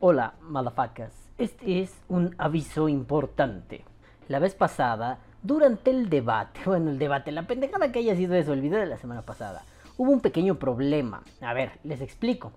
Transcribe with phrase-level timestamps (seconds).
[0.00, 1.10] Hola, malafacas.
[1.38, 3.84] Este es un aviso importante.
[4.28, 8.52] La vez pasada, durante el debate, bueno, el debate, la pendejada que haya sido eso,
[8.52, 9.64] el video de la semana pasada,
[9.96, 11.24] hubo un pequeño problema.
[11.40, 12.52] A ver, les explico.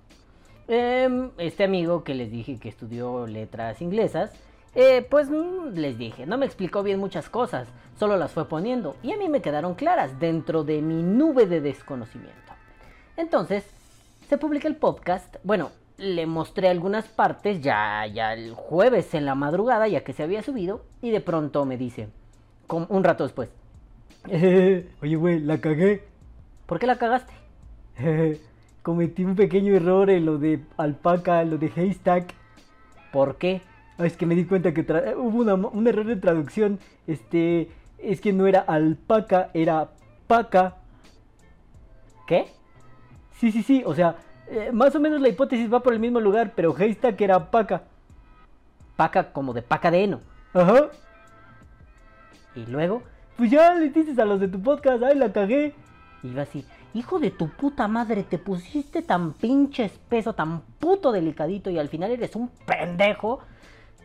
[0.67, 4.31] Em, este amigo que les dije que estudió letras inglesas,
[4.75, 7.67] eh, pues mm, les dije, no me explicó bien muchas cosas,
[7.97, 11.59] solo las fue poniendo y a mí me quedaron claras dentro de mi nube de
[11.59, 12.53] desconocimiento.
[13.17, 13.65] Entonces,
[14.29, 15.71] se publica el podcast, bueno,
[16.01, 20.41] le mostré algunas partes ya, ya el jueves en la madrugada, ya que se había
[20.41, 22.09] subido, y de pronto me dice,
[22.67, 23.49] un rato después,
[24.27, 26.03] oye, güey, la cagué.
[26.65, 27.33] ¿Por qué la cagaste?
[28.83, 32.33] Cometí un pequeño error en lo de alpaca, lo de haystack.
[33.11, 33.61] ¿Por qué?
[33.97, 34.81] Ah, es que me di cuenta que
[35.17, 36.79] hubo un error de traducción.
[37.07, 39.91] Este, es que no era alpaca, era
[40.27, 40.77] paca.
[42.25, 42.47] ¿Qué?
[43.39, 44.15] Sí, sí, sí, o sea,
[44.51, 47.83] eh, más o menos la hipótesis va por el mismo lugar, pero Haystack era paca.
[48.97, 50.19] Paca como de paca de heno.
[50.53, 50.89] Ajá.
[52.53, 53.01] Y luego,
[53.37, 55.73] pues ya le dices a los de tu podcast, ay, la cagué.
[56.21, 61.13] Y va así, hijo de tu puta madre, te pusiste tan pinche espeso, tan puto
[61.13, 63.39] delicadito y al final eres un pendejo.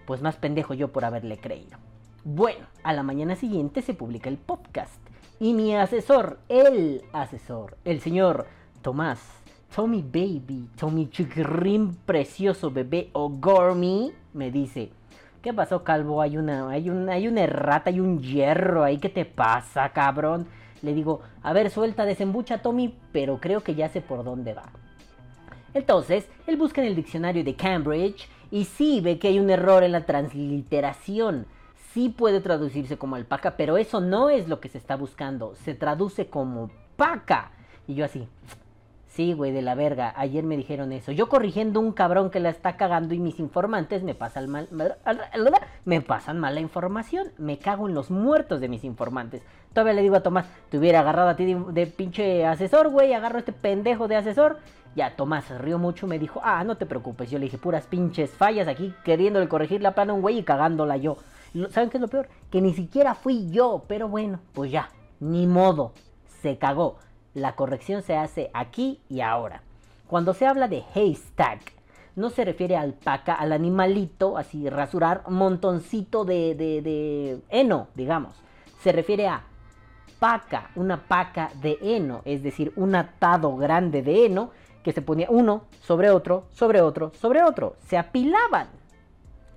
[0.06, 1.76] Pues más pendejo yo por haberle creído.
[2.22, 5.00] Bueno, a la mañana siguiente se publica el podcast.
[5.40, 8.46] Y mi asesor, el asesor, el señor
[8.80, 9.42] Tomás
[9.76, 14.88] Tommy Baby, Tommy Chiquirín precioso bebé o Gormy, me dice,
[15.42, 16.22] ¿qué pasó calvo?
[16.22, 20.46] Hay una, hay una, hay una errata, hay un hierro ahí, ¿qué te pasa, cabrón?
[20.80, 24.64] Le digo, a ver, suelta, desembucha Tommy, pero creo que ya sé por dónde va.
[25.74, 29.82] Entonces, él busca en el diccionario de Cambridge y sí ve que hay un error
[29.82, 31.44] en la transliteración.
[31.92, 35.54] Sí puede traducirse como alpaca, pero eso no es lo que se está buscando.
[35.54, 37.50] Se traduce como paca.
[37.86, 38.26] Y yo así,
[39.16, 40.12] Sí, güey, de la verga.
[40.14, 41.10] Ayer me dijeron eso.
[41.10, 44.68] Yo corrigiendo un cabrón que la está cagando y mis informantes me pasan mal.
[45.86, 47.28] Me pasan mala información.
[47.38, 49.40] Me cago en los muertos de mis informantes.
[49.72, 53.14] Todavía le digo a Tomás, te hubiera agarrado a ti de, pinche asesor, güey.
[53.14, 54.58] Agarro a este pendejo de asesor.
[54.94, 56.06] Ya, Tomás rió mucho.
[56.06, 57.30] Me dijo, ah, no te preocupes.
[57.30, 60.42] Yo le dije, puras pinches fallas aquí queriéndole corregir la plana a un güey y
[60.42, 61.16] cagándola yo.
[61.70, 62.28] ¿Saben qué es lo peor?
[62.50, 63.84] Que ni siquiera fui yo.
[63.88, 64.90] Pero bueno, pues ya,
[65.20, 65.94] ni modo.
[66.42, 66.98] Se cagó.
[67.36, 69.60] La corrección se hace aquí y ahora.
[70.06, 71.74] Cuando se habla de haystack,
[72.14, 78.32] no se refiere al alpaca, al animalito, así rasurar, montoncito de, de, de heno, digamos.
[78.80, 79.42] Se refiere a
[80.18, 84.50] paca, una paca de heno, es decir, un atado grande de heno
[84.82, 87.76] que se ponía uno sobre otro, sobre otro, sobre otro.
[87.86, 88.68] Se apilaban.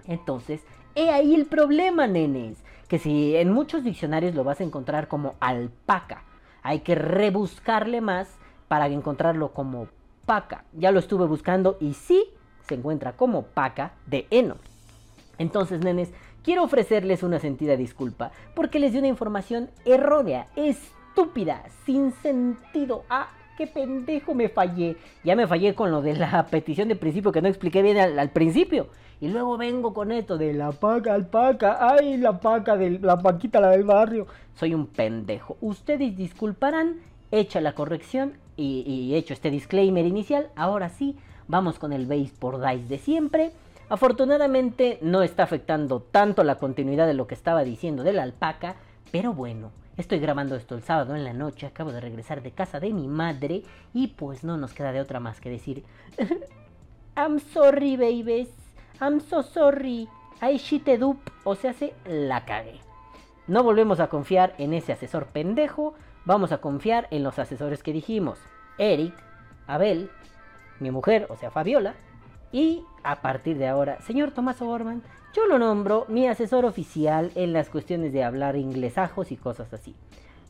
[0.05, 0.59] Entonces,
[0.95, 2.57] he ahí el problema, nenes.
[2.89, 6.23] Que si en muchos diccionarios lo vas a encontrar como alpaca,
[6.63, 8.29] hay que rebuscarle más
[8.67, 9.87] para encontrarlo como
[10.25, 10.63] paca.
[10.73, 12.25] Ya lo estuve buscando y sí
[12.67, 14.57] se encuentra como paca de heno.
[15.37, 16.11] Entonces, nenes,
[16.43, 23.03] quiero ofrecerles una sentida disculpa porque les di una información errónea, estúpida, sin sentido.
[23.09, 24.95] Ah, qué pendejo me fallé.
[25.25, 28.29] Ya me fallé con lo de la petición de principio que no expliqué bien al,
[28.29, 28.87] principio.
[29.19, 33.59] Y luego vengo con esto de la paca, alpaca, ay, la paca, de, la paquita,
[33.59, 34.27] la del barrio.
[34.55, 35.57] Soy un pendejo.
[35.59, 40.49] Ustedes disculparán, hecha la corrección y, y hecho este disclaimer inicial.
[40.55, 41.17] Ahora sí,
[41.49, 43.51] vamos con el base por dice de siempre.
[43.89, 48.77] Afortunadamente no está afectando tanto la continuidad de lo que estaba diciendo de la alpaca,
[49.11, 52.79] pero bueno, Estoy grabando esto el sábado en la noche, acabo de regresar de casa
[52.79, 55.83] de mi madre y pues no nos queda de otra más que decir
[57.17, 58.47] I'm sorry babies,
[59.01, 60.07] I'm so sorry,
[60.41, 62.79] I shit dup, o se hace la cagué.
[63.47, 67.91] No volvemos a confiar en ese asesor pendejo, vamos a confiar en los asesores que
[67.91, 68.39] dijimos,
[68.77, 69.13] Eric,
[69.67, 70.09] Abel,
[70.79, 71.95] mi mujer, o sea Fabiola,
[72.53, 77.53] y a partir de ahora, señor Tomás Orman, yo lo nombro mi asesor oficial en
[77.53, 79.95] las cuestiones de hablar inglesajos y cosas así.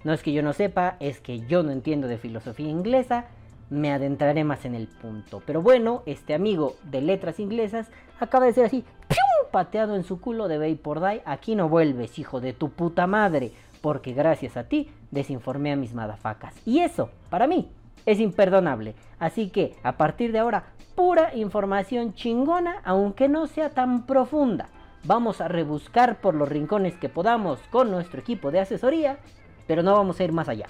[0.04, 3.26] No es que yo no sepa, es que yo no entiendo de filosofía inglesa,
[3.70, 5.42] me adentraré más en el punto.
[5.46, 9.52] Pero bueno, este amigo de letras inglesas acaba de ser así, ¡pium!
[9.52, 11.22] pateado en su culo de Bay por Day.
[11.26, 13.52] Aquí no vuelves, hijo de tu puta madre,
[13.82, 16.56] porque gracias a ti desinformé a mis madafacas.
[16.66, 17.70] Y eso, para mí,
[18.06, 18.96] es imperdonable.
[19.20, 20.66] Así que a partir de ahora,
[21.00, 24.68] pura información chingona, aunque no sea tan profunda.
[25.06, 29.18] Vamos a rebuscar por los rincones que podamos con nuestro equipo de asesoría,
[29.66, 30.66] pero no vamos a ir más allá.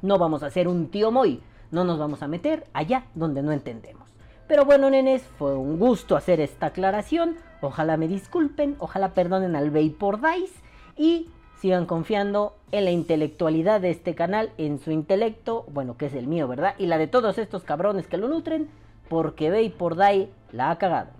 [0.00, 3.50] No vamos a hacer un tío Moy, no nos vamos a meter allá donde no
[3.50, 4.08] entendemos.
[4.46, 7.34] Pero bueno, nenes, fue un gusto hacer esta aclaración.
[7.60, 10.54] Ojalá me disculpen, ojalá perdonen al por Dice
[10.96, 16.14] y sigan confiando en la intelectualidad de este canal, en su intelecto, bueno, que es
[16.14, 16.76] el mío, ¿verdad?
[16.78, 18.68] Y la de todos estos cabrones que lo nutren,
[19.08, 21.10] porque Ve por Dai la ha cagado.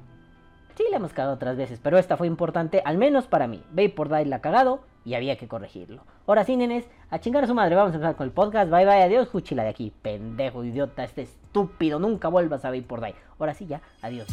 [0.78, 3.64] Sí, la hemos cagado otras veces, pero esta fue importante, al menos para mí.
[3.96, 6.02] por Die la ha cagado y había que corregirlo.
[6.24, 8.70] Ahora sí, nenes, a chingar a su madre, vamos a empezar con el podcast.
[8.70, 9.92] Bye bye, adiós, Juchila de aquí.
[10.02, 13.14] Pendejo, idiota, este estúpido, nunca vuelvas a por Die.
[13.40, 14.28] Ahora sí, ya, adiós.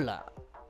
[0.00, 0.24] Hola,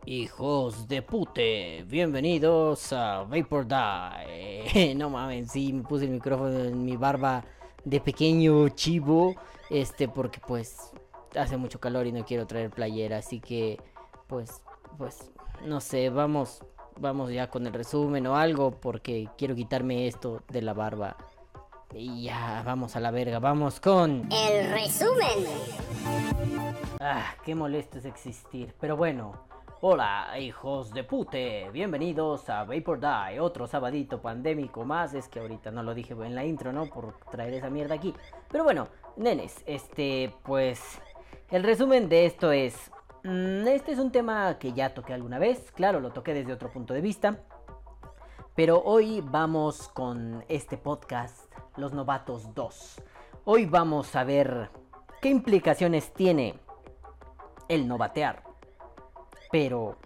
[0.06, 4.92] hijos de pute, bienvenidos a Vapor Die.
[4.98, 7.44] no mames, sí, me puse el micrófono en mi barba
[7.84, 9.36] de pequeño chivo,
[9.70, 10.90] este, porque pues
[11.36, 13.78] hace mucho calor y no quiero traer playera, así que
[14.26, 14.62] pues,
[14.98, 15.30] pues,
[15.64, 16.64] no sé, vamos,
[16.98, 21.16] vamos ya con el resumen o algo, porque quiero quitarme esto de la barba.
[21.94, 24.28] Y ya, vamos a la verga, vamos con...
[24.32, 26.59] El resumen.
[27.02, 28.74] Ah, qué molesto es existir.
[28.78, 29.32] Pero bueno,
[29.80, 35.14] hola hijos de pute, bienvenidos a Vapor Die, otro sabadito pandémico más.
[35.14, 36.90] Es que ahorita no lo dije en la intro, ¿no?
[36.90, 38.14] Por traer esa mierda aquí.
[38.50, 41.00] Pero bueno, nenes, este, pues,
[41.50, 42.90] el resumen de esto es...
[43.24, 46.70] Mm, este es un tema que ya toqué alguna vez, claro, lo toqué desde otro
[46.70, 47.38] punto de vista.
[48.54, 53.02] Pero hoy vamos con este podcast, Los Novatos 2.
[53.46, 54.68] Hoy vamos a ver
[55.22, 56.60] qué implicaciones tiene
[57.70, 58.42] el no batear.
[59.52, 59.96] Pero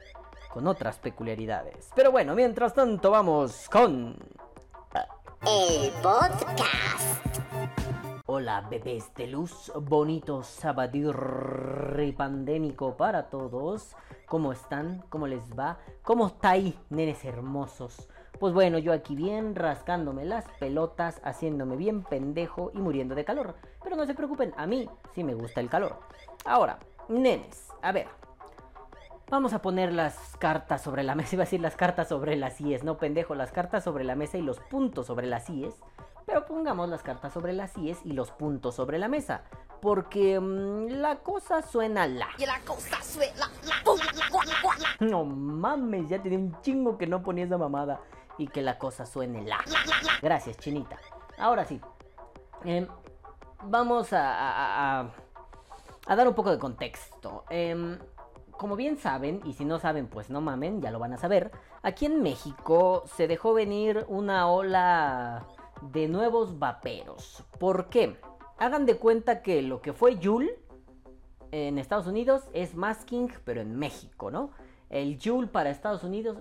[0.52, 1.90] con otras peculiaridades.
[1.96, 4.16] Pero bueno, mientras tanto vamos con...
[5.46, 7.26] El podcast.
[8.26, 10.42] Hola bebés de luz, bonito
[11.98, 13.96] y pandémico para todos.
[14.26, 15.02] ¿Cómo están?
[15.08, 15.78] ¿Cómo les va?
[16.02, 18.08] ¿Cómo estáis, nenes hermosos?
[18.38, 23.54] Pues bueno, yo aquí bien rascándome las pelotas, haciéndome bien pendejo y muriendo de calor.
[23.82, 25.98] Pero no se preocupen, a mí sí me gusta el calor.
[26.44, 26.78] Ahora,
[27.08, 28.08] Nenes, a ver.
[29.30, 31.30] Vamos a poner las cartas sobre la mesa.
[31.34, 32.84] Iba a decir las cartas sobre las IES.
[32.84, 35.74] No, pendejo, las cartas sobre la mesa y los puntos sobre las IES.
[36.26, 39.42] Pero pongamos las cartas sobre las IES y los puntos sobre la mesa.
[39.80, 42.28] Porque mm, la cosa suena la.
[42.38, 45.06] Y la cosa suena la.
[45.06, 48.00] No mames, ya tenía un chingo que no ponía esa mamada.
[48.38, 49.58] Y que la cosa suene la.
[50.22, 50.98] Gracias, chinita.
[51.38, 51.80] Ahora sí.
[52.64, 52.88] Em,
[53.64, 55.10] vamos a a
[56.06, 57.44] dar un poco de contexto.
[57.50, 57.98] Em,
[58.52, 61.50] como bien saben, y si no saben, pues no mamen, ya lo van a saber.
[61.82, 65.46] Aquí en México se dejó venir una ola
[65.92, 67.44] de nuevos vaperos.
[67.58, 68.18] ¿Por qué?
[68.58, 70.58] Hagan de cuenta que lo que fue Yule
[71.50, 74.50] en Estados Unidos es Masking, pero en México, ¿no?
[74.90, 76.38] El Yule para Estados Unidos.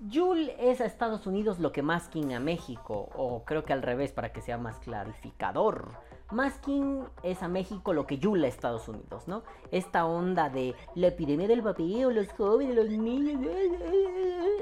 [0.00, 4.12] Yule es a Estados Unidos lo que Masking a México, o creo que al revés
[4.12, 5.92] para que sea más clarificador.
[6.30, 9.42] Masking es a México lo que Yula a Estados Unidos, ¿no?
[9.70, 13.46] Esta onda de la epidemia del vapeo, los jóvenes, los niños,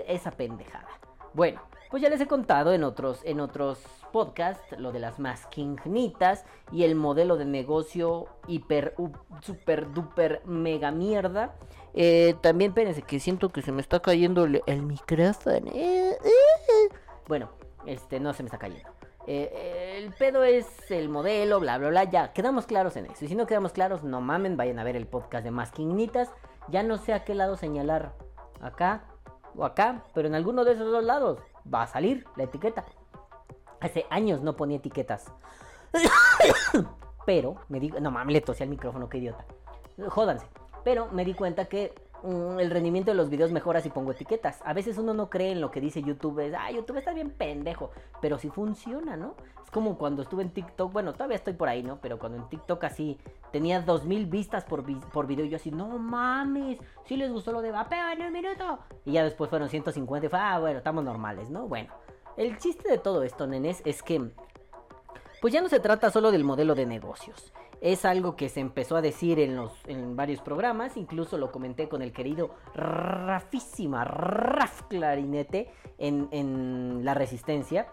[0.07, 0.89] esa pendejada.
[1.35, 1.61] Bueno,
[1.91, 3.79] pues ya les he contado en otros, en otros
[4.13, 8.95] podcasts lo de las maskingnitas y el modelo de negocio hiper,
[9.41, 11.55] super, duper, mega mierda.
[11.95, 15.71] Eh, también, espérense, que siento que se me está cayendo el, el micrófono.
[17.29, 17.51] Bueno,
[17.87, 18.91] este no se me está cayendo.
[19.27, 22.05] Eh, el pedo es el modelo, bla, bla, bla.
[22.05, 23.25] Ya, quedamos claros en eso.
[23.25, 26.31] Y si no quedamos claros, no mamen, vayan a ver el podcast de Masquinitas.
[26.69, 28.15] Ya no sé a qué lado señalar.
[28.61, 29.05] Acá
[29.57, 31.39] o acá, pero en alguno de esos dos lados
[31.73, 32.85] va a salir la etiqueta.
[33.81, 35.33] Hace años no ponía etiquetas.
[37.27, 39.45] pero me digo, no mames, le tosé al micrófono, qué idiota.
[40.09, 40.47] Jódanse.
[40.85, 44.61] Pero me di cuenta que Mm, el rendimiento de los videos mejora si pongo etiquetas.
[44.65, 47.31] A veces uno no cree en lo que dice YouTube, es, ah, YouTube está bien
[47.31, 49.35] pendejo, pero sí funciona, ¿no?
[49.65, 51.99] Es como cuando estuve en TikTok, bueno, todavía estoy por ahí, ¿no?
[52.01, 53.19] Pero cuando en TikTok así
[53.51, 57.73] tenía 2000 vistas por, por video, yo así, no mames, sí les gustó lo de
[57.73, 58.79] vapeo en un minuto.
[59.05, 61.67] Y ya después fueron 150 y fue, ah, bueno, estamos normales, ¿no?
[61.67, 61.93] Bueno,
[62.37, 64.31] el chiste de todo esto, nenes, es que,
[65.41, 67.53] pues ya no se trata solo del modelo de negocios
[67.83, 71.89] es algo que se empezó a decir en, los, en varios programas, incluso lo comenté
[71.89, 77.89] con el querido Rafísima, Raf Clarinete en, en La Resistencia,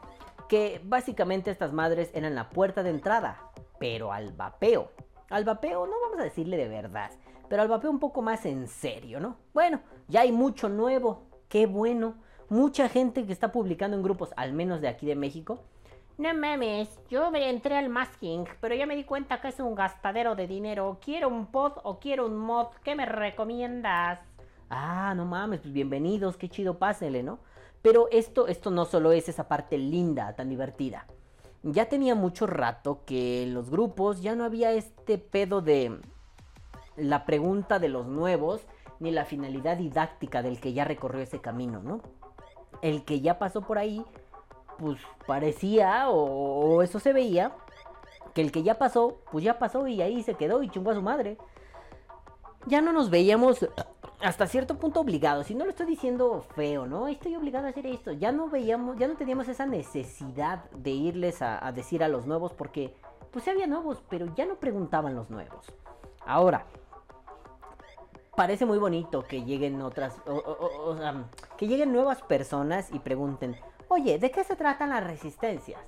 [0.48, 4.92] que básicamente estas madres eran la puerta de entrada, pero al vapeo.
[5.32, 7.10] Al vapeo no vamos a decirle de verdad,
[7.50, 9.38] pero al vapeo un poco más en serio, ¿no?
[9.56, 12.16] Bueno, ya hay mucho nuevo, qué bueno.
[12.48, 15.64] Mucha gente que está publicando en grupos, al menos de aquí de México,
[16.20, 19.74] no mames, yo me entré al masking, pero ya me di cuenta que es un
[19.74, 21.00] gastadero de dinero.
[21.02, 22.68] ¿Quiero un pod o quiero un mod?
[22.84, 24.20] ¿Qué me recomiendas?
[24.70, 27.40] Ah, no mames, pues bienvenidos, qué chido, pásele, ¿no?
[27.82, 31.08] Pero esto, esto no solo es esa parte linda, tan divertida.
[31.64, 36.02] ya tenía mucho rato que en los grupos ya no había este pedo de
[36.98, 38.68] la pregunta de los nuevos
[39.00, 42.02] ni la finalidad didáctica del que ya recorrió ese camino, ¿no?
[42.82, 44.06] El que ya pasó por ahí,
[44.80, 47.52] pues parecía o, eso se veía
[48.34, 50.96] que el que ya pasó, pues ya pasó y ahí se quedó y chungó a
[50.96, 51.38] su madre.
[52.66, 53.68] Ya no nos veíamos
[54.22, 57.08] hasta cierto punto obligados, y no lo estoy diciendo feo, ¿no?
[57.08, 58.12] Estoy obligado a hacer esto.
[58.12, 62.54] Ya no veíamos, ya no teníamos esa necesidad de irles a, decir a los nuevos
[62.54, 62.94] porque
[63.32, 65.72] pues había nuevos, pero ya no preguntaban los nuevos.
[66.26, 66.66] Ahora,
[68.36, 73.56] parece muy bonito que lleguen otras, o, o- o- que lleguen nuevas personas y pregunten,
[73.90, 75.82] oye, ¿de qué se tratan las resistencias?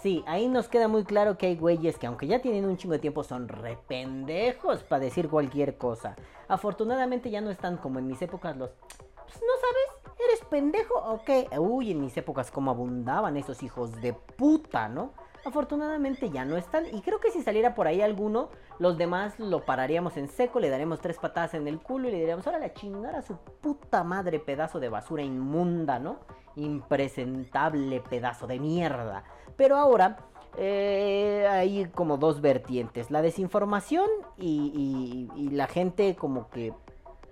[0.00, 2.92] Sí, ahí nos queda muy claro que hay güeyes que aunque ya tienen un chingo
[2.92, 6.16] de tiempo son rependejos para decir cualquier cosa.
[6.48, 8.70] Afortunadamente ya no están como en mis épocas los...
[8.70, 11.48] Pues no sabes, eres pendejo o qué.
[11.58, 15.12] Uy, en mis épocas como abundaban esos hijos de puta, ¿no?
[15.44, 18.48] Afortunadamente ya no están y creo que si saliera por ahí alguno,
[18.78, 22.18] los demás lo pararíamos en seco, le daremos tres patadas en el culo y le
[22.18, 26.16] diríamos, órale a chingar a su puta madre pedazo de basura inmunda, ¿no?
[26.56, 29.24] Impresentable pedazo de mierda.
[29.56, 30.16] Pero ahora
[30.56, 34.08] eh, hay como dos vertientes, la desinformación
[34.38, 36.72] y, y- y la gente como que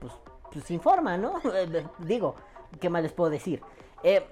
[0.00, 0.12] pues,
[0.52, 1.34] pues informa, ¿no?
[1.98, 2.34] Digo,
[2.80, 3.62] ¿qué más les puedo decir?
[4.02, 4.26] Eh,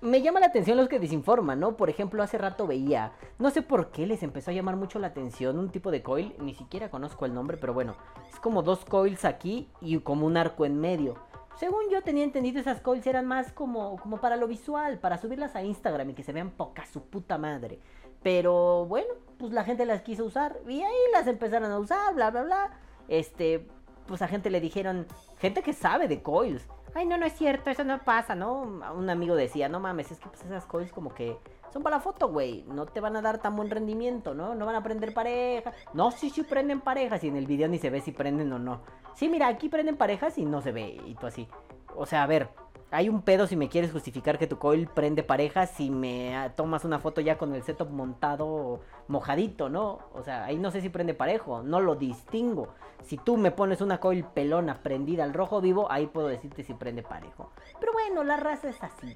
[0.00, 1.76] me llama la atención los que desinforman, ¿no?
[1.76, 5.08] Por ejemplo, hace rato veía, no sé por qué les empezó a llamar mucho la
[5.08, 7.96] atención un tipo de coil, ni siquiera conozco el nombre, pero bueno,
[8.32, 11.16] es como dos coils aquí y como un arco en medio.
[11.56, 15.56] Según yo tenía entendido, esas coils eran más como, como para lo visual, para subirlas
[15.56, 17.80] a Instagram y que se vean poca su puta madre.
[18.22, 22.30] Pero bueno, pues la gente las quiso usar y ahí las empezaron a usar, bla,
[22.30, 22.70] bla, bla.
[23.08, 23.66] Este,
[24.06, 25.06] pues a gente le dijeron,
[25.38, 26.66] gente que sabe de coils.
[26.96, 28.62] Ay, no, no es cierto, eso no pasa, ¿no?
[28.62, 31.36] Un amigo decía, no mames, es que pues esas coils como que
[31.70, 32.64] son para la foto, güey.
[32.68, 34.54] No te van a dar tan buen rendimiento, ¿no?
[34.54, 35.74] No van a prender pareja.
[35.92, 38.58] No, sí, sí prenden parejas y en el video ni se ve si prenden o
[38.58, 38.80] no.
[39.12, 40.98] Sí, mira, aquí prenden parejas y no se ve.
[41.04, 41.46] Y tú así.
[41.94, 42.48] O sea, a ver,
[42.90, 46.54] hay un pedo si me quieres justificar que tu coil prende parejas si me ah,
[46.54, 49.98] tomas una foto ya con el setup montado mojadito, ¿no?
[50.14, 52.68] O sea, ahí no sé si prende parejo, no lo distingo.
[53.02, 56.74] Si tú me pones una coil pelona prendida al rojo vivo, ahí puedo decirte si
[56.74, 57.50] prende parejo.
[57.80, 59.14] Pero bueno, la raza es así.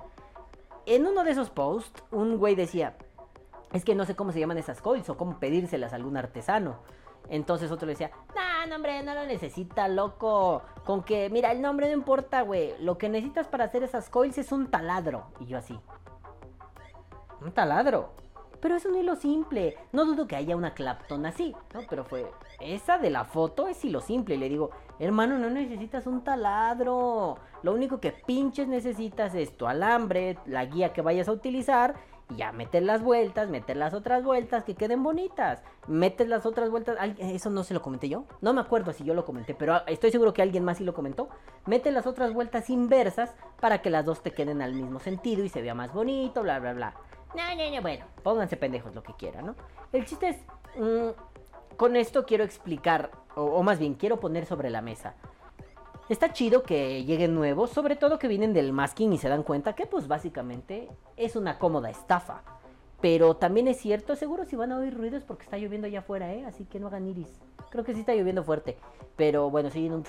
[0.86, 2.96] En uno de esos posts, un güey decía,
[3.72, 6.78] es que no sé cómo se llaman esas coils o cómo pedírselas a algún artesano.
[7.30, 10.62] Entonces otro le decía, nah, no, hombre, no lo necesita, loco.
[10.84, 12.74] Con que, mira, el nombre no importa, güey.
[12.80, 15.26] Lo que necesitas para hacer esas coils es un taladro.
[15.38, 15.78] Y yo así.
[17.40, 18.10] Un taladro.
[18.60, 19.78] Pero es un hilo simple.
[19.92, 21.80] No dudo que haya una Clapton así, ¿no?
[21.88, 22.30] Pero fue.
[22.58, 24.34] Esa de la foto es hilo simple.
[24.34, 27.38] Y le digo, hermano, no necesitas un taladro.
[27.62, 31.94] Lo único que pinches necesitas es tu alambre, la guía que vayas a utilizar.
[32.36, 35.62] Ya meter las vueltas, meter las otras vueltas que queden bonitas.
[35.86, 36.96] Metes las otras vueltas.
[37.18, 38.24] Eso no se lo comenté yo.
[38.40, 40.94] No me acuerdo si yo lo comenté, pero estoy seguro que alguien más sí lo
[40.94, 41.28] comentó.
[41.66, 45.48] Mete las otras vueltas inversas para que las dos te queden al mismo sentido y
[45.48, 46.94] se vea más bonito, bla, bla, bla.
[47.34, 49.54] No, no, no, bueno, pónganse pendejos lo que quieran, ¿no?
[49.92, 50.36] El chiste es,
[50.76, 55.14] mm, con esto quiero explicar, o más bien quiero poner sobre la mesa.
[56.10, 59.76] Está chido que lleguen nuevos, sobre todo que vienen del masking y se dan cuenta
[59.76, 62.42] que pues básicamente es una cómoda estafa.
[63.00, 66.34] Pero también es cierto, seguro si van a oír ruidos porque está lloviendo allá afuera,
[66.34, 66.44] ¿eh?
[66.44, 67.40] Así que no hagan iris.
[67.70, 68.76] Creo que sí está lloviendo fuerte.
[69.14, 70.02] Pero bueno, sí, un...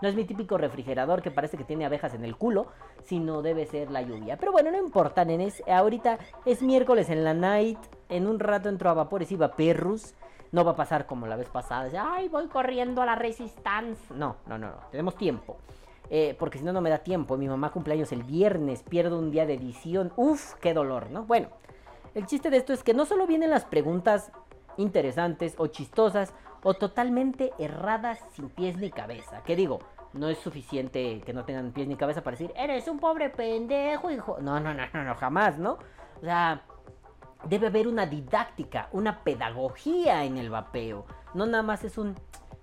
[0.00, 2.68] No es mi típico refrigerador que parece que tiene abejas en el culo,
[3.04, 4.38] sino debe ser la lluvia.
[4.38, 5.62] Pero bueno, no importa, nenes.
[5.68, 7.78] Ahorita es miércoles en la night.
[8.08, 10.14] En un rato entro a vapores y vaperrus.
[10.52, 11.90] No va a pasar como la vez pasada.
[12.12, 14.14] Ay, voy corriendo a la resistance.
[14.14, 14.78] No, no, no, no.
[14.90, 15.58] Tenemos tiempo.
[16.10, 17.36] Eh, porque si no, no me da tiempo.
[17.36, 18.82] Mi mamá cumpleaños el viernes.
[18.82, 20.12] Pierdo un día de edición.
[20.16, 21.24] Uf, qué dolor, ¿no?
[21.24, 21.48] Bueno,
[22.14, 24.32] el chiste de esto es que no solo vienen las preguntas
[24.78, 29.42] interesantes o chistosas o totalmente erradas sin pies ni cabeza.
[29.44, 29.80] ¿Qué digo?
[30.14, 34.10] No es suficiente que no tengan pies ni cabeza para decir, eres un pobre pendejo,
[34.10, 34.38] hijo.
[34.40, 35.78] No, no, no, no, no, jamás, ¿no?
[36.16, 36.62] O sea,
[37.44, 41.06] debe haber una didáctica, una pedagogía en el vapeo.
[41.34, 42.14] No nada más es un,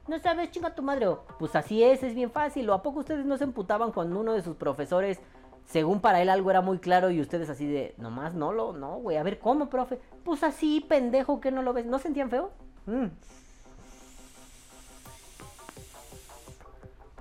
[0.08, 1.08] no sabes, chinga tu madre.
[1.40, 2.70] Pues así es, es bien fácil.
[2.70, 5.20] ¿O a poco ustedes no se emputaban cuando uno de sus profesores,
[5.66, 8.98] según para él algo era muy claro y ustedes así de, nomás no lo, no,
[8.98, 10.00] güey, a ver cómo, profe?
[10.24, 11.86] Pues así, pendejo, que no lo ves.
[11.86, 12.52] ¿No sentían feo?
[12.86, 13.08] Mm.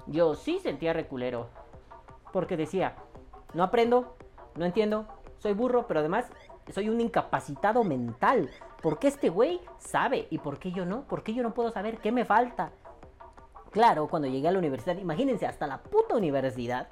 [0.07, 1.49] Yo sí sentía reculero.
[2.33, 2.97] Porque decía,
[3.55, 4.17] no aprendo,
[4.57, 5.07] no entiendo,
[5.39, 6.27] soy burro, pero además
[6.73, 8.51] soy un incapacitado mental.
[8.83, 11.03] ¿Por qué este güey sabe y por qué yo no?
[11.03, 12.73] ¿Por qué yo no puedo saber qué me falta?
[13.71, 16.89] Claro, cuando llegué a la universidad, imagínense, hasta la puta universidad,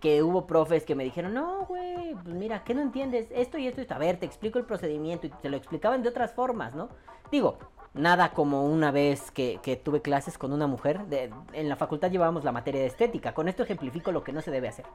[0.00, 3.28] que hubo profes que me dijeron, no, güey, pues mira, ¿qué no entiendes?
[3.30, 3.94] Esto y esto y esto.
[3.94, 5.26] A ver, te explico el procedimiento.
[5.26, 6.88] Y te lo explicaban de otras formas, ¿no?
[7.30, 7.58] Digo,
[7.94, 11.06] nada como una vez que, que tuve clases con una mujer.
[11.06, 13.34] de- en la facultad llevábamos la materia de estética.
[13.34, 14.86] Con esto ejemplifico lo que no se debe hacer.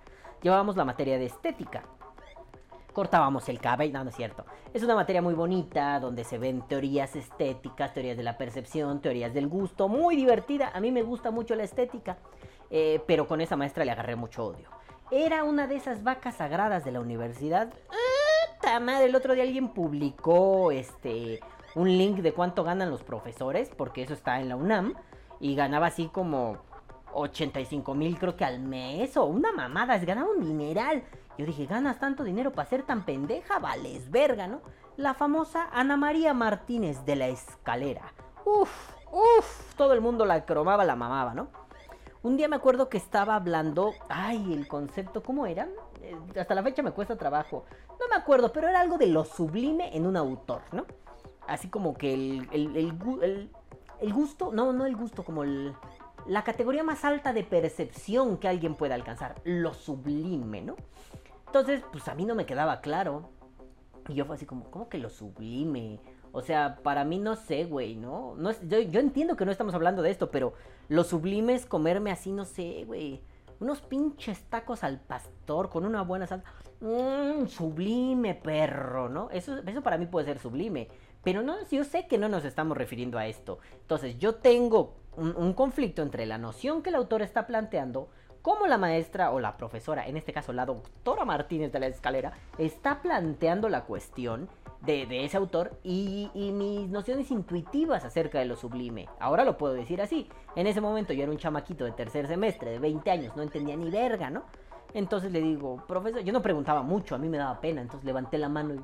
[0.41, 1.83] Llevábamos la materia de estética.
[2.97, 4.43] Cortábamos el cabello, no, no es cierto.
[4.73, 9.35] Es una materia muy bonita donde se ven teorías estéticas, teorías de la percepción, teorías
[9.35, 9.87] del gusto.
[9.87, 10.71] Muy divertida.
[10.73, 12.17] A mí me gusta mucho la estética.
[12.71, 14.67] eh, pero con esa maestra le agarré mucho odio.
[15.11, 17.71] Era una de esas vacas sagradas de la universidad.
[18.65, 19.05] ¡Ah, madre!
[19.05, 21.39] El otro día alguien publicó este
[21.75, 24.95] un link de cuánto ganan los profesores, porque eso está en la UNAM,
[25.39, 26.57] y ganaba así como
[27.13, 31.03] 85 mil creo que al mes, o una mamada, es ganaba un dineral.
[31.37, 34.61] Yo dije, ganas tanto dinero para ser tan pendeja, vales verga, ¿no?
[34.95, 38.13] La famosa Ana María Martínez de la Escalera.
[38.45, 38.71] Uf,
[39.11, 41.49] uf, todo el mundo la cromaba, la mamaba, ¿no?
[42.23, 45.67] Un día me acuerdo que estaba hablando, ay, el concepto, ¿cómo era?
[46.01, 47.65] Eh, hasta la fecha me cuesta trabajo.
[47.99, 50.85] No me acuerdo, pero era algo de lo sublime en un autor, ¿no?
[51.47, 53.49] Así como que el, el, el
[53.99, 55.73] el gusto, no, no el gusto, como el,
[56.25, 60.75] la categoría más alta de percepción que alguien pueda alcanzar, lo sublime, ¿no?
[61.47, 63.31] Entonces, pues a mí no me quedaba claro.
[64.07, 65.99] Y yo fue así como, ¿cómo que lo sublime?
[66.31, 68.35] O sea, para mí no sé, güey, ¿no?
[68.35, 70.53] no yo, yo entiendo que no estamos hablando de esto, pero
[70.87, 73.21] lo sublime es comerme así, no sé, güey.
[73.59, 76.47] Unos pinches tacos al pastor con una buena salsa.
[76.79, 79.29] Mmm, sublime, perro, ¿no?
[79.31, 80.89] Eso, eso para mí puede ser sublime.
[81.23, 83.57] Pero no, yo sé que no nos estamos refiriendo a esto.
[83.81, 88.09] Entonces, yo tengo un conflicto entre la noción que el autor está planteando,
[88.47, 92.31] como la maestra o la profesora, en este caso la doctora Martínez de la Escalera,
[92.57, 94.47] está planteando la cuestión
[94.79, 99.09] de, ese autor y, y mis nociones intuitivas acerca de lo sublime.
[99.19, 100.29] Ahora lo puedo decir así.
[100.55, 103.75] En ese momento yo era un chamaquito de tercer semestre, de 20 años, no entendía
[103.75, 104.45] ni verga, ¿no?
[104.93, 108.37] Entonces le digo, profesor, yo no preguntaba mucho, a mí me daba pena, entonces levanté
[108.37, 108.79] la mano y...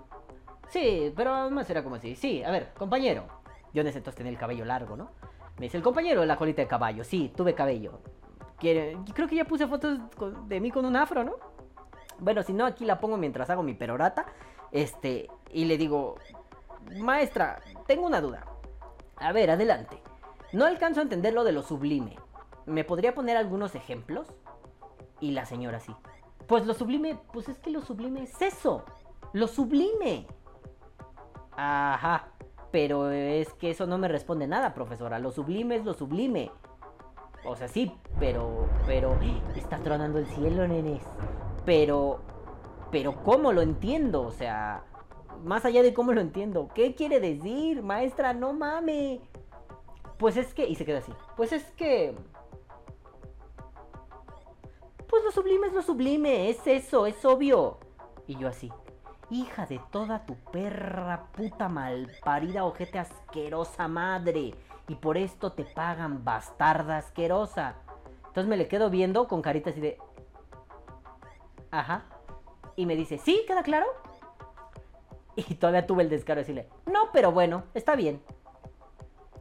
[0.72, 3.28] Sí, pero además era como así, sí, a ver, compañero.
[3.74, 5.12] Yo en ese entonces tenía el cabello largo, ¿no?
[5.58, 8.02] Me dice, el compañero de la colita de caballo, sí, tuve cabello.
[9.14, 10.00] Creo que ya puse fotos
[10.48, 11.36] de mí con un afro, ¿no?
[12.20, 14.26] Bueno, si no, aquí la pongo mientras hago mi perorata.
[14.72, 16.16] Este, y le digo,
[16.98, 18.46] maestra, tengo una duda.
[19.18, 20.02] A ver, adelante.
[20.54, 22.16] No alcanzo a entender lo de lo sublime.
[22.66, 24.34] ¿Me podría poner algunos ejemplos?
[25.20, 25.94] Y la señora sí.
[26.48, 28.86] Pues lo sublime, pues es que lo sublime es eso.
[29.34, 30.28] Lo sublime.
[31.52, 32.30] Ajá.
[32.72, 35.20] Pero es que eso no me responde nada, profesora.
[35.20, 36.52] Lo sublime es lo sublime.
[37.46, 39.18] O sea, sí, pero, pero,
[39.56, 41.04] está tronando el cielo, nenes.
[41.66, 42.20] Pero,
[42.92, 44.22] pero, ¿cómo lo entiendo?
[44.22, 44.84] O sea,
[45.44, 48.34] más allá de cómo lo entiendo, ¿qué quiere decir, maestra?
[48.34, 49.22] No mame.
[50.18, 51.12] Pues es que, y se queda así.
[51.36, 52.16] Pues es que,
[55.10, 57.78] pues lo sublime es lo sublime, es eso, es obvio.
[58.26, 58.72] Y yo así,
[59.30, 64.54] hija de toda tu perra puta malparida ojete asquerosa madre.
[64.94, 67.78] Y por esto te pagan bastarda asquerosa.
[68.28, 69.98] Entonces me le quedo viendo con carita así de...
[71.72, 72.04] Ajá.
[72.76, 73.42] Y me dice, ¿sí?
[73.48, 73.88] ¿Queda claro?
[75.36, 78.22] Y todavía tuve el descaro de decirle, no, pero bueno, está bien.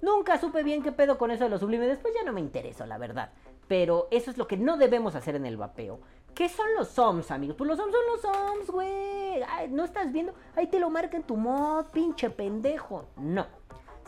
[0.00, 1.86] Nunca supe bien qué pedo con eso de lo sublime.
[1.86, 3.32] Después ya no me interesó, la verdad.
[3.68, 6.00] Pero eso es lo que no debemos hacer en el vapeo.
[6.34, 7.56] ¿Qué son los SOMs, amigos?
[7.58, 9.42] Pues los SOMs son los SOMs, güey.
[9.68, 10.32] ¿No estás viendo?
[10.56, 13.04] Ahí te lo marca en tu mod, pinche pendejo.
[13.16, 13.46] No.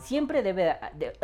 [0.05, 1.17] Siempre debe de...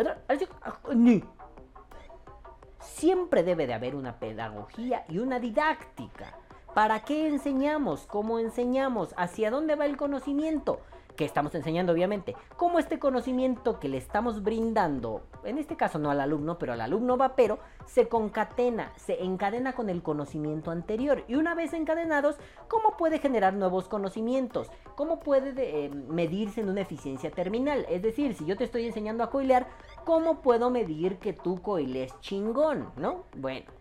[2.79, 6.35] Siempre debe de haber una pedagogía y una didáctica.
[6.73, 8.07] ¿Para qué enseñamos?
[8.07, 9.13] ¿Cómo enseñamos?
[9.17, 10.81] ¿Hacia dónde va el conocimiento?
[11.15, 12.35] Que estamos enseñando, obviamente.
[12.57, 16.81] ¿Cómo este conocimiento que le estamos brindando, en este caso no al alumno, pero al
[16.81, 21.23] alumno vapero, se concatena, se encadena con el conocimiento anterior?
[21.27, 24.69] Y una vez encadenados, ¿cómo puede generar nuevos conocimientos?
[24.95, 27.85] ¿Cómo puede de- eh, medirse en una eficiencia terminal?
[27.89, 29.67] Es decir, si yo te estoy enseñando a coilear,
[30.05, 32.91] ¿cómo puedo medir que tú coiles chingón?
[32.95, 33.23] ¿No?
[33.35, 33.80] Bueno.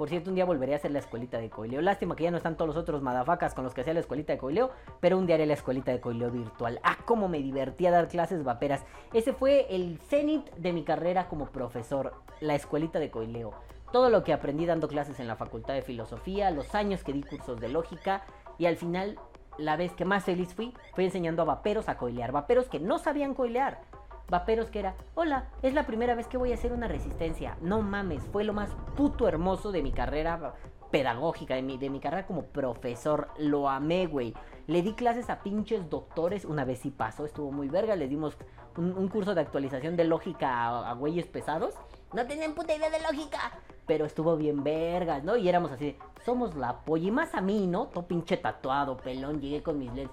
[0.00, 1.82] Por cierto, un día volveré a hacer la escuelita de coileo.
[1.82, 4.32] Lástima que ya no están todos los otros madafacas con los que hacía la escuelita
[4.32, 6.80] de coileo, pero un día haré la escuelita de coileo virtual.
[6.82, 8.82] Ah, cómo me divertía dar clases vaperas.
[9.12, 13.52] Ese fue el cenit de mi carrera como profesor, la escuelita de coileo.
[13.92, 17.22] Todo lo que aprendí dando clases en la Facultad de Filosofía, los años que di
[17.22, 18.22] cursos de lógica
[18.56, 19.18] y al final,
[19.58, 22.32] la vez que más feliz fui, fui enseñando a vaperos a coilear.
[22.32, 23.82] Vaperos que no sabían coilear.
[24.30, 27.58] Vaperos que era, hola, es la primera vez que voy a hacer una resistencia.
[27.60, 30.54] No mames, fue lo más puto hermoso de mi carrera
[30.90, 33.28] pedagógica, de mi, de mi carrera como profesor.
[33.38, 34.34] Lo amé, güey.
[34.66, 38.36] Le di clases a pinches doctores, una vez sí pasó, estuvo muy verga, le dimos
[38.76, 41.74] un, curso de actualización de lógica a, güeyes pesados.
[42.12, 43.52] No tenían puta idea de lógica.
[43.86, 45.36] Pero estuvo bien vergas, ¿no?
[45.36, 47.08] Y éramos así, somos la polla.
[47.08, 47.86] Y más a mí, ¿no?
[47.86, 50.12] Todo pinche tatuado, pelón, llegué con mis leds.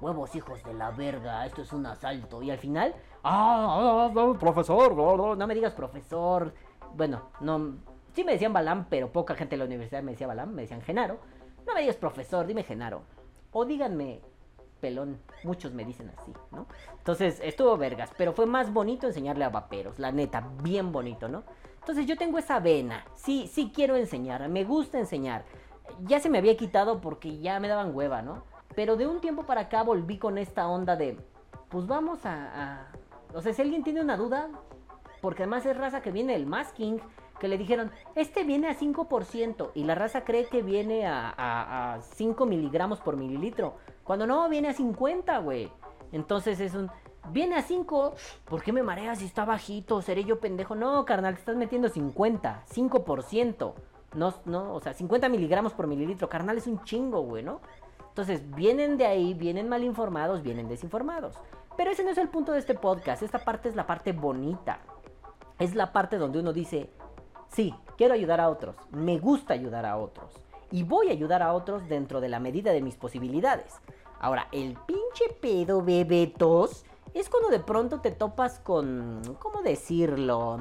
[0.00, 2.42] Huevos hijos de la verga, esto es un asalto.
[2.42, 4.94] Y al final, ah, ah, ah, profesor,
[5.36, 6.52] no, me digas profesor.
[6.94, 7.76] Bueno, no,
[8.14, 10.82] sí me decían Balam, pero poca gente en la universidad me decía Balam, me decían
[10.82, 11.18] Genaro.
[11.66, 13.02] No me digas profesor, dime Genaro.
[13.52, 14.20] O díganme
[14.80, 16.66] pelón, muchos me dicen así, ¿no?
[16.98, 21.44] Entonces estuvo vergas, pero fue más bonito enseñarle a vaperos, la neta, bien bonito, ¿no?
[21.80, 25.44] Entonces yo tengo esa vena, sí, sí quiero enseñar, me gusta enseñar.
[26.02, 28.42] Ya se me había quitado porque ya me daban hueva, ¿no?
[28.76, 31.18] Pero de un tiempo para acá volví con esta onda de,
[31.68, 32.86] pues vamos a.
[33.34, 34.48] O sea, si alguien tiene una duda,
[35.20, 37.00] porque además es raza que viene del masking,
[37.40, 41.94] que le dijeron, este viene a 5% y la raza cree que viene a, a,
[41.94, 45.72] a 5 miligramos por mililitro, cuando no, viene a 50, güey.
[46.12, 46.90] Entonces es un,
[47.30, 50.02] viene a 5, ¿por qué me mareas si está bajito?
[50.02, 50.74] ¿Seré yo pendejo?
[50.74, 53.74] No, carnal, te estás metiendo 50, 5%.
[54.14, 57.60] No, no, o sea, 50 miligramos por mililitro, carnal, es un chingo, güey, ¿no?
[58.16, 61.34] Entonces, vienen de ahí, vienen mal informados, vienen desinformados.
[61.76, 64.78] Pero ese no es el punto de este podcast, esta parte es la parte bonita.
[65.58, 66.88] Es la parte donde uno dice,
[67.48, 70.32] sí, quiero ayudar a otros, me gusta ayudar a otros.
[70.70, 73.74] Y voy a ayudar a otros dentro de la medida de mis posibilidades.
[74.18, 80.58] Ahora, el pinche pedo bebetos es cuando de pronto te topas con, ¿cómo decirlo?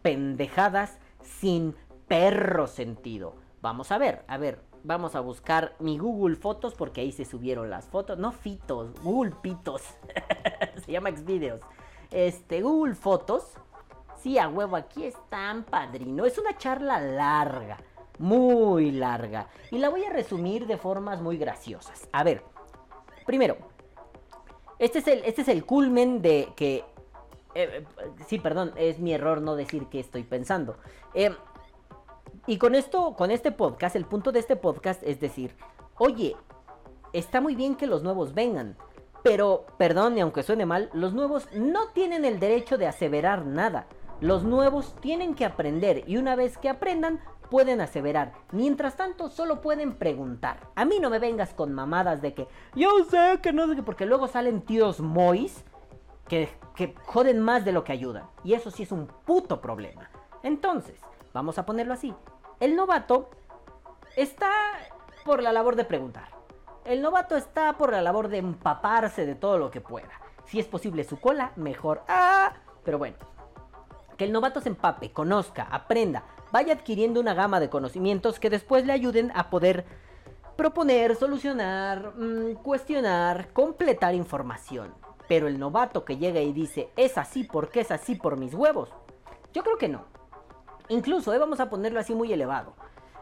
[0.00, 1.76] Pendejadas sin
[2.08, 3.34] perro sentido.
[3.60, 7.70] Vamos a ver, a ver, vamos a buscar mi Google Fotos porque ahí se subieron
[7.70, 8.18] las fotos.
[8.18, 9.82] No fitos, Google Pitos.
[10.84, 11.60] se llama Xvideos.
[12.10, 13.54] Este, Google Fotos.
[14.16, 16.26] Sí, a huevo, aquí están, padrino.
[16.26, 17.78] Es una charla larga,
[18.18, 19.48] muy larga.
[19.70, 22.08] Y la voy a resumir de formas muy graciosas.
[22.12, 22.42] A ver,
[23.24, 23.56] primero,
[24.78, 26.84] este es el, este es el culmen de que...
[27.54, 27.84] eh,
[28.26, 30.76] sí, perdón, es mi error no decir qué estoy pensando.
[31.14, 31.34] Eh,
[32.50, 35.54] y con esto, con este podcast, el punto de este podcast es decir,
[35.98, 36.34] oye,
[37.12, 38.76] está muy bien que los nuevos vengan,
[39.22, 43.86] pero, perdón, y aunque suene mal, los nuevos no tienen el derecho de aseverar nada.
[44.20, 48.32] Los nuevos tienen que aprender y una vez que aprendan, pueden aseverar.
[48.50, 50.58] Mientras tanto, solo pueden preguntar.
[50.74, 53.84] A mí no me vengas con mamadas de que yo sé que no sé qué,
[53.84, 55.64] porque luego salen tíos mois
[56.26, 58.24] que, que joden más de lo que ayudan.
[58.42, 60.10] Y eso sí es un puto problema.
[60.42, 60.98] Entonces,
[61.32, 62.12] vamos a ponerlo así.
[62.60, 63.30] El novato
[64.16, 64.50] está
[65.24, 66.28] por la labor de preguntar.
[66.84, 70.10] El novato está por la labor de empaparse de todo lo que pueda.
[70.44, 72.02] Si es posible su cola, mejor.
[72.06, 72.52] Ah,
[72.84, 73.16] pero bueno.
[74.18, 78.84] Que el novato se empape, conozca, aprenda, vaya adquiriendo una gama de conocimientos que después
[78.84, 79.86] le ayuden a poder
[80.56, 84.92] proponer, solucionar, mmm, cuestionar, completar información.
[85.28, 88.90] Pero el novato que llega y dice, es así porque es así por mis huevos.
[89.54, 90.09] Yo creo que no.
[90.90, 92.74] Incluso, eh, vamos a ponerlo así muy elevado.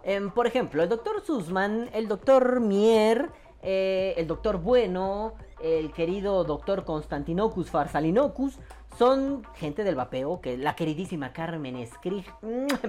[0.03, 3.31] Eh, por ejemplo, el doctor Sussman, el doctor Mier,
[3.63, 8.59] eh, el doctor Bueno, el querido doctor Constantinocus Farsalinocus,
[8.97, 12.25] son gente del vapeo, que la queridísima Carmen Skrig,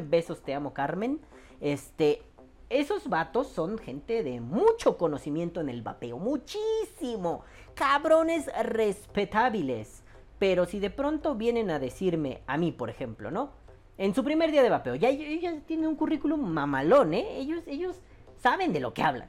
[0.07, 1.19] besos te amo Carmen,
[1.59, 2.23] este,
[2.69, 7.43] esos vatos son gente de mucho conocimiento en el vapeo, muchísimo,
[7.75, 10.03] cabrones respetables.
[10.37, 13.59] Pero si de pronto vienen a decirme, a mí por ejemplo, ¿no?
[13.99, 17.37] En su primer día de vapeo, ya ellos tienen un currículum mamalón, ¿eh?
[17.37, 17.97] Ellos, ellos
[18.37, 19.27] saben de lo que hablan.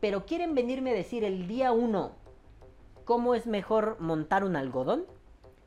[0.00, 2.10] Pero quieren venirme a decir el día uno
[3.04, 5.06] cómo es mejor montar un algodón.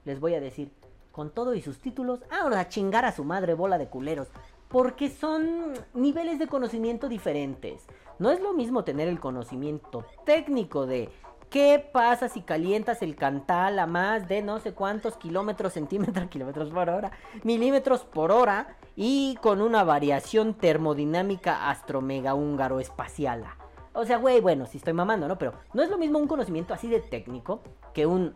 [0.03, 0.73] Les voy a decir,
[1.13, 4.27] con todo y sus títulos, ahora chingar a su madre bola de culeros.
[4.67, 7.87] Porque son niveles de conocimiento diferentes.
[8.19, 11.09] No es lo mismo tener el conocimiento técnico de
[11.53, 16.71] qué pasa si calientas el cantal a más de no sé cuántos kilómetros, centímetros, kilómetros
[16.71, 17.11] por hora,
[17.43, 23.45] milímetros por hora y con una variación termodinámica astromega húngaro espacial.
[23.93, 25.37] O sea, güey, bueno, si estoy mamando, ¿no?
[25.37, 27.61] Pero no es lo mismo un conocimiento así de técnico
[27.93, 28.33] que un.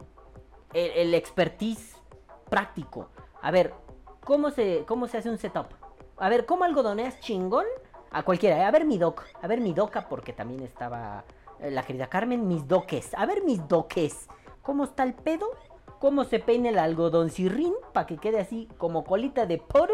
[0.73, 1.99] el, el expertise
[2.51, 3.09] práctico.
[3.41, 3.73] A ver,
[4.23, 5.69] ¿cómo se, ¿cómo se hace un setup?
[6.17, 7.65] A ver, ¿cómo algodoneas chingón?
[8.11, 11.25] A cualquiera, a ver mi doc, a ver mi doca, porque también estaba
[11.59, 13.13] la querida Carmen, mis doques.
[13.15, 14.27] A ver mis doques,
[14.61, 15.47] ¿cómo está el pedo?
[15.99, 19.93] ¿Cómo se peina el algodón cirrín para que quede así como colita de poro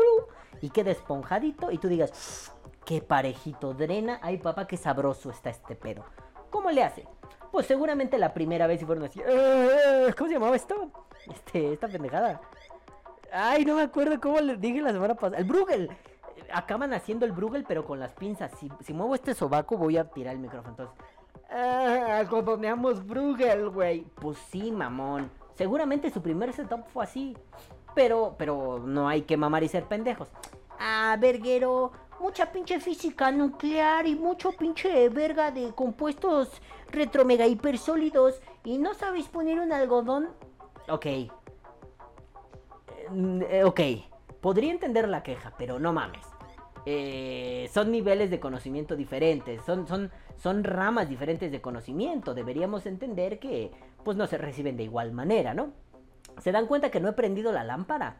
[0.61, 1.71] y quede esponjadito?
[1.71, 2.51] Y tú digas,
[2.85, 4.19] qué parejito drena.
[4.21, 6.03] Ay, papá, qué sabroso está este pedo.
[6.49, 7.07] ¿Cómo le hace?
[7.51, 9.21] pues seguramente la primera vez y fueron así.
[9.23, 10.89] "Eh, ¿Cómo se llamaba esto?
[11.31, 12.41] Este, esta pendejada.
[13.31, 15.37] Ay, no me acuerdo cómo les dije la semana pasada.
[15.37, 15.91] El Bruegel.
[16.51, 18.51] Acaban haciendo el Bruegel, pero con las pinzas.
[18.59, 20.71] Si, si muevo este sobaco, voy a tirar el micrófono.
[20.71, 20.95] Entonces.
[21.49, 24.05] Ah, algodoneamos Bruegel, güey.
[24.15, 25.29] Pues sí, mamón.
[25.55, 27.37] Seguramente su primer setup fue así.
[27.95, 30.29] Pero, pero no hay que mamar y ser pendejos.
[30.79, 31.91] Ah, verguero.
[32.19, 38.41] Mucha pinche física nuclear y mucho pinche verga de compuestos retro mega hipersólidos.
[38.63, 40.29] Y no sabéis poner un algodón.
[40.89, 41.05] Ok.
[43.11, 43.79] Eh, ok,
[44.41, 46.25] podría entender la queja, pero no mames.
[46.85, 52.33] Eh, son niveles de conocimiento diferentes, son, son, son ramas diferentes de conocimiento.
[52.33, 53.71] Deberíamos entender que
[54.03, 55.71] pues no se reciben de igual manera, ¿no?
[56.39, 58.17] ¿Se dan cuenta que no he prendido la lámpara?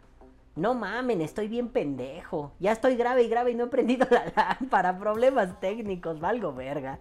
[0.56, 2.54] No mamen, estoy bien pendejo.
[2.60, 4.98] Ya estoy grave y grave y no he prendido la lámpara.
[4.98, 7.00] Problemas técnicos, valgo verga.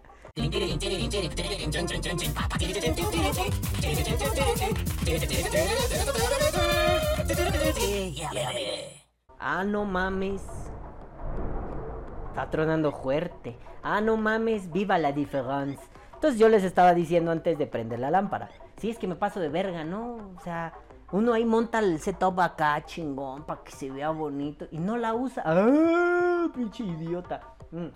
[9.38, 10.42] Ah, no mames.
[12.32, 13.58] Está tronando fuerte.
[13.82, 15.86] Ah, no mames, viva la diferencia.
[16.14, 18.48] Entonces yo les estaba diciendo antes de prender la lámpara.
[18.78, 20.32] Si es que me paso de verga, ¿no?
[20.34, 20.72] O sea,
[21.10, 25.14] uno ahí monta el setup acá chingón para que se vea bonito y no la
[25.14, 25.42] usa.
[25.44, 26.48] ¡Ah!
[26.54, 27.42] Pinche idiota.
[27.70, 27.88] Mm.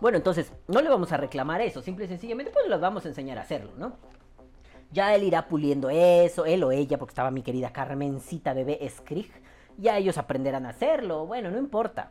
[0.00, 3.08] Bueno, entonces, no le vamos a reclamar eso, simple y sencillamente, pues les vamos a
[3.08, 3.98] enseñar a hacerlo, ¿no?
[4.92, 9.43] Ya él irá puliendo eso, él o ella, porque estaba mi querida Carmencita bebé Skrig.
[9.78, 12.10] Ya ellos aprenderán a hacerlo, bueno, no importa.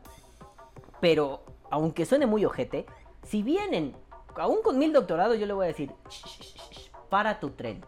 [1.00, 2.86] Pero, aunque suene muy ojete,
[3.22, 3.96] si vienen,
[4.36, 7.50] aún con mil doctorados, yo le voy a decir, "Shh, shh, shh, shh, para tu
[7.50, 7.84] tren.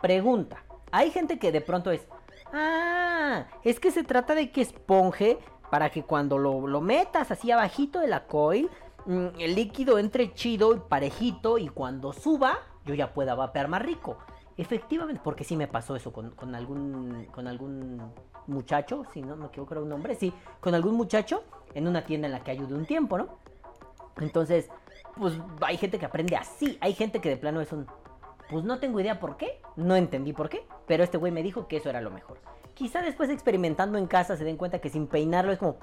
[0.00, 0.62] Pregunta,
[0.92, 2.06] hay gente que de pronto es,
[2.52, 5.38] ah, es que se trata de que esponje
[5.70, 8.70] para que cuando lo, lo metas así abajito de la coil,
[9.06, 13.82] mm, el líquido entre chido y parejito y cuando suba, yo ya pueda vapear más
[13.82, 14.18] rico.
[14.58, 18.12] Efectivamente, porque sí me pasó eso con, con algún con algún
[18.48, 21.44] muchacho, si no me equivoco era un hombre, sí, con algún muchacho
[21.74, 23.38] en una tienda en la que ayudé un tiempo, ¿no?
[24.16, 24.68] Entonces,
[25.16, 27.86] pues hay gente que aprende así, hay gente que de plano es un
[28.50, 31.68] pues no tengo idea por qué, no entendí por qué, pero este güey me dijo
[31.68, 32.40] que eso era lo mejor.
[32.74, 35.76] Quizá después experimentando en casa se den cuenta que sin peinarlo es como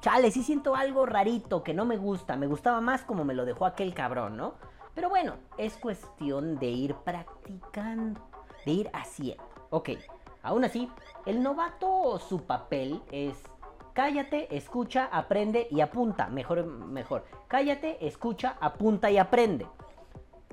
[0.00, 3.44] chale, sí siento algo rarito que no me gusta, me gustaba más como me lo
[3.44, 4.54] dejó aquel cabrón, ¿no?
[4.94, 8.20] Pero bueno, es cuestión de ir practicando,
[8.64, 9.44] de ir haciendo.
[9.70, 9.90] Ok,
[10.42, 10.88] aún así,
[11.26, 13.36] el novato su papel es
[13.94, 16.28] cállate, escucha, aprende y apunta.
[16.28, 17.24] Mejor, mejor.
[17.48, 19.66] Cállate, escucha, apunta y aprende.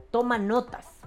[0.09, 1.01] Toma notas.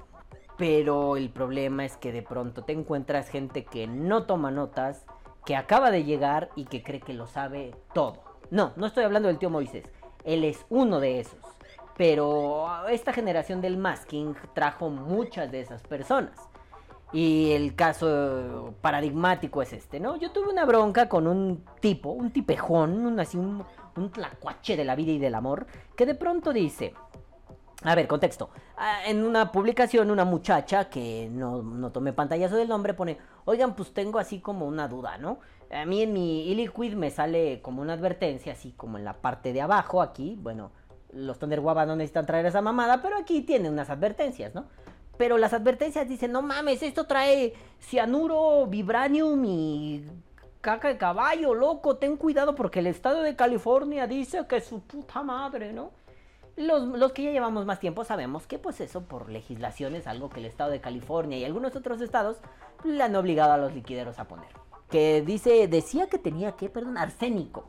[0.57, 5.05] Pero el problema es que de pronto te encuentras gente que no toma notas,
[5.45, 8.23] que acaba de llegar y que cree que lo sabe todo.
[8.51, 9.85] No, no estoy hablando del tío Moisés.
[10.25, 11.41] Él es uno de esos.
[11.97, 16.33] Pero esta generación del masking trajo muchas de esas personas.
[17.13, 20.17] Y el caso paradigmático es este, ¿no?
[20.17, 23.65] Yo tuve una bronca con un tipo, un tipejón, un, así un,
[24.11, 26.93] tlacuache de la vida y del amor, que de pronto dice...
[27.85, 28.49] A ver, contexto.
[28.79, 33.77] Ah, En una publicación, una muchacha que no, no tomé pantallazo del nombre pone, oigan,
[33.77, 35.39] pues tengo así como una duda, ¿no?
[35.71, 39.53] A mí en mi e-liquid me sale como una advertencia, así como en la parte
[39.53, 40.73] de abajo, aquí, bueno,
[41.15, 44.67] los Thunder Guava no necesitan traer esa mamada, pero aquí tiene unas advertencias, ¿no?
[45.17, 50.05] Pero las advertencias dicen, no mames, esto trae cianuro, vibranium y
[50.61, 55.23] caca de caballo, loco, ten cuidado porque el estado de California dice que su puta
[55.23, 55.93] madre, ¿no?
[56.57, 60.31] Los, los que ya llevamos más tiempo sabemos que pues eso por legislación es algo
[60.31, 62.39] que el estado de California y algunos otros estados
[62.85, 64.49] le han obligado a los liquideros a poner.
[64.89, 67.69] Que dice, decía que tenía que, perdón, arsénico.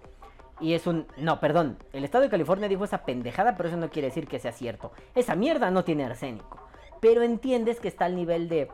[0.59, 1.05] Y es un...
[1.17, 1.77] No, perdón.
[1.91, 4.91] El estado de California dijo esa pendejada, pero eso no quiere decir que sea cierto.
[5.13, 6.67] Esa mierda no tiene arsénico.
[7.01, 8.69] Pero entiendes que está al nivel de...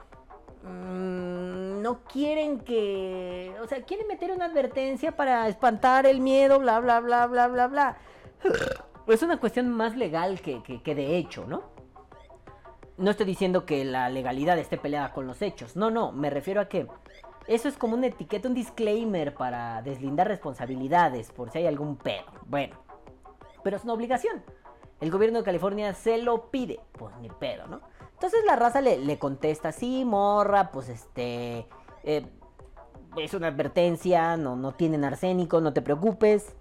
[0.63, 3.55] mm, no quieren que...
[3.63, 7.67] O sea, quieren meter una advertencia para espantar el miedo, bla, bla, bla, bla, bla,
[7.67, 7.97] bla.
[9.07, 11.63] Es una cuestión más legal que, que, que de hecho, ¿no?
[12.97, 15.75] No estoy diciendo que la legalidad esté peleada con los hechos.
[15.75, 16.87] No, no, me refiero a que
[17.47, 22.25] eso es como una etiqueta, un disclaimer para deslindar responsabilidades por si hay algún pedo.
[22.45, 22.77] Bueno,
[23.63, 24.43] pero es una obligación.
[24.99, 26.79] El gobierno de California se lo pide.
[26.93, 27.81] Pues ni pedo, ¿no?
[28.13, 31.67] Entonces la raza le, le contesta, sí, morra, pues este...
[32.03, 32.25] eh,
[33.17, 36.55] es una advertencia, no, no tienen arsénico, no te preocupes.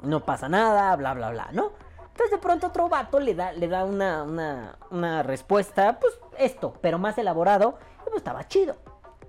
[0.00, 1.72] No pasa nada, bla, bla, bla, ¿no?
[2.00, 6.74] Entonces de pronto otro vato le da, le da una, una, una respuesta, pues esto,
[6.80, 8.74] pero más elaborado, y pues estaba chido.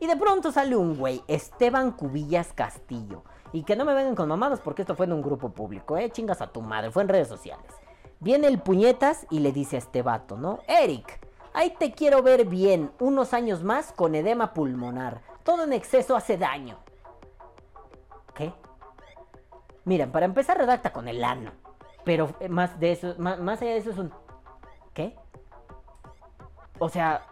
[0.03, 3.23] Y de pronto sale un güey, Esteban Cubillas Castillo.
[3.53, 6.09] Y que no me vengan con mamadas porque esto fue en un grupo público, eh,
[6.09, 7.71] chingas a tu madre, fue en redes sociales.
[8.19, 10.59] Viene el puñetas y le dice a este vato, ¿no?
[10.67, 15.21] Eric, ahí te quiero ver bien, unos años más con edema pulmonar.
[15.45, 16.79] Todo en exceso hace daño.
[18.33, 18.53] ¿Qué?
[19.85, 21.51] Miren, para empezar redacta con el ano.
[22.03, 24.13] Pero eh, más de eso, más, más allá de eso es un...
[24.93, 25.15] ¿Qué?
[26.77, 27.25] O sea,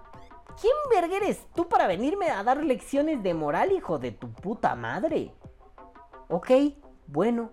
[0.61, 4.75] ¿quién verga eres tú para venirme a dar lecciones de moral, hijo de tu puta
[4.75, 5.33] madre?
[6.29, 6.51] Ok,
[7.07, 7.49] bueno.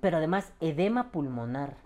[0.00, 1.76] Pero además, edema pulmonar.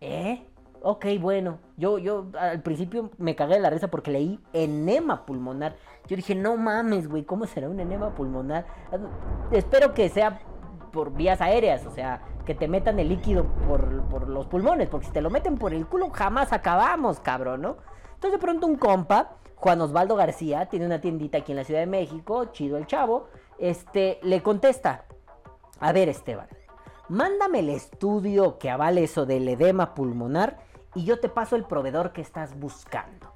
[0.00, 0.44] ¿Eh?
[0.82, 1.58] Ok, bueno.
[1.76, 5.76] Yo, yo al principio me cagué de la risa porque leí enema pulmonar.
[6.08, 8.66] Yo dije, no mames, güey, ¿cómo será un enema pulmonar?
[9.52, 10.40] Espero que sea
[10.92, 15.06] por vías aéreas, o sea, que te metan el líquido por, por los pulmones, porque
[15.06, 17.76] si te lo meten por el culo jamás acabamos, cabrón, ¿no?
[18.16, 21.80] Entonces de pronto un compa, Juan Osvaldo García, tiene una tiendita aquí en la Ciudad
[21.80, 25.04] de México, chido el chavo, este, le contesta,
[25.80, 26.48] a ver Esteban,
[27.10, 30.58] mándame el estudio que avale eso del edema pulmonar
[30.94, 33.34] y yo te paso el proveedor que estás buscando.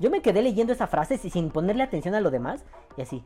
[0.00, 2.64] Yo me quedé leyendo esa frase sin ponerle atención a lo demás
[2.96, 3.22] y así,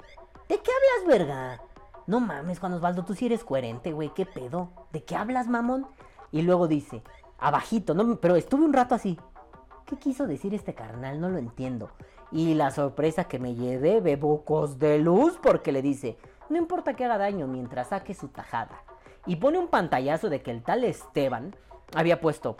[0.49, 1.63] ¿de qué hablas, verga?
[2.09, 4.71] No mames, Juan Osvaldo, tú sí eres coherente, güey, ¿qué pedo?
[4.93, 5.87] ¿De qué hablas, mamón?
[6.33, 7.05] Y luego dice,
[7.39, 9.17] abajito, no, pero estuve un rato así.
[9.87, 11.21] ¿Qué quiso decir este carnal?
[11.21, 11.91] No lo entiendo.
[12.33, 16.17] Y la sorpresa que me llevé, bebocos de luz, porque le dice,
[16.49, 18.83] no importa que haga daño mientras saque su tajada.
[19.27, 21.55] Y pone un pantallazo de que el tal Esteban
[21.95, 22.57] había puesto,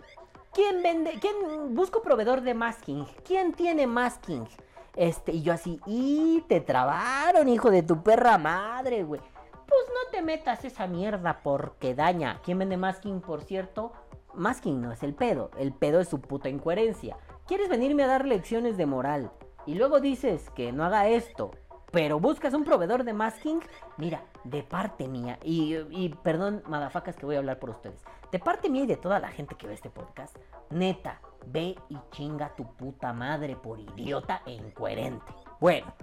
[0.53, 1.19] ¿quién vende?
[1.19, 3.05] ¿Quién busco proveedor de masking?
[3.25, 4.47] ¿Quién tiene masking?
[4.95, 9.19] Este, y yo así, y te trabaron, hijo de tu perra madre, güey.
[9.51, 12.39] Pues no te metas esa mierda porque daña.
[12.41, 13.91] ¿Quién vende masking, por cierto?
[14.37, 17.17] Masking no es el pedo, el pedo es su puta incoherencia.
[17.47, 19.31] ¿Quieres venirme a dar lecciones de moral?
[19.65, 21.51] Y luego dices que no haga esto,
[21.91, 23.59] pero buscas un proveedor de masking,
[23.97, 28.39] mira, de parte mía, y, y perdón, madafacas que voy a hablar por ustedes, de
[28.39, 30.37] parte mía y de toda la gente que ve este podcast,
[30.69, 35.33] neta, ve y chinga tu puta madre por idiota e incoherente.
[35.59, 35.93] Bueno,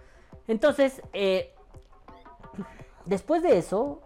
[0.48, 1.54] entonces, eh,
[3.04, 4.02] después de eso,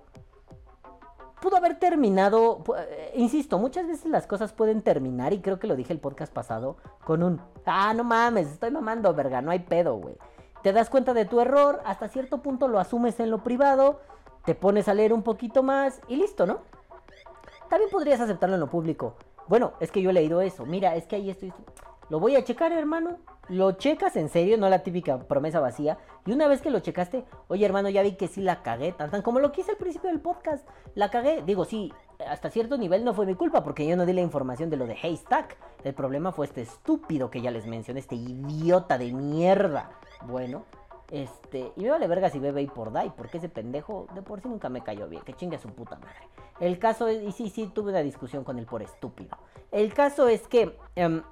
[1.40, 5.76] pudo haber terminado, eh, insisto, muchas veces las cosas pueden terminar, y creo que lo
[5.76, 9.96] dije el podcast pasado, con un, ah, no mames, estoy mamando, verga, no hay pedo,
[9.96, 10.16] güey.
[10.62, 14.00] Te das cuenta de tu error, hasta cierto punto lo asumes en lo privado,
[14.44, 16.60] te pones a leer un poquito más y listo, ¿no?
[17.68, 19.14] También podrías aceptarlo en lo público.
[19.46, 20.66] Bueno, es que yo he leído eso.
[20.66, 21.52] Mira, es que ahí estoy.
[22.08, 23.18] Lo voy a checar, hermano.
[23.48, 25.98] Lo checas en serio, no la típica promesa vacía.
[26.26, 29.10] Y una vez que lo checaste, oye, hermano, ya vi que sí la cagué, tan
[29.10, 30.66] tan como lo quise al principio del podcast.
[30.94, 31.42] La cagué.
[31.42, 31.92] Digo, sí,
[32.26, 34.86] hasta cierto nivel no fue mi culpa porque yo no di la información de lo
[34.86, 35.56] de Haystack.
[35.84, 39.90] El problema fue este estúpido que ya les mencioné, este idiota de mierda.
[40.26, 40.64] Bueno,
[41.10, 44.40] este, y me vale verga si bebe y por die, porque ese pendejo de por
[44.40, 46.28] sí nunca me cayó bien, que chingue a su puta madre.
[46.60, 49.36] El caso es, y sí, sí, tuve una discusión con él por estúpido.
[49.70, 51.22] El caso es que, em,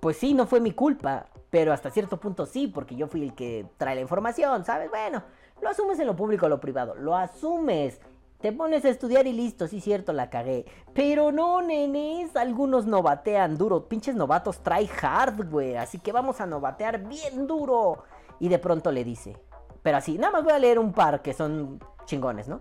[0.00, 3.34] pues sí, no fue mi culpa, pero hasta cierto punto sí, porque yo fui el
[3.34, 4.90] que trae la información, ¿sabes?
[4.90, 5.22] Bueno,
[5.60, 8.00] lo asumes en lo público o lo privado, lo asumes.
[8.40, 10.64] Te pones a estudiar y listo, sí cierto, la cagué.
[10.94, 13.88] Pero no, nenes, algunos novatean duro.
[13.88, 15.74] Pinches novatos try hard, güey.
[15.74, 18.04] Así que vamos a novatear bien duro.
[18.38, 19.36] Y de pronto le dice,
[19.82, 22.60] pero así, nada más voy a leer un par que son chingones, ¿no?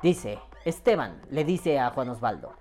[0.00, 2.52] Dice, Esteban le dice a Juan Osvaldo,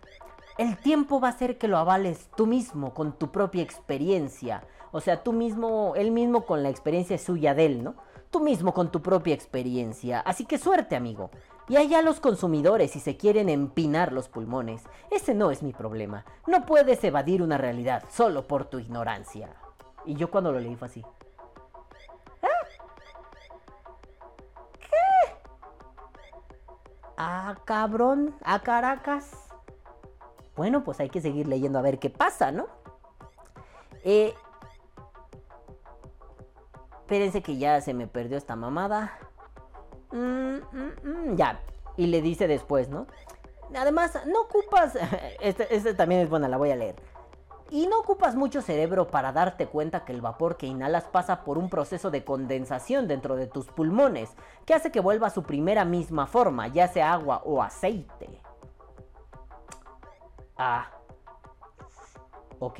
[0.58, 4.64] el tiempo va a hacer que lo avales tú mismo con tu propia experiencia.
[4.92, 7.96] O sea, tú mismo, él mismo con la experiencia suya de él, ¿no?
[8.30, 10.20] Tú mismo con tu propia experiencia.
[10.20, 11.32] Así que suerte, amigo.
[11.68, 14.84] Y allá los consumidores si se quieren empinar los pulmones.
[15.10, 16.26] Ese no es mi problema.
[16.48, 19.50] No puedes evadir una realidad solo por tu ignorancia.
[20.06, 21.04] Y yo cuando lo leí fue así.
[27.24, 29.41] Ah, cabrón, a Caracas.
[30.56, 32.68] Bueno, pues hay que seguir leyendo a ver qué pasa, ¿no?
[34.04, 34.34] Eh,
[37.02, 39.18] espérense que ya se me perdió esta mamada.
[40.12, 41.62] Mm, mm, mm, ya.
[41.98, 43.08] Y le dice después, ¿no?
[43.76, 44.98] Además, no ocupas...
[45.42, 46.96] Este, también es buena, la voy a leer.
[47.70, 51.58] Y no ocupas mucho cerebro para darte cuenta que el vapor que inhalas pasa por
[51.58, 54.30] un proceso de condensación dentro de tus pulmones,
[54.66, 58.42] que hace que vuelva a su primera misma forma, ya sea agua o aceite.
[60.64, 60.92] Ah.
[62.60, 62.80] Ok.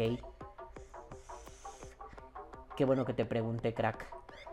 [2.78, 4.06] Qué bueno que te pregunté, crack.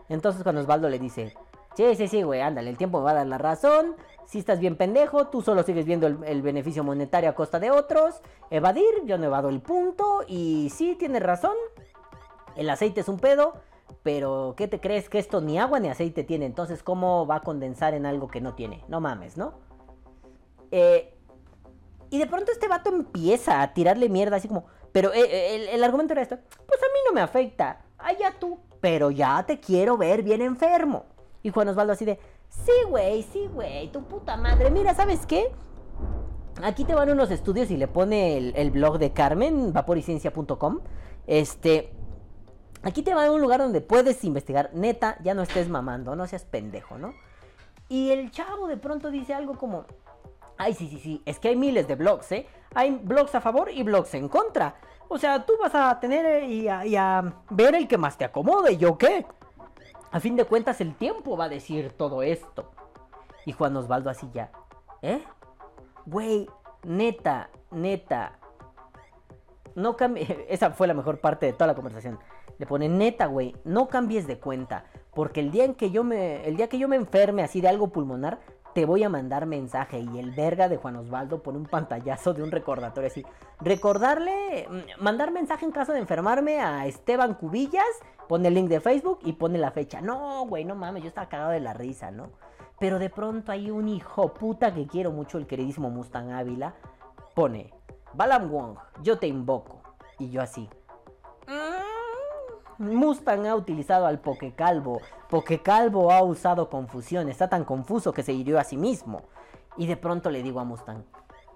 [0.09, 1.35] Entonces cuando Osvaldo le dice,
[1.75, 4.77] sí, sí, sí, güey, ándale, el tiempo va a dar la razón, si estás bien
[4.77, 8.19] pendejo, tú solo sigues viendo el, beneficio monetario a costa de otros.
[8.49, 10.23] Evadir, yo no evado el punto.
[10.27, 11.55] Y sí, tienes razón.
[12.55, 13.53] El aceite es un pedo.
[14.01, 15.07] Pero, ¿qué te crees?
[15.07, 16.45] Que esto ni agua ni aceite tiene.
[16.45, 18.83] Entonces, ¿cómo va a condensar en algo que no tiene?
[18.87, 19.53] No mames, ¿no?
[20.71, 21.18] Eh,
[22.09, 25.67] Y de pronto este vato empieza a tirarle mierda, así como, pero eh, eh, el,
[25.69, 29.59] el argumento era esto, pues a mí no me afecta, allá tú, pero ya te
[29.59, 31.05] quiero ver bien enfermo.
[31.43, 35.51] Y Juan Osvaldo así de, sí, güey, sí, güey, tu puta madre, mira, ¿sabes qué?
[36.61, 40.79] Aquí te van unos estudios y le pone el, blog de Carmen, vaporiciencia.com.
[41.25, 41.93] Este,
[42.83, 44.71] aquí te va a un lugar donde puedes investigar.
[44.73, 47.13] Neta, ya no estés mamando, no seas pendejo, ¿no?
[47.87, 49.85] Y el chavo de pronto dice algo como,
[50.59, 52.45] ay, sí, sí, sí, es que hay miles de blogs, ¿eh?
[52.75, 54.75] Hay blogs a favor y blogs en contra.
[55.07, 58.77] O sea, tú vas a tener eh, y a, ver el que más te acomode,
[58.77, 59.25] ¿yo qué?
[60.11, 62.71] A fin de cuentas, el tiempo va a decir todo esto.
[63.45, 64.51] Y Juan Osvaldo así ya,
[65.01, 65.23] ¿eh?
[66.05, 66.47] Güey,
[66.83, 68.37] neta, neta.
[69.75, 70.45] No cambie.
[70.49, 72.19] Esa fue la mejor parte de toda la conversación.
[72.57, 74.83] Le pone neta, güey, no cambies de cuenta.
[75.13, 76.45] Porque el día en que yo me.
[76.45, 78.39] El día que yo me enferme así de algo pulmonar,
[78.73, 79.99] te voy a mandar mensaje.
[79.99, 83.25] Y el verga de Juan Osvaldo pone un pantallazo de un recordatorio así.
[83.59, 84.67] Recordarle.
[84.69, 87.83] mm, Mandar mensaje en caso de enfermarme a Esteban Cubillas.
[88.27, 90.01] Pone el link de Facebook y pone la fecha.
[90.01, 92.29] No, güey, no mames, yo estaba cagado de la risa, ¿no?
[92.79, 96.75] Pero de pronto hay un hijo puta que quiero mucho, el queridísimo Mustang Ávila.
[97.35, 97.73] Pone,
[98.13, 99.81] Balam Wong, yo te invoco.
[100.19, 100.69] Y yo así.
[101.47, 101.88] "Mm".
[102.79, 105.01] Mustang ha utilizado al Pokecalvo.
[105.29, 107.27] Pokecalvo ha usado confusión.
[107.27, 109.23] Está tan confuso que se hirió a sí mismo.
[109.75, 111.03] Y de pronto le digo a Mustang.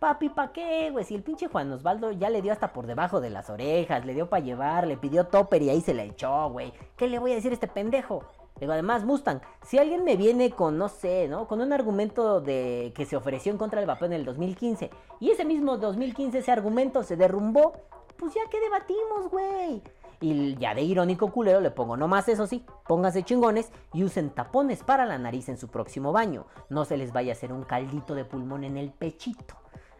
[0.02, 1.06] Papi, ¿pa' qué, güey?
[1.06, 4.14] Si el pinche Juan Osvaldo ya le dio hasta por debajo de las orejas, le
[4.14, 6.74] dio para llevar, le pidió topper y ahí se la echó, güey.
[6.98, 8.26] ¿Qué le voy a decir a este pendejo?
[8.60, 11.48] Digo, además, Mustang, si alguien me viene con, no sé, ¿no?
[11.48, 14.90] Con un argumento de que se ofreció en contra del vapeo en el 2015
[15.22, 17.72] y ese mismo 2015 ese argumento se derrumbó,
[18.18, 19.82] pues ya que debatimos, güey.
[20.20, 24.84] Y ya de irónico culero le pongo nomás eso sí, pónganse chingones y usen tapones
[24.84, 26.46] para la nariz en su próximo baño.
[26.70, 29.56] No se les vaya a hacer un caldito de pulmón en el pechito.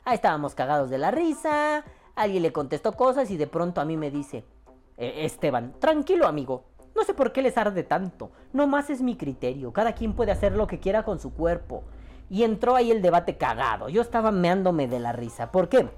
[0.06, 1.84] Ahí estábamos cagados de la risa,
[2.16, 4.46] alguien le contestó cosas y de pronto a mí me dice,
[4.98, 9.74] "Eh, Esteban, tranquilo amigo, no sé por qué les arde tanto, nomás es mi criterio,
[9.74, 11.84] cada quien puede hacer lo que quiera con su cuerpo.
[12.30, 15.52] Y entró ahí el debate cagado, yo estaba meándome de la risa.
[15.52, 15.90] ¿Por qué?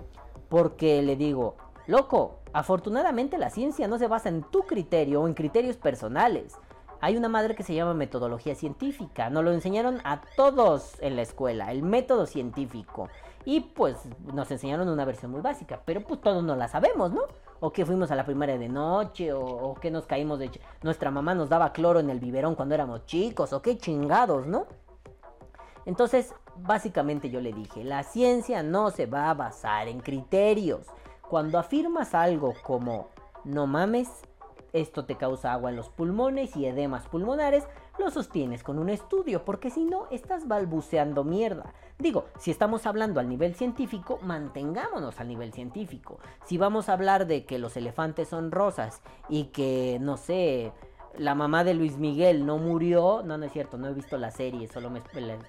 [0.49, 1.55] Porque le digo,
[1.87, 6.57] loco, afortunadamente la ciencia no se basa en tu criterio o en criterios personales.
[7.01, 11.21] Hay una madre que se llama metodología científica, nos lo enseñaron a todos en la
[11.21, 13.09] escuela, el método científico.
[13.43, 13.97] Y pues
[14.33, 17.21] nos enseñaron una versión muy básica, pero pues todos no la sabemos, ¿no?
[17.59, 20.49] O que fuimos a la primaria de noche, o, que nos caímos de...
[20.81, 24.65] Nuestra mamá nos daba cloro en el biberón cuando éramos chicos, o qué chingados, ¿no?
[25.85, 30.87] Entonces, básicamente yo le dije, la ciencia no se va a basar en criterios.
[31.29, 33.09] Cuando afirmas algo como,
[33.43, 34.09] no mames,
[34.73, 37.65] esto te causa agua en los pulmones y edemas pulmonares,
[37.97, 41.73] lo sostienes con un estudio, porque si no, estás balbuceando mierda.
[41.97, 46.19] Digo, si estamos hablando al nivel científico, mantengámonos al nivel científico.
[46.43, 50.73] Si vamos a hablar de que los elefantes son rosas y que, no sé,
[51.17, 54.31] la mamá de Luis Miguel no murió, no, no es cierto, no he visto la
[54.31, 55.01] serie, solo me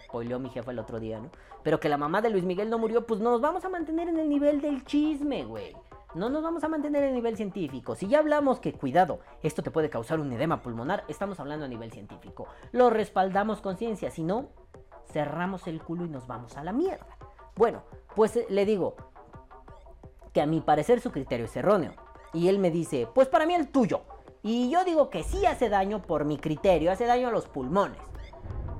[0.04, 1.30] spoileó mi jefa el otro día, ¿no?
[1.62, 4.18] Pero que la mamá de Luis Miguel no murió, pues nos vamos a mantener en
[4.18, 5.76] el nivel del chisme, güey.
[6.14, 7.94] No nos vamos a mantener en el nivel científico.
[7.94, 11.68] Si ya hablamos que, cuidado, esto te puede causar un edema pulmonar, estamos hablando a
[11.68, 12.46] nivel científico.
[12.72, 14.48] Lo respaldamos con ciencia, si no,
[15.12, 17.06] cerramos el culo y nos vamos a la mierda.
[17.54, 17.82] Bueno,
[18.14, 18.96] pues eh, le digo
[20.32, 21.94] que a mi parecer su criterio es erróneo.
[22.32, 24.02] Y él me dice, pues para mí el tuyo.
[24.47, 27.99] Y yo digo que sí hace daño por mi criterio, hace daño a los pulmones.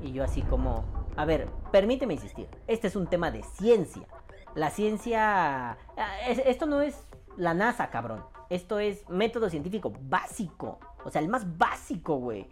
[0.01, 0.85] Y yo así como,
[1.17, 4.07] a ver, permíteme insistir, este es un tema de ciencia.
[4.55, 5.73] La ciencia...
[5.97, 7.05] ah, es- Esto no es
[7.37, 8.25] la NASA, cabrón.
[8.49, 10.79] Esto es método científico básico.
[11.05, 12.47] O sea, el más básico, güey.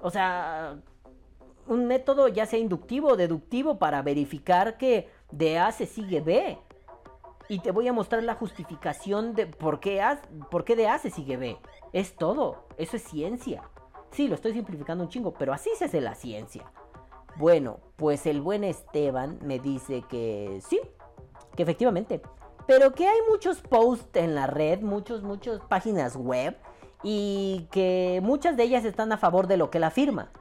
[0.00, 0.76] O sea,
[1.66, 6.56] un método ya sea inductivo o deductivo para verificar que de A se sigue B.
[7.48, 10.98] Y te voy a mostrar la justificación de por qué, A, por qué de A
[10.98, 11.58] se sigue B.
[11.94, 12.66] Es todo.
[12.76, 13.62] Eso es ciencia.
[14.10, 16.64] Sí, lo estoy simplificando un chingo, pero así se hace la ciencia.
[17.36, 20.80] Bueno, pues el buen Esteban me dice que sí,
[21.56, 22.20] que efectivamente.
[22.66, 26.58] Pero que hay muchos posts en la red, muchos, muchas páginas web.
[27.04, 30.32] Y que muchas de ellas están a favor de lo que él afirma.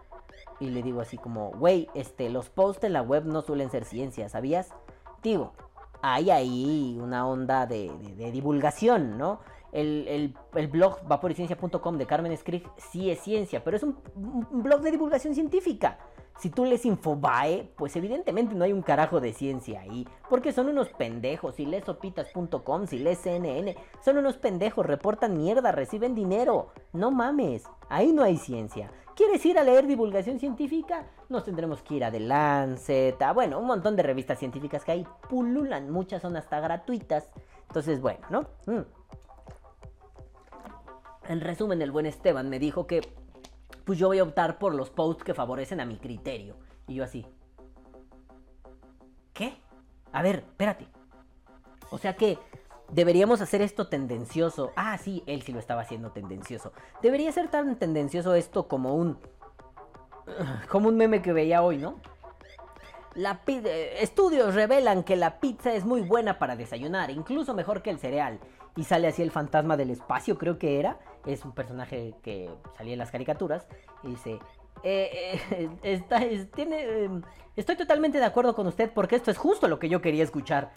[0.60, 3.86] Y le digo así como, güey, este, los posts en la web no suelen ser
[3.86, 4.74] ciencia, ¿sabías?
[5.22, 5.54] Digo,
[6.02, 7.90] hay ahí una onda de,
[8.32, 9.40] divulgación, ¿no?
[9.74, 13.98] El, el- el blog vaporiciencia.com de Carmen Skrig sí es ciencia, pero es un,
[14.52, 15.98] blog de divulgación científica.
[16.40, 20.08] Si tú lees Infobae, pues evidentemente no hay un carajo de ciencia ahí.
[20.30, 21.56] Porque son unos pendejos.
[21.56, 24.86] Si lees sopitas.com, si lees CNN, son unos pendejos.
[24.86, 26.70] Reportan mierda, reciben dinero.
[26.92, 27.66] No mames.
[27.90, 28.90] Ahí no hay ciencia.
[29.16, 31.06] ¿Quieres ir a leer divulgación científica?
[31.30, 35.08] Nos tendremos que ir a The Lancet, bueno, un montón de revistas científicas que ahí
[35.30, 35.92] pululan.
[35.92, 37.30] Muchas son hasta gratuitas.
[37.68, 38.42] Entonces, bueno, ¿no?
[38.66, 38.82] Mm.
[41.28, 43.02] En resumen, el buen Esteban me dijo que
[43.86, 46.56] pues yo voy a optar por los posts que favorecen a mi criterio.
[46.88, 47.26] Y yo así.
[49.34, 49.58] ¿Qué?
[50.12, 50.88] A ver, espérate.
[51.90, 52.38] O sea que
[52.92, 54.72] deberíamos hacer esto tendencioso.
[54.76, 56.74] Ah, sí, él sí lo estaba haciendo tendencioso.
[57.02, 59.18] Debería ser tan tendencioso esto como un...
[60.70, 62.00] Como un meme que veía hoy, ¿no?
[63.14, 67.90] La eh, estudios revelan que la pizza es muy buena para desayunar, incluso mejor que
[67.90, 68.40] el cereal.
[68.76, 70.98] Y sale así el fantasma del espacio, creo que era.
[71.26, 73.66] Es un personaje que salía en las caricaturas.
[74.04, 74.40] Y dice,
[74.84, 77.10] eh, eh, está- es- tiene, eh,
[77.56, 80.72] estoy totalmente de acuerdo con usted porque esto es justo lo que yo quería escuchar.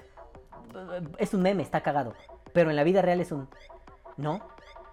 [0.74, 2.14] Eh, Es un meme, está cagado.
[2.52, 3.48] Pero en la vida real es un...
[4.16, 4.40] No.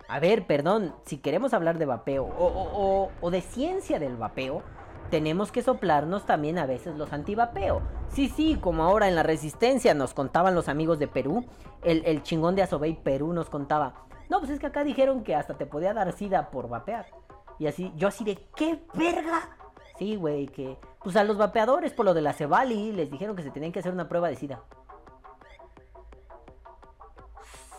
[0.10, 4.18] A ver, perdón, si queremos hablar de vapeo o, o- o- o de ciencia del
[4.18, 4.62] vapeo,
[5.10, 7.82] tenemos que soplarnos también a veces los antivapeo.
[8.10, 11.46] Sí, sí, como ahora en la resistencia nos contaban los amigos de Perú,
[11.84, 13.94] el, el chingón de Asobey Perú nos contaba,
[14.30, 17.08] no, pues es que acá dijeron que hasta te podía dar sida por vapear.
[17.60, 19.58] Y así, yo así de, ¿qué verga?
[19.98, 23.44] Sí, güey, que pues a los vapeadores por lo de la Cebali les dijeron que
[23.44, 24.64] se tenían que hacer una prueba de sida.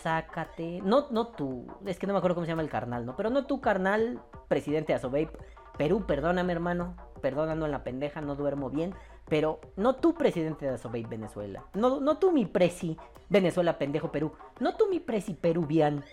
[0.04, 0.82] Sácate.
[0.84, 1.66] No, no tú.
[1.86, 3.16] Es que no me acuerdo cómo se llama el carnal, ¿no?
[3.16, 5.30] Pero no tú, carnal, presidente de Asovape.
[5.78, 6.94] Perú, perdóname, hermano.
[7.22, 8.94] Perdónalo en la pendeja, no duermo bien.
[9.30, 11.64] Pero no tú, presidente de Asovape Venezuela.
[11.72, 12.98] No, no tú, mi presi
[13.30, 14.32] Venezuela, pendejo Perú.
[14.60, 16.04] No tú, mi presi peruvian.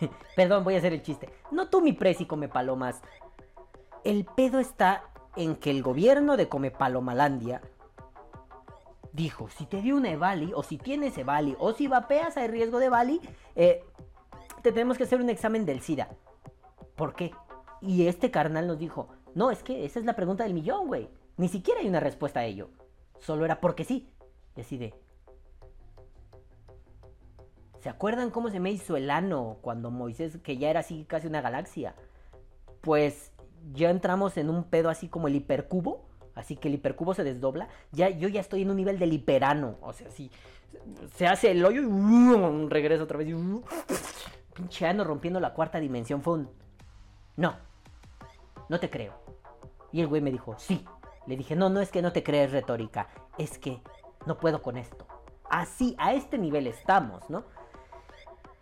[0.36, 1.28] Perdón, voy a hacer el chiste.
[1.50, 3.00] No tú, mi presi come palomas.
[4.04, 5.04] El pedo está
[5.36, 7.60] en que el gobierno de Come Palomalandia
[9.12, 12.78] dijo, si te dio una Evali, o si tienes Evali, o si vapeas hay riesgo
[12.78, 13.20] de Evali,
[13.54, 13.84] eh,
[14.62, 16.08] te tenemos que hacer un examen del SIDA.
[16.96, 17.32] ¿Por qué?
[17.80, 21.08] Y este carnal nos dijo, no, es que esa es la pregunta del millón, güey.
[21.36, 22.70] Ni siquiera hay una respuesta a ello.
[23.18, 24.10] Solo era porque sí.
[24.56, 24.94] Y así de...
[27.86, 31.28] ¿Se acuerdan cómo se me hizo el ano cuando Moisés, que ya era así casi
[31.28, 31.94] una galaxia?
[32.80, 33.30] Pues
[33.72, 36.04] ya entramos en un pedo así como el hipercubo.
[36.34, 37.68] Así que el hipercubo se desdobla.
[37.92, 39.78] Ya, yo ya estoy en un nivel del hiperano.
[39.82, 40.32] O sea, así.
[41.14, 43.32] Se hace el hoyo y regresa otra vez.
[44.52, 46.22] Pinche ano rompiendo la cuarta dimensión.
[46.22, 46.50] Fue un.
[47.36, 47.54] No.
[48.68, 49.12] No te creo.
[49.92, 50.84] Y el güey me dijo, sí.
[51.28, 53.06] Le dije, no, no es que no te crees retórica.
[53.38, 53.80] Es que
[54.26, 55.06] no puedo con esto.
[55.48, 57.44] Así, a este nivel estamos, ¿no?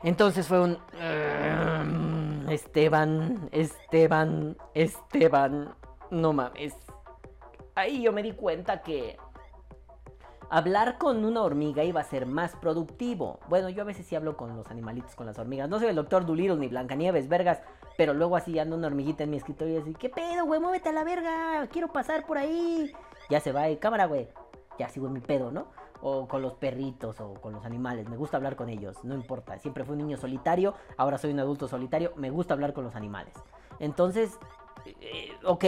[0.04, 0.78] Entonces fue un...
[0.92, 5.74] "Mm, Esteban, Esteban, Esteban,
[6.10, 6.74] no mames.
[7.74, 9.16] Ahí yo me di cuenta que
[10.50, 13.40] hablar con una hormiga iba a ser más productivo.
[13.48, 15.68] Bueno, yo a veces sí hablo con los animalitos, con las hormigas.
[15.68, 17.62] No soy el doctor Dolittle ni Blancanieves, vergas.
[17.96, 20.60] Pero luego así anda una hormiguita en mi escritorio y así, ¿qué pedo, güey?
[20.60, 22.92] Muévete a la verga, quiero pasar por ahí.
[23.30, 24.28] Ya se va, eh, cámara, güey.
[24.78, 25.68] Ya sigo en mi pedo, ¿no?
[26.00, 28.08] O con los perritos o con los animales.
[28.08, 29.58] Me gusta hablar con ellos, no importa.
[29.58, 32.12] Siempre fui un niño solitario, ahora soy un adulto solitario.
[32.16, 33.34] Me gusta hablar con los animales.
[33.78, 34.38] Entonces,
[35.00, 35.64] eh, ok,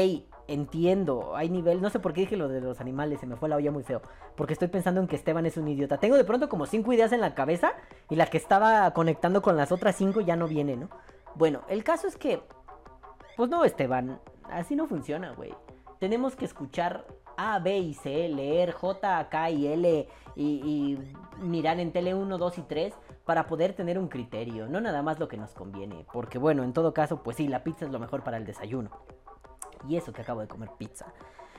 [0.47, 1.37] entiendo.
[1.37, 1.81] Hay nivel.
[1.81, 3.83] No sé por qué dije lo de los animales, se me fue la olla muy
[3.83, 4.03] feo.
[4.37, 5.99] Porque estoy pensando en que Esteban es un idiota.
[5.99, 7.73] Tengo de pronto como cinco ideas en la cabeza
[8.11, 10.91] y la que estaba conectando con las otras cinco ya no viene, ¿no?
[11.35, 12.43] Bueno, el caso es que.
[13.37, 14.21] Pues no, Esteban.
[14.45, 15.55] Así no funciona, güey.
[15.99, 17.07] Tenemos que escuchar
[17.37, 20.99] A, B y C, leer J, K y L y, y
[21.41, 25.19] mirar en tele 1, 2 y 3 para poder tener un criterio, no nada más
[25.19, 26.07] lo que nos conviene.
[26.13, 28.91] Porque bueno, en todo caso, pues sí, la pizza es lo mejor para el desayuno.
[29.89, 31.07] Y eso que acabo de comer pizza.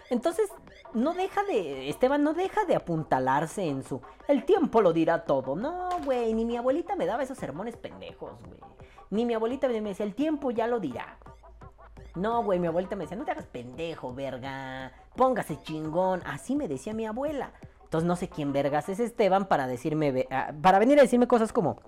[0.09, 0.49] Entonces,
[0.93, 1.89] no deja de.
[1.89, 4.01] Esteban no deja de apuntalarse en su.
[4.27, 5.55] El tiempo lo dirá todo.
[5.55, 6.33] No, güey.
[6.33, 8.59] Ni mi abuelita me daba esos sermones pendejos, güey.
[9.09, 11.17] Ni mi abuelita me decía, el tiempo ya lo dirá.
[12.17, 14.91] No, güey, mi abuelita me decía, no te hagas pendejo, verga.
[15.15, 16.21] Póngase chingón.
[16.25, 17.51] Así me decía mi abuela.
[17.83, 20.27] Entonces no sé quién vergas es Esteban para decirme.
[20.31, 21.79] ah, Para venir a decirme cosas como.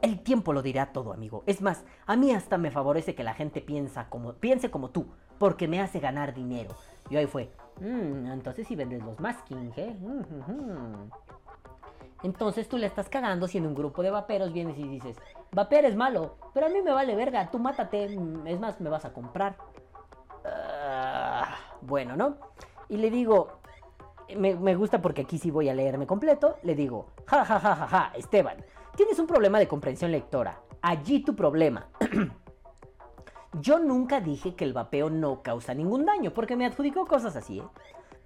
[0.00, 1.42] El tiempo lo dirá todo, amigo.
[1.46, 5.06] Es más, a mí hasta me favorece que la gente piensa como, piense como tú,
[5.38, 6.74] porque me hace ganar dinero.
[7.08, 7.50] Y ahí fue,
[7.80, 9.96] "Mm, entonces si vendes los masking, ¿eh?
[9.98, 11.10] Mm, ujú".
[12.26, 15.16] Entonces tú le estás cagando si en un grupo de vaperos vienes y dices,
[15.52, 18.90] vapear es malo, pero a mí me vale verga, tú mátate, mm, es más, me
[18.90, 19.56] vas a comprar.
[20.44, 22.34] Ah, bueno, ¿no?
[22.88, 23.60] Y le digo,
[24.36, 27.86] me gusta porque aquí sí voy a leerme completo, le digo, ja, ja, ja, ja,
[27.86, 28.56] ja, Esteban,
[28.96, 31.86] tienes un problema de comprensión lectora, allí tu problema.
[33.60, 37.60] Yo nunca dije que el vapeo no causa ningún daño, porque me adjudicó cosas así,
[37.60, 37.68] ¿eh?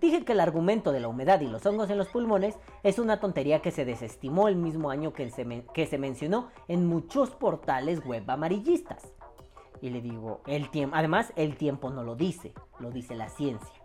[0.00, 3.20] Dije que el argumento de la humedad y los hongos en los pulmones es una
[3.20, 9.12] tontería que se desestimó el mismo año que se, mencionó en muchos portales web amarillistas.
[9.82, 13.82] Y le digo, el tiempo, además el tiempo no lo dice, lo dice la ciencia.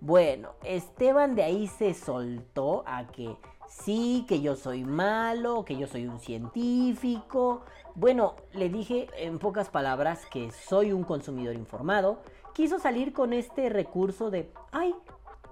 [0.00, 3.36] Bueno, Esteban de ahí se soltó a que
[3.68, 7.62] sí, que yo soy malo, que yo soy un científico.
[7.96, 12.22] Bueno, le dije en pocas palabras que soy un consumidor informado.
[12.54, 14.94] Quiso salir con este recurso de, ay,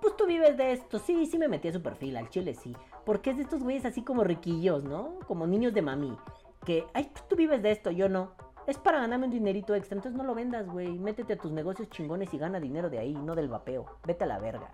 [0.07, 1.01] pues tú vives de esto.
[1.01, 2.77] Sí, sí me metí a su perfil, al chile sí.
[3.05, 5.19] Porque es de estos güeyes así como riquillos, ¿no?
[5.27, 6.17] Como niños de mami.
[6.65, 8.31] Que, ay, pues tú vives de esto, yo no.
[8.69, 10.97] Es para ganarme un dinerito extra, entonces no lo vendas, güey.
[10.97, 13.85] Métete a tus negocios chingones y gana dinero de ahí, no del vapeo.
[14.07, 14.71] Vete a la verga.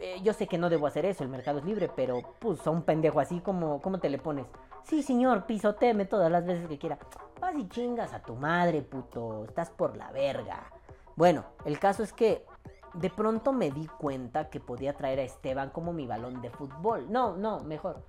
[0.00, 2.70] Eh, yo sé que no debo hacer eso, el mercado es libre, pero pues a
[2.70, 4.46] un pendejo así como, ¿cómo te le pones?
[4.84, 6.98] Sí, señor, pisoteeme todas las veces que quiera.
[7.40, 9.44] Vas y chingas a tu madre, puto.
[9.44, 10.70] Estás por la verga.
[11.14, 12.44] Bueno, el caso es que
[13.00, 17.10] de pronto me di cuenta que podía traer a Esteban como mi balón de fútbol.
[17.10, 18.04] No, no, mejor.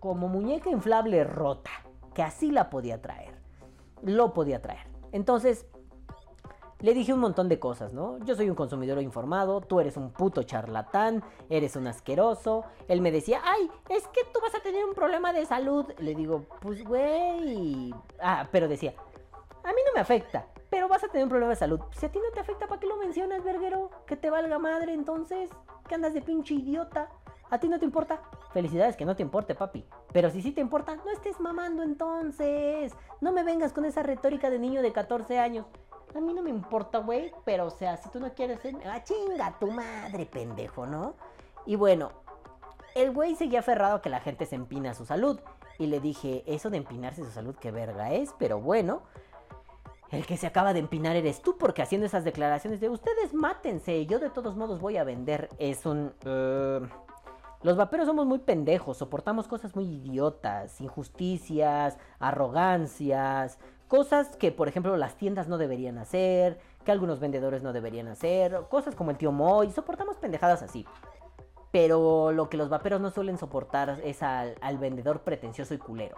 [0.00, 1.70] Como muñeca inflable rota.
[2.14, 3.34] Que así la podía traer.
[4.02, 4.86] Lo podía traer.
[5.12, 5.66] Entonces,
[6.80, 8.18] le dije un montón de cosas, ¿no?
[8.24, 12.64] Yo soy un consumidor informado, tú eres un puto charlatán, eres un asqueroso.
[12.88, 15.84] Él me decía, ay, es que tú vas a tener un problema de salud.
[15.98, 17.94] Le digo, pues güey.
[18.18, 18.94] Ah, pero decía,
[19.62, 21.80] a mí no me afecta, pero vas a tener un problema de salud.
[21.92, 23.90] Si a ti no te afecta, ¿para qué lo mencionas, verguero?
[24.06, 25.50] Que te valga madre entonces.
[25.88, 27.08] Que andas de pinche idiota.
[27.50, 28.22] ¿A ti no te importa?
[28.52, 29.84] Felicidades que no te importe, papi.
[30.12, 32.94] Pero si sí te importa, no estés mamando entonces.
[33.20, 35.66] No me vengas con esa retórica de niño de 14 años.
[36.14, 38.74] A mí no me importa, güey, pero o sea, si tú no quieres ser...
[38.84, 41.14] ¡Ah, chinga tu madre, pendejo, ¿no?
[41.66, 42.10] Y bueno,
[42.94, 45.38] el güey seguía aferrado a que la gente se empina a su salud.
[45.78, 49.02] Y le dije, eso de empinarse su salud, qué verga es, pero bueno.
[50.10, 54.06] El que se acaba de empinar eres tú, porque haciendo esas declaraciones de ustedes mátense,
[54.06, 56.12] yo de todos modos voy a vender, es un...
[56.24, 56.80] eh,
[57.62, 64.96] los vaperos somos muy pendejos, soportamos cosas muy idiotas, injusticias, arrogancias, cosas que por ejemplo
[64.96, 69.30] las tiendas no deberían hacer, que algunos vendedores no deberían hacer, cosas como el tío
[69.30, 70.86] Moy, soportamos pendejadas así.
[71.70, 76.16] Pero lo que los vaperos no suelen soportar es al, al vendedor pretencioso y culero.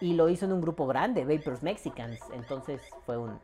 [0.00, 2.20] Y lo hizo en un grupo grande, Vapers Mexicans.
[2.32, 3.38] Entonces fue un...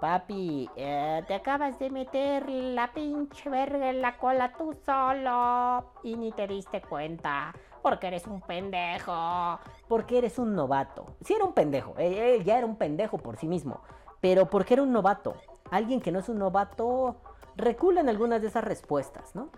[0.00, 6.16] Papi, eh, Te acabas de meter la pinche verga en la cola tú solo y
[6.16, 7.54] ni te diste cuenta
[7.86, 9.60] porque eres un pendejo.
[9.86, 11.06] porque eres un novato.
[11.20, 13.80] Sí era un pendejo, él ya era un pendejo por sí mismo.
[14.20, 15.36] Pero porque era un novato.
[15.70, 17.14] Alguien que no es un novato
[17.54, 19.50] recula en algunas de esas respuestas, ¿no?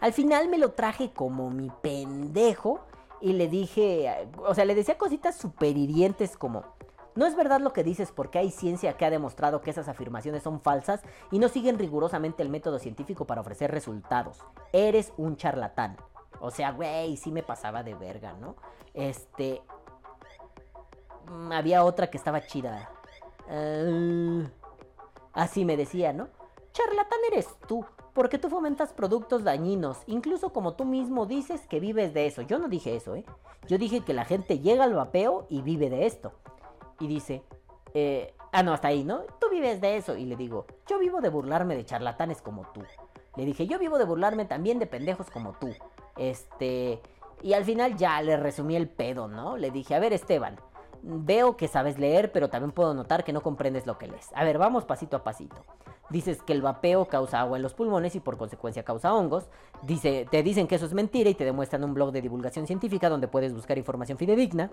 [0.00, 2.80] Al final me lo traje como mi pendejo
[3.20, 6.64] y le dije, o sea, le decía cositas super hirientes como,
[7.14, 10.42] no es verdad lo que dices porque hay ciencia que ha demostrado que esas afirmaciones
[10.42, 14.44] son falsas y no siguen rigurosamente el método científico para ofrecer resultados.
[14.72, 15.96] Eres un charlatán.
[16.40, 18.56] O sea, güey, sí me pasaba de verga, ¿no?
[18.92, 19.62] Este...
[21.30, 22.90] mm, Había otra que estaba chida.
[23.48, 24.46] Eh,
[25.32, 26.28] así me decía, ¿no?
[26.72, 27.86] Charlatán eres tú,
[28.16, 32.40] porque tú fomentas productos dañinos, incluso como tú mismo dices que vives de eso.
[32.40, 33.26] Yo no dije eso, ¿eh?
[33.68, 36.32] Yo dije que la gente llega al vapeo y vive de esto.
[36.98, 37.42] Y dice,
[37.92, 39.20] eh, ah, no, hasta ahí, ¿no?
[39.38, 40.16] Tú vives de eso.
[40.16, 42.82] Y le digo, yo vivo de burlarme de charlatanes como tú.
[43.36, 45.74] Le dije, yo vivo de burlarme también de pendejos como tú.
[46.16, 47.02] Este...
[47.42, 49.58] Y al final ya le resumí el pedo, ¿no?
[49.58, 50.58] Le dije, a ver Esteban,
[51.06, 54.28] veo que sabes leer, pero también puedo notar que no comprendes lo que lees.
[54.34, 55.64] A ver, vamos pasito a pasito.
[56.10, 59.48] Dices que el vapeo causa agua en los pulmones y por consecuencia causa hongos.
[59.82, 63.08] Dice, te dicen que eso es mentira y te demuestran un blog de divulgación científica
[63.08, 64.70] donde puedes buscar información fidedigna.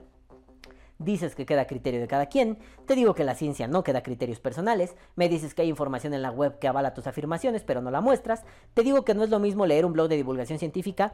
[1.00, 2.60] Dices que queda a criterio de cada quien.
[2.86, 4.96] Te digo que la ciencia no queda a criterios personales.
[5.16, 8.00] Me dices que hay información en la web que avala tus afirmaciones, pero no la
[8.00, 8.44] muestras.
[8.74, 11.14] Te digo que no es lo mismo leer un blog de divulgación científica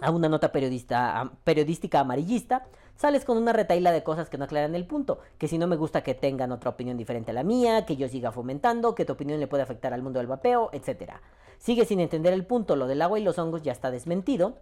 [0.00, 2.66] a una nota periodista, periodística amarillista,
[2.96, 5.76] sales con una retaíla de cosas que no aclaran el punto, que si no me
[5.76, 9.14] gusta que tengan otra opinión diferente a la mía, que yo siga fomentando, que tu
[9.14, 11.12] opinión le puede afectar al mundo del vapeo, etc.
[11.58, 14.54] Sigue sin entender el punto, lo del agua y los hongos ya está desmentido.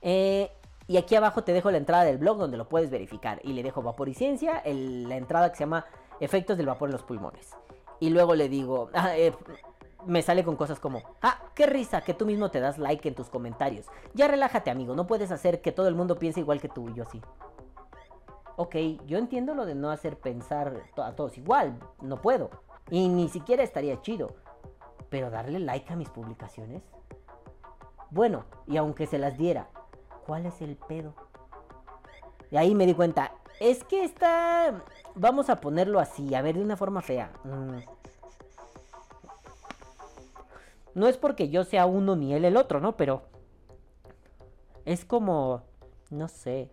[0.00, 0.50] Eh,
[0.88, 3.40] y aquí abajo te dejo la entrada del blog donde lo puedes verificar.
[3.44, 5.86] Y le dejo vapor y ciencia, el- la entrada que se llama
[6.20, 7.50] Efectos del vapor en los pulmones.
[8.00, 9.32] Y luego le digo, ah, eh,
[10.06, 13.14] me sale con cosas como, ah, qué risa que tú mismo te das like en
[13.14, 13.86] tus comentarios.
[14.14, 16.94] Ya relájate amigo, no puedes hacer que todo el mundo piense igual que tú y
[16.94, 17.20] yo sí.
[18.56, 18.76] Ok,
[19.06, 22.50] yo entiendo lo de no hacer pensar a todos igual, no puedo.
[22.90, 24.34] Y ni siquiera estaría chido.
[25.08, 26.82] Pero darle like a mis publicaciones.
[28.10, 29.68] Bueno, y aunque se las diera,
[30.26, 31.14] ¿cuál es el pedo?
[32.50, 34.82] Y ahí me di cuenta, Es que está...
[35.14, 37.32] Vamos a ponerlo así, a ver, de una forma fea.
[37.44, 37.78] Mm.
[40.94, 42.96] No es porque yo sea uno ni él el otro, ¿no?
[42.96, 43.22] Pero...
[44.84, 45.62] Es como...
[46.10, 46.70] No sé.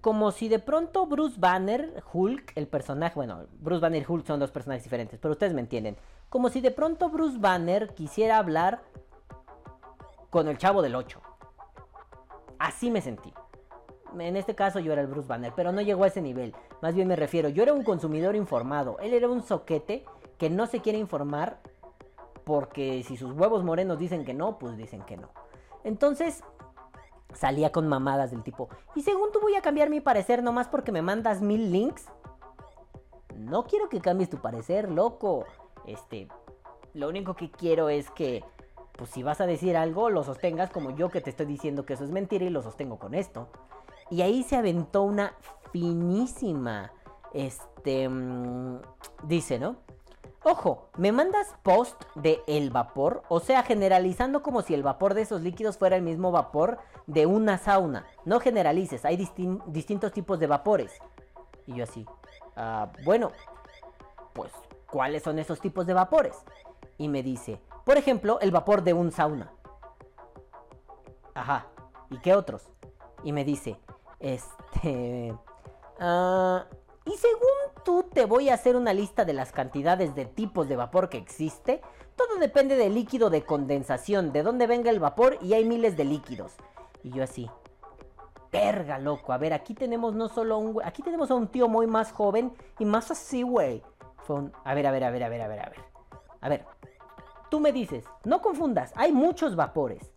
[0.00, 4.40] Como si de pronto Bruce Banner, Hulk, el personaje, bueno, Bruce Banner y Hulk son
[4.40, 5.96] dos personajes diferentes, pero ustedes me entienden.
[6.28, 8.82] Como si de pronto Bruce Banner quisiera hablar
[10.30, 11.20] con el chavo del 8.
[12.58, 13.32] Así me sentí.
[14.18, 16.54] En este caso yo era el Bruce Banner, pero no llegó a ese nivel.
[16.82, 18.98] Más bien me refiero, yo era un consumidor informado.
[19.00, 20.04] Él era un soquete
[20.38, 21.60] que no se quiere informar
[22.44, 25.30] porque si sus huevos morenos dicen que no, pues dicen que no.
[25.82, 26.42] Entonces
[27.32, 30.92] salía con mamadas del tipo, y según tú voy a cambiar mi parecer nomás porque
[30.92, 32.06] me mandas mil links.
[33.36, 35.44] No quiero que cambies tu parecer, loco.
[35.86, 36.28] Este,
[36.92, 38.44] lo único que quiero es que,
[38.96, 41.94] pues si vas a decir algo, lo sostengas como yo que te estoy diciendo que
[41.94, 43.48] eso es mentira y lo sostengo con esto.
[44.10, 45.34] Y ahí se aventó una
[45.72, 46.92] finísima,
[47.32, 48.80] este, mm,
[49.24, 49.76] dice, ¿no?
[50.46, 55.22] Ojo, me mandas post de el vapor, o sea, generalizando como si el vapor de
[55.22, 58.06] esos líquidos fuera el mismo vapor de una sauna.
[58.26, 60.92] No generalices, hay distintos tipos de vapores.
[61.66, 62.04] Y yo así,
[62.56, 63.32] ah, bueno,
[64.34, 64.52] pues,
[64.90, 66.36] ¿cuáles son esos tipos de vapores?
[66.98, 69.50] Y me dice, por ejemplo, el vapor de un sauna.
[71.32, 71.68] Ajá,
[72.10, 72.68] ¿y qué otros?
[73.22, 73.78] Y me dice,
[74.18, 75.34] este...
[75.98, 76.66] Ah,
[77.06, 80.76] y según tú te voy a hacer una lista de las cantidades de tipos de
[80.76, 81.80] vapor que existe.
[82.16, 86.04] Todo depende del líquido de condensación, de dónde venga el vapor y hay miles de
[86.04, 86.54] líquidos.
[87.02, 87.50] Y yo así,
[88.50, 89.32] verga, loco.
[89.32, 92.52] A ver, aquí tenemos no solo un aquí tenemos a un tío muy más joven
[92.78, 93.82] y más así, güey.
[94.24, 95.80] Fue un, a ver, a ver, a ver, a ver, a ver, a ver.
[96.40, 96.64] A ver,
[97.50, 100.12] tú me dices, no confundas, hay muchos vapores.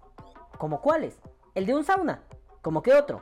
[0.57, 1.19] ¿Como cuáles?
[1.55, 2.23] El de un sauna.
[2.61, 3.21] ¿Como qué otro?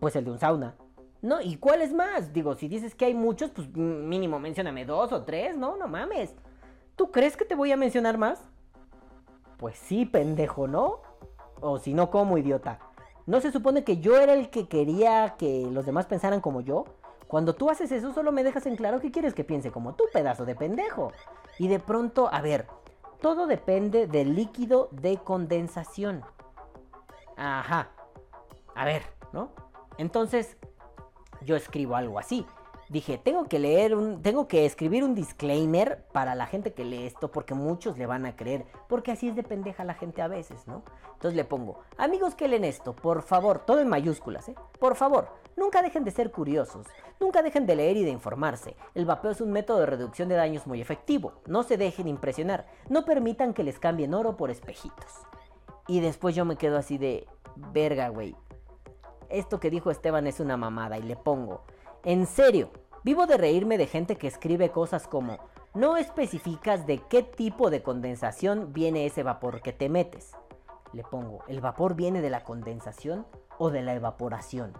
[0.00, 0.76] Pues el de un sauna.
[1.22, 2.32] No, ¿y cuál es más?
[2.32, 5.76] Digo, si dices que hay muchos, pues mínimo mencióname dos o tres, ¿no?
[5.76, 6.34] No mames.
[6.96, 8.42] ¿Tú crees que te voy a mencionar más?
[9.56, 11.00] Pues sí, pendejo, ¿no?
[11.60, 12.80] O si no, como idiota.
[13.26, 16.84] ¿No se supone que yo era el que quería que los demás pensaran como yo?
[17.28, 20.04] Cuando tú haces eso, solo me dejas en claro que quieres que piense como tú,
[20.12, 21.12] pedazo de pendejo.
[21.56, 22.66] Y de pronto, a ver,
[23.20, 26.24] todo depende del líquido de condensación.
[27.36, 27.90] Ajá.
[28.74, 29.02] A ver,
[29.32, 29.50] ¿no?
[29.98, 30.56] Entonces,
[31.44, 32.46] yo escribo algo así.
[32.88, 37.06] Dije, tengo que leer un, tengo que escribir un disclaimer para la gente que lee
[37.06, 40.28] esto, porque muchos le van a creer, porque así es de pendeja la gente a
[40.28, 40.82] veces, ¿no?
[41.14, 44.54] Entonces le pongo, amigos que leen esto, por favor, todo en mayúsculas, ¿eh?
[44.78, 46.86] Por favor, nunca dejen de ser curiosos,
[47.18, 48.76] nunca dejen de leer y de informarse.
[48.94, 52.66] El vapeo es un método de reducción de daños muy efectivo, no se dejen impresionar,
[52.90, 55.22] no permitan que les cambien oro por espejitos.
[55.88, 57.26] Y después yo me quedo así de,
[57.56, 58.36] verga, güey,
[59.32, 61.62] esto que dijo Esteban es una mamada y le pongo,
[62.04, 62.70] en serio,
[63.04, 65.38] vivo de reírme de gente que escribe cosas como,
[65.74, 70.32] no especificas de qué tipo de condensación viene ese vapor que te metes.
[70.92, 73.26] Le pongo, ¿el vapor viene de la condensación
[73.58, 74.74] o de la evaporación?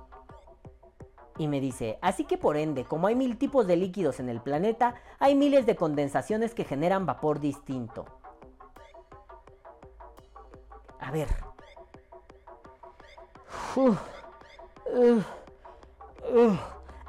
[1.39, 4.43] Y me dice, así que por ende, como hay mil tipos de líquidos en el
[4.43, 8.05] planeta, hay miles de condensaciones que generan vapor distinto.
[11.01, 11.29] A ver.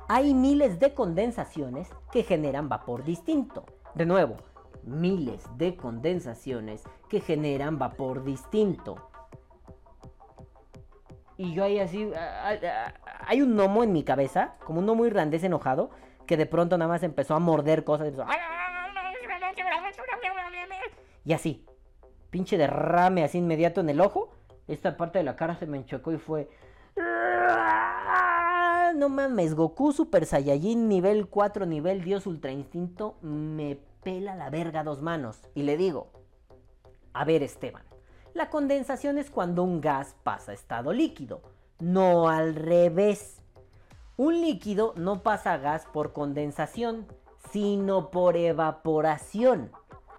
[0.07, 3.65] Hay miles de condensaciones que generan vapor distinto.
[3.95, 4.37] De nuevo,
[4.83, 9.09] miles de condensaciones que generan vapor distinto.
[11.37, 12.11] Y yo ahí así,
[13.25, 15.89] hay un gnomo en mi cabeza, como un gnomo irlandés enojado,
[16.27, 18.13] que de pronto nada más empezó a morder cosas.
[21.25, 21.65] Y así,
[22.29, 24.31] pinche derrame así inmediato en el ojo.
[24.67, 26.49] Esta parte de la cara se me enchocó y fue...
[29.03, 34.85] No mames, Goku Super Saiyajin nivel 4, nivel Dios Ultra Instinto, me pela la verga
[34.85, 35.41] dos manos.
[35.53, 36.07] Y le digo,
[37.11, 37.83] a ver Esteban,
[38.33, 41.41] la condensación es cuando un gas pasa a estado líquido,
[41.79, 43.41] no al revés.
[44.15, 47.05] Un líquido no pasa a gas por condensación,
[47.51, 49.73] sino por evaporación.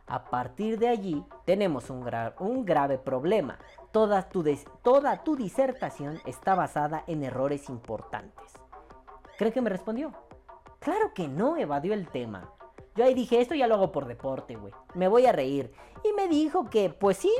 [0.06, 2.06] A partir de allí tenemos un,
[2.38, 3.58] un grave problema.
[3.92, 4.44] Toda tu,
[4.82, 8.63] toda tu disertación está basada en errores importantes.
[9.36, 10.12] ¿Cree que me respondió?
[10.78, 12.52] Claro que no, evadió el tema.
[12.94, 14.72] Yo ahí dije, esto ya lo hago por deporte, güey.
[14.94, 15.72] Me voy a reír.
[16.04, 17.32] Y me dijo que, pues sí,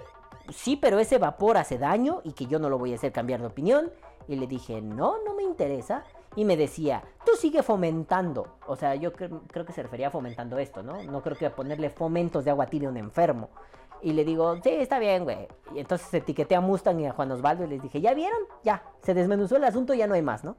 [0.50, 3.40] sí, pero ese vapor hace daño y que yo no lo voy a hacer cambiar
[3.40, 3.92] de opinión.
[4.26, 6.04] Y le dije, no, no me interesa.
[6.34, 8.56] Y me decía, tú sigue fomentando.
[8.66, 11.00] O sea, yo creo que se refería a fomentando esto, ¿no?
[11.04, 13.50] No creo que ponerle fomentos de agua tibia a un enfermo.
[14.02, 15.46] Y le digo, sí, está bien, güey.
[15.74, 18.40] Y entonces etiqueté a Mustang y a Juan Osvaldo y les dije, ¿ya vieron?
[18.64, 20.56] Ya, se desmenuzó el asunto, ya no hay más, ¿no?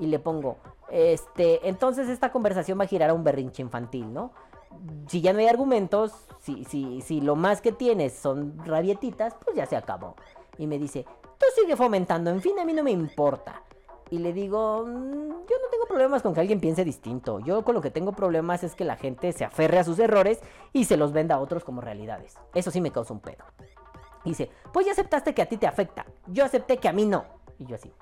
[0.00, 0.56] Y le pongo,
[0.90, 4.32] este, entonces esta conversación va a girar a un berrinche infantil, ¿no?
[5.06, 9.56] Si ya no hay argumentos, si, si, si lo más que tienes son rabietitas, pues
[9.56, 10.16] ya se acabó.
[10.58, 11.04] Y me dice,
[11.38, 13.62] tú sigue fomentando, en fin, a mí no me importa.
[14.10, 17.40] Y le digo, "Mm, yo no tengo problemas con que alguien piense distinto.
[17.40, 20.40] Yo con lo que tengo problemas es que la gente se aferre a sus errores
[20.72, 22.36] y se los venda a otros como realidades.
[22.54, 23.44] Eso sí me causa un pedo.
[24.24, 26.06] Dice, pues ya aceptaste que a ti te afecta.
[26.26, 27.24] Yo acepté que a mí no.
[27.58, 27.92] Y yo así.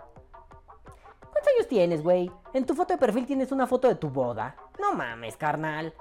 [1.43, 2.31] ¿Cuántos años tienes, güey?
[2.53, 4.55] En tu foto de perfil tienes una foto de tu boda.
[4.79, 5.93] No mames, carnal.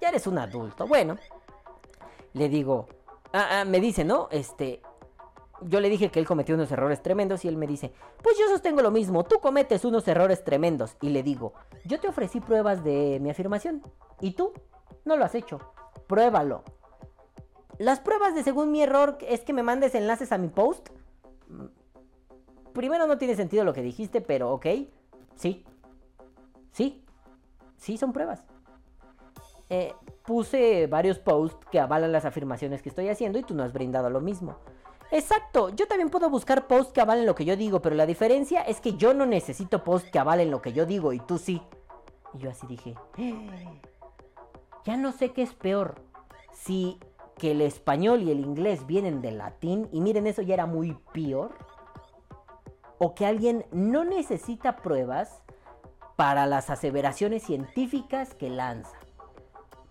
[0.00, 0.88] Ya eres un adulto.
[0.88, 1.16] Bueno.
[2.32, 2.88] Le digo,
[3.32, 4.26] ah, ah, me dice, ¿no?
[4.32, 4.82] Este,
[5.60, 7.92] yo le dije que él cometió unos errores tremendos y él me dice,
[8.24, 10.96] pues yo sostengo lo mismo, tú cometes unos errores tremendos.
[11.00, 11.52] Y le digo,
[11.84, 13.82] yo te ofrecí pruebas de mi afirmación
[14.20, 14.52] y tú
[15.04, 15.60] no lo has hecho.
[16.08, 16.64] Pruébalo.
[17.78, 20.88] Las pruebas de según mi error es que me mandes enlaces a mi post.
[22.78, 24.66] Primero no tiene sentido lo que dijiste, pero ok.
[25.34, 25.64] Sí.
[26.70, 27.04] Sí.
[27.76, 28.44] Sí, son pruebas.
[29.68, 29.92] Eh,
[30.24, 34.10] puse varios posts que avalan las afirmaciones que estoy haciendo y tú no has brindado
[34.10, 34.58] lo mismo.
[35.10, 38.62] Exacto, yo también puedo buscar posts que avalen lo que yo digo, pero la diferencia
[38.62, 41.60] es que yo no necesito posts que avalen lo que yo digo y tú sí.
[42.32, 43.80] Y yo así dije, "Eh,
[44.84, 45.96] ya no sé qué es peor.
[46.52, 47.00] Si
[47.38, 50.96] que el español y el inglés vienen del latín, y miren, eso ya era muy
[51.12, 51.56] peor.
[52.98, 55.42] O que alguien no necesita pruebas
[56.16, 58.96] para las aseveraciones científicas que lanza.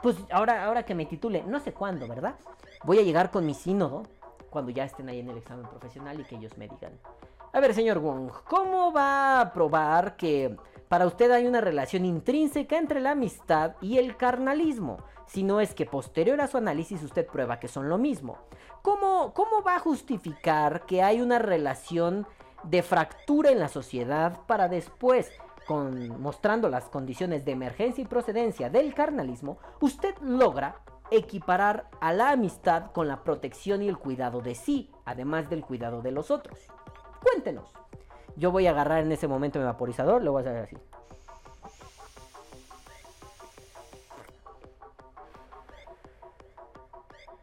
[0.01, 2.35] Pues ahora, ahora que me titule, no sé cuándo, ¿verdad?
[2.83, 4.03] Voy a llegar con mi sínodo
[4.49, 6.93] cuando ya estén ahí en el examen profesional y que ellos me digan.
[7.53, 10.55] A ver, señor Wong, ¿cómo va a probar que
[10.89, 14.97] para usted hay una relación intrínseca entre la amistad y el carnalismo?
[15.25, 18.37] Si no es que posterior a su análisis usted prueba que son lo mismo.
[18.81, 22.27] ¿Cómo, cómo va a justificar que hay una relación
[22.63, 25.31] de fractura en la sociedad para después,
[25.65, 30.81] con, mostrando las condiciones de emergencia y procedencia del carnalismo, usted logra
[31.11, 36.01] equiparar a la amistad con la protección y el cuidado de sí, además del cuidado
[36.01, 36.59] de los otros.
[37.23, 37.73] Cuéntenos.
[38.35, 40.77] Yo voy a agarrar en ese momento mi vaporizador, lo voy a hacer así.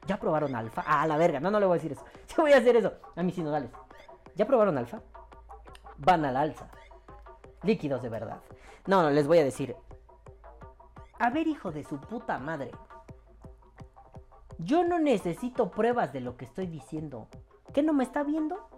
[0.06, 0.84] ¿Ya probaron alfa?
[0.86, 2.04] Ah, la verga, no, no le voy a decir eso.
[2.36, 2.92] Yo voy a hacer eso.
[3.16, 3.70] A mis sinodales.
[4.34, 5.00] ¿Ya probaron alfa?
[5.98, 6.68] Van al alza.
[7.62, 8.40] Líquidos de verdad.
[8.86, 9.76] No, no, les voy a decir.
[11.18, 12.70] A ver, hijo de su puta madre.
[14.58, 17.28] Yo no necesito pruebas de lo que estoy diciendo.
[17.72, 18.68] ¿Qué no me está viendo?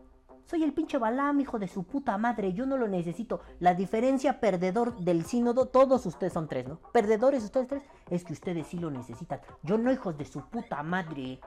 [0.47, 2.53] Soy el pinche Balam, hijo de su puta madre.
[2.53, 3.41] Yo no lo necesito.
[3.59, 6.79] La diferencia perdedor del sínodo, todos ustedes son tres, ¿no?
[6.93, 9.41] Perdedores ustedes tres, es que ustedes sí lo necesitan.
[9.63, 11.41] Yo no, hijos de su puta madre.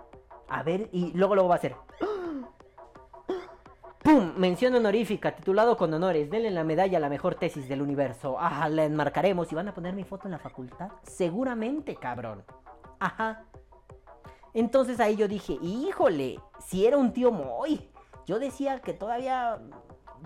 [0.50, 1.76] A ver, y luego luego va a ser.
[4.04, 4.34] ¡Pum!
[4.38, 6.30] Mención honorífica, titulado con honores.
[6.30, 8.38] Denle la medalla a la mejor tesis del universo.
[8.40, 10.90] Ah, la enmarcaremos y van a poner mi foto en la facultad.
[11.04, 12.44] Seguramente, cabrón.
[13.00, 13.44] Ajá.
[14.54, 17.90] Entonces ahí yo dije, híjole, si era un tío muy.
[18.26, 19.60] Yo decía que todavía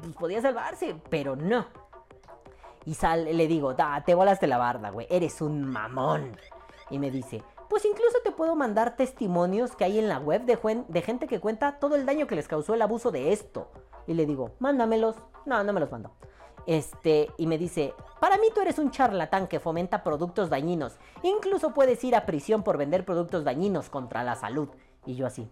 [0.01, 1.65] pues, podía salvarse, pero no.
[2.85, 6.35] Y sal, le digo, "Da, te volaste la barda, güey, eres un mamón.
[6.89, 7.41] Y me dice,
[7.73, 11.79] pues incluso te puedo mandar testimonios que hay en la web de, gente que cuenta
[11.79, 13.71] todo el daño que les causó el abuso de esto.
[14.05, 15.15] Y le digo, mándamelos.
[15.47, 16.11] No, no me los mando.
[16.67, 20.99] Este, y me dice, para mí tú eres un charlatán que fomenta productos dañinos.
[21.23, 24.69] Incluso puedes ir a prisión por vender productos dañinos contra la salud.
[25.07, 25.49] Y yo así.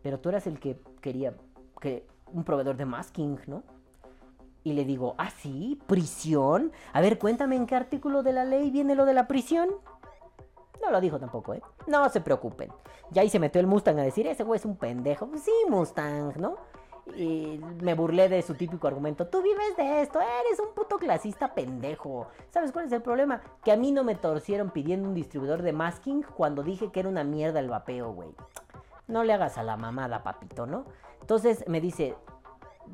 [0.00, 1.34] Pero tú eras el que quería
[1.80, 3.64] que un proveedor de masking, ¿no?
[4.66, 5.80] Y le digo, ¿ah, sí?
[5.86, 6.72] ¿Prisión?
[6.92, 9.68] A ver, cuéntame en qué artículo de la ley viene lo de la prisión.
[10.82, 11.62] No lo dijo tampoco, ¿eh?
[11.86, 12.72] No se preocupen.
[13.12, 15.28] Ya ahí se metió el Mustang a decir, ese güey es un pendejo.
[15.28, 16.56] Pues sí, Mustang, ¿no?
[17.14, 19.28] Y me burlé de su típico argumento.
[19.28, 22.26] Tú vives de esto, eres un puto clasista pendejo.
[22.50, 23.42] ¿Sabes cuál es el problema?
[23.62, 27.08] Que a mí no me torcieron pidiendo un distribuidor de masking cuando dije que era
[27.08, 28.30] una mierda el vapeo, güey.
[29.06, 30.86] No le hagas a la mamada, papito, ¿no?
[31.20, 32.16] Entonces me dice,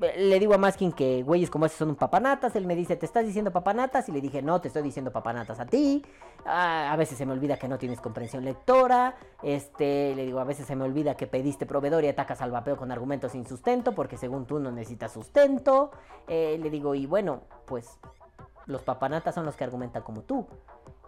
[0.00, 2.56] le digo a Maskin que güeyes como ese son un papanatas.
[2.56, 4.08] Él me dice, ¿te estás diciendo papanatas?
[4.08, 6.04] Y le dije, no, te estoy diciendo papanatas a ti.
[6.44, 9.16] Ah, a veces se me olvida que no tienes comprensión lectora.
[9.42, 12.76] Este, le digo, a veces se me olvida que pediste proveedor y atacas al vapeo
[12.76, 15.90] con argumentos sin sustento, porque según tú no necesitas sustento.
[16.26, 17.98] Eh, le digo, y bueno, pues
[18.66, 20.46] los papanatas son los que argumentan como tú.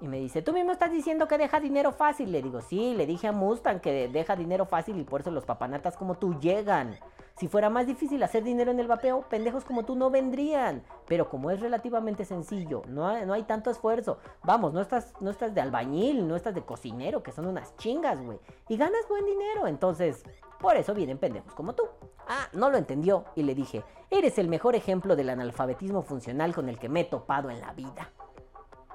[0.00, 2.30] Y me dice, tú mismo estás diciendo que deja dinero fácil.
[2.30, 5.44] Le digo, sí, le dije a Mustang que deja dinero fácil y por eso los
[5.44, 6.98] papanatas como tú llegan.
[7.36, 10.84] Si fuera más difícil hacer dinero en el vapeo, pendejos como tú no vendrían.
[11.08, 14.18] Pero como es relativamente sencillo, no hay, no hay tanto esfuerzo.
[14.44, 18.22] Vamos, no estás, no estás de albañil, no estás de cocinero, que son unas chingas,
[18.24, 18.38] güey.
[18.68, 20.22] Y ganas buen dinero, entonces,
[20.60, 21.82] por eso vienen pendejos como tú.
[22.28, 26.68] Ah, no lo entendió y le dije, eres el mejor ejemplo del analfabetismo funcional con
[26.68, 28.12] el que me he topado en la vida.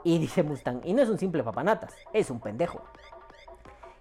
[0.06, 2.82] Y dice Mustang, y no es un simple papanatas, es un pendejo.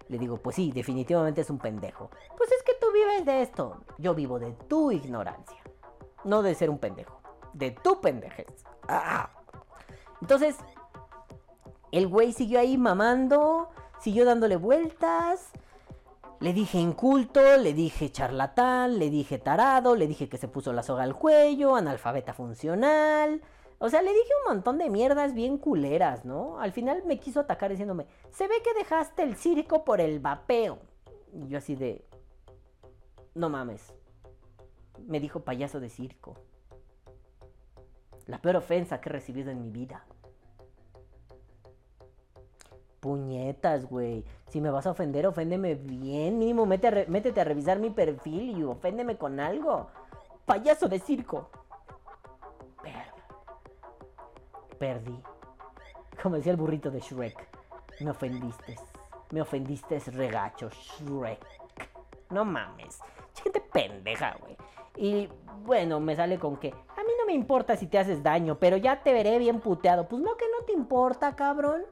[0.07, 2.09] Le digo, pues sí, definitivamente es un pendejo.
[2.35, 3.83] Pues es que vives de esto.
[3.97, 5.57] Yo vivo de tu ignorancia.
[6.23, 7.19] No de ser un pendejo.
[7.53, 8.65] De tu pendejez.
[8.87, 9.29] Ah.
[10.21, 10.57] Entonces,
[11.91, 13.69] el güey siguió ahí mamando,
[13.99, 15.51] siguió dándole vueltas.
[16.39, 20.83] Le dije inculto, le dije charlatán, le dije tarado, le dije que se puso la
[20.83, 23.41] soga al cuello, analfabeta funcional.
[23.79, 26.59] O sea, le dije un montón de mierdas bien culeras, ¿no?
[26.59, 30.79] Al final me quiso atacar diciéndome, se ve que dejaste el circo por el vapeo.
[31.33, 32.05] Y yo así de...
[33.35, 33.93] No mames.
[35.07, 36.35] Me dijo payaso de circo.
[38.27, 40.05] La peor ofensa que he recibido en mi vida.
[42.99, 44.25] Puñetas, güey.
[44.49, 46.37] Si me vas a ofender, oféndeme bien.
[46.37, 49.87] Mínimo, mete métete a revisar mi perfil y oféndeme con algo.
[50.45, 51.49] Payaso de circo.
[54.79, 55.21] Perdí.
[56.23, 57.47] Como decía el burrito de Shrek.
[57.99, 58.77] Me ofendiste.
[59.31, 61.45] Me ofendiste, regacho, Shrek.
[62.29, 62.99] No mames.
[63.43, 64.57] Gente pendeja, güey.
[64.95, 65.29] Y
[65.63, 68.77] bueno, me sale con que a mí no me importa si te haces daño, pero
[68.77, 70.07] ya te veré bien puteado.
[70.07, 71.83] Pues no que no te importa, cabrón.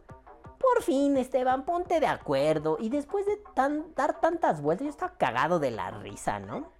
[0.59, 2.77] Por fin, Esteban, ponte de acuerdo.
[2.79, 3.39] Y después de
[3.95, 6.77] dar tantas vueltas, yo estaba cagado de la risa, ¿no?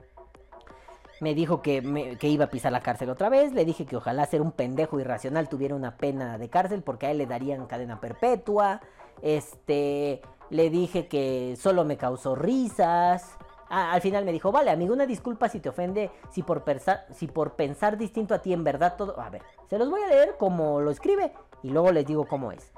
[1.20, 3.54] me dijo que, que, iba a pisar la cárcel otra vez.
[3.54, 7.12] Le dije que ojalá ser un pendejo irracional tuviera una pena de cárcel porque a
[7.12, 8.82] él le darían cadena perpetua.
[9.22, 13.38] Este, le dije que solo me causó risas.
[13.70, 16.64] Ah, al final me dijo, vale, amigo, una disculpa si te ofende, si por,
[17.12, 19.20] si por pensar distinto a ti en verdad todo...
[19.20, 22.52] A ver, se los voy a leer como lo escribe y luego les digo cómo
[22.52, 22.72] es.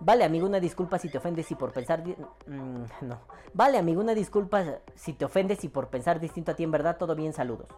[0.00, 2.02] Vale, amigo, una disculpa si te ofendes y por pensar...
[2.46, 3.20] Mm, no.
[3.52, 6.96] Vale, amigo, una disculpa si te ofendes y por pensar distinto a ti en verdad,
[6.96, 7.68] todo bien, saludos.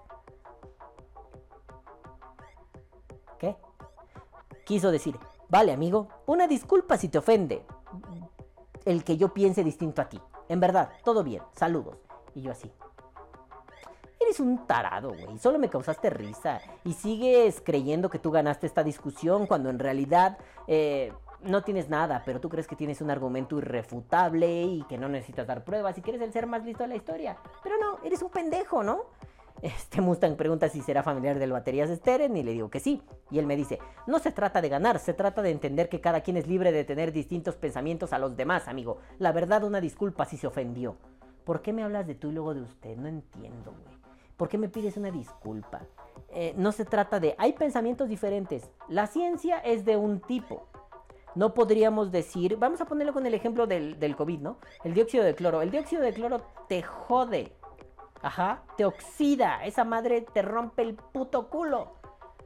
[3.38, 3.56] ¿Qué?
[4.64, 7.66] Quiso decir, vale, amigo, una disculpa si te ofende
[8.84, 10.20] el que yo piense distinto a ti.
[10.48, 12.03] En verdad, todo bien, saludos.
[12.34, 12.70] Y yo así.
[14.20, 15.38] Eres un tarado, güey.
[15.38, 16.60] Solo me causaste risa.
[16.84, 20.38] Y sigues creyendo que tú ganaste esta discusión cuando en realidad...
[20.66, 21.12] Eh,
[21.44, 25.46] no tienes nada, pero tú crees que tienes un argumento irrefutable y que no necesitas
[25.46, 27.36] dar pruebas y quieres el ser más listo de la historia.
[27.62, 29.02] Pero no, eres un pendejo, ¿no?
[29.62, 33.02] Este Mustang pregunta si será familiar del baterías Steren y le digo que sí.
[33.30, 36.20] Y él me dice, no se trata de ganar, se trata de entender que cada
[36.22, 38.98] quien es libre de tener distintos pensamientos a los demás, amigo.
[39.18, 40.96] La verdad, una disculpa si se ofendió.
[41.44, 42.96] ¿Por qué me hablas de tú y luego de usted?
[42.96, 43.98] No entiendo, güey.
[44.36, 45.82] ¿Por qué me pides una disculpa?
[46.30, 47.34] Eh, no se trata de...
[47.38, 48.70] Hay pensamientos diferentes.
[48.88, 50.66] La ciencia es de un tipo
[51.34, 54.58] no podríamos decir, vamos a ponerlo con el ejemplo del, del, COVID, ¿no?
[54.84, 55.62] El dióxido de cloro.
[55.62, 57.52] El dióxido de cloro te jode.
[58.22, 59.64] Ajá, te oxida.
[59.64, 61.94] Esa madre te rompe el puto culo.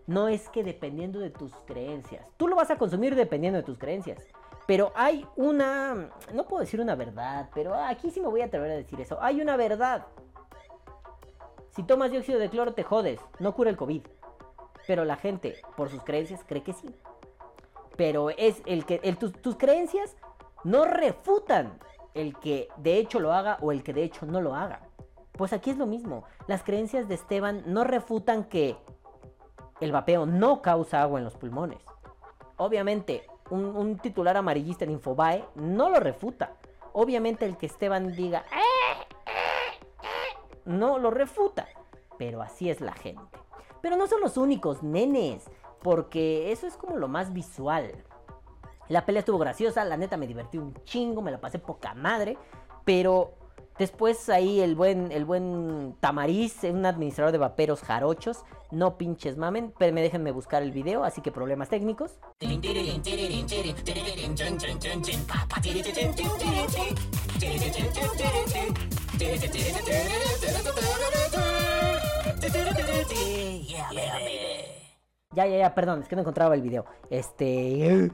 [0.06, 2.26] No es que dependiendo de tus creencias.
[2.38, 4.26] Tú lo vas a consumir dependiendo de tus creencias.
[4.68, 8.70] Pero hay una, no puedo decir una verdad, pero aquí sí me voy a atrever
[8.70, 9.18] a decir eso.
[9.20, 10.06] Hay una verdad.
[11.70, 14.02] Si tomas dióxido de cloro te jodes, no cura el COVID.
[14.86, 16.94] Pero la gente, por sus creencias, cree que sí
[17.98, 19.00] pero es el que
[19.42, 20.16] tus, creencias
[20.62, 21.80] no refutan
[22.14, 24.82] el que de hecho lo haga o el que de hecho no lo haga.
[25.32, 26.22] Pues aquí es lo mismo.
[26.46, 28.76] Las creencias de Esteban no refutan que
[29.80, 31.82] el vapeo no causa agua en los pulmones.
[32.56, 36.54] Obviamente, un, titular amarillista en Infobae no lo refuta.
[36.92, 38.44] Obviamente el que Esteban diga
[40.64, 41.66] no lo refuta.
[42.18, 43.38] Pero así es la gente.
[43.80, 45.48] Pero no son los únicos, nenes
[45.82, 48.04] porque eso es como lo más visual.
[48.88, 52.38] La pelea estuvo graciosa, la neta me divertí un chingo, me la pasé poca madre,
[52.84, 53.34] pero
[53.78, 59.72] después ahí el buen, el buen Tamariz, un administrador de vaperos jarochos, no pinches mamen,
[59.78, 62.18] pero me déjenme buscar el video, así que problemas técnicos.
[75.34, 76.84] Ya, ya, ya, perdón, es que no encontraba el video.
[77.10, 78.10] Este.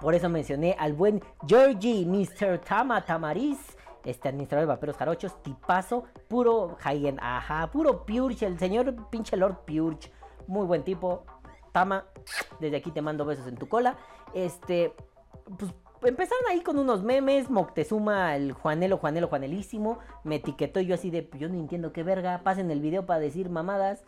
[0.00, 2.58] Por eso mencioné al buen Georgie, Mr.
[2.58, 3.73] Tama Tamariz,
[4.04, 9.64] este administrador de vaperos jarochos, tipazo, puro high ajá, puro Purge, el señor pinche Lord
[9.66, 10.10] Purge,
[10.46, 11.24] muy buen tipo.
[11.72, 12.06] Tama,
[12.60, 13.96] desde aquí te mando besos en tu cola.
[14.32, 14.94] Este,
[15.58, 15.74] pues
[16.04, 21.10] empezaron ahí con unos memes, Moctezuma, el Juanelo, Juanelo, Juanelísimo, me etiquetó y yo así
[21.10, 24.04] de, yo no entiendo qué verga, pasen el video para decir mamadas.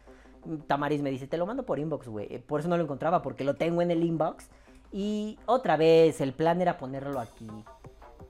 [0.69, 2.39] Tamariz me dice, te lo mando por inbox, güey.
[2.39, 4.49] Por eso no lo encontraba, porque lo tengo en el inbox.
[4.93, 7.51] Y otra vez, el plan era ponerlo aquí.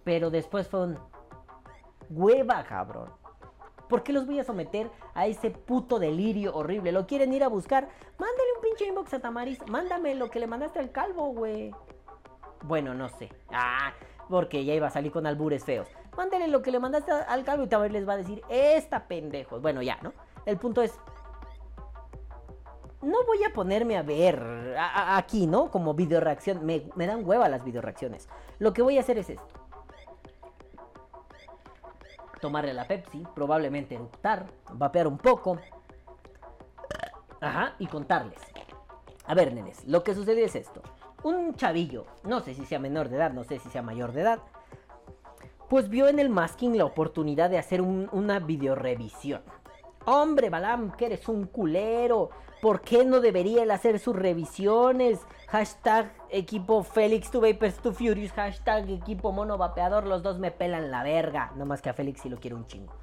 [0.02, 0.98] Pero después fue un...
[2.10, 3.10] Hueva, cabrón.
[3.88, 6.90] ¿Por qué los voy a someter a ese puto delirio horrible?
[6.92, 7.88] ¿Lo quieren ir a buscar?
[8.18, 9.60] Mándale un pinche inbox a Tamariz.
[9.68, 11.72] Mándame lo que le mandaste al calvo, güey.
[12.62, 13.30] Bueno, no sé.
[13.52, 13.92] Ah,
[14.28, 15.88] porque ya iba a salir con albures feos.
[16.16, 19.60] Mándale lo que le mandaste al calvo y Tamariz les va a decir, esta pendejo.
[19.60, 20.12] Bueno, ya, ¿no?
[20.46, 20.98] El punto es,
[23.02, 25.70] no voy a ponerme a ver aquí, ¿no?
[25.70, 26.66] Como video reacción.
[26.66, 28.28] Me, me dan hueva las video reacciones.
[28.58, 29.65] Lo que voy a hacer es esto.
[32.40, 35.58] Tomarle la Pepsi, probablemente eructar, vapear un poco.
[37.40, 38.40] Ajá, y contarles.
[39.26, 40.82] A ver, nenes, lo que sucedió es esto.
[41.22, 44.20] Un chavillo, no sé si sea menor de edad, no sé si sea mayor de
[44.22, 44.38] edad,
[45.68, 49.42] pues vio en el masking la oportunidad de hacer un- una videorevisión.
[50.04, 52.30] Hombre, Balam, que eres un culero.
[52.60, 55.20] ¿Por qué no debería él hacer sus revisiones?
[55.48, 58.32] Hashtag equipo Félix to Vapers to Furious.
[58.32, 60.06] Hashtag equipo mono vapeador.
[60.06, 61.52] Los dos me pelan la verga.
[61.56, 62.94] No más que a Félix si lo quiero un chingo.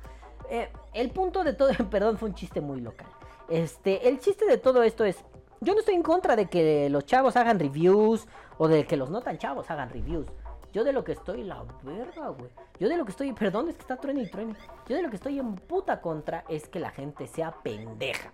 [0.49, 3.07] Eh, el punto de todo, perdón, fue un chiste muy local.
[3.49, 5.23] Este, el chiste de todo esto es,
[5.61, 8.27] yo no estoy en contra de que los chavos hagan reviews
[8.57, 10.27] o de que los no tan chavos hagan reviews.
[10.73, 12.49] Yo de lo que estoy la verga, güey.
[12.79, 14.55] Yo de lo que estoy, perdón, es que está truene y truene.
[14.87, 18.31] Yo de lo que estoy en puta contra es que la gente sea pendeja.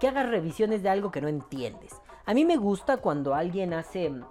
[0.00, 1.92] Que hagas revisiones de algo que no entiendes.
[2.24, 4.24] A mí me gusta cuando alguien hace mm,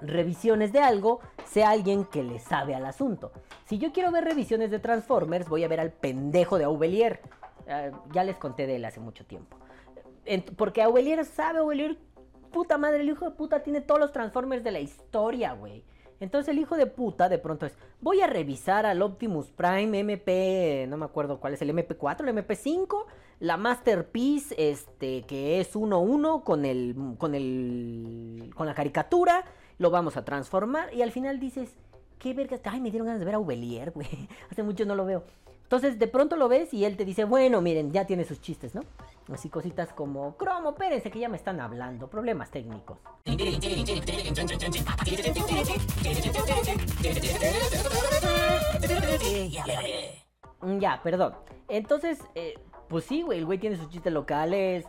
[0.00, 3.32] revisiones de algo, sea alguien que le sabe al asunto.
[3.66, 7.20] Si yo quiero ver revisiones de Transformers, voy a ver al pendejo de Aubelier.
[7.66, 9.56] Eh, ya les conté de él hace mucho tiempo.
[10.56, 11.98] Porque Aubelier sabe, Aubelier,
[12.52, 15.84] puta madre, el hijo de puta tiene todos los Transformers de la historia, güey.
[16.20, 20.86] Entonces el hijo de puta de pronto es, voy a revisar al Optimus Prime MP,
[20.88, 23.04] no me acuerdo cuál es el MP4, el MP5,
[23.40, 29.44] la Masterpiece, este, que es 1-1 con el, con el, con la caricatura,
[29.78, 31.74] lo vamos a transformar y al final dices,
[32.18, 34.08] qué verga, ay, me dieron ganas de ver a Ubelier, güey,
[34.50, 35.24] hace mucho no lo veo.
[35.64, 38.74] Entonces de pronto lo ves y él te dice, bueno, miren, ya tiene sus chistes,
[38.74, 38.82] ¿no?
[39.32, 42.98] Así cositas como, cromo, espérense que ya me están hablando, problemas técnicos.
[50.80, 51.34] Ya, perdón.
[51.68, 52.54] Entonces, eh,
[52.88, 54.86] pues sí, güey, el güey tiene sus chistes locales,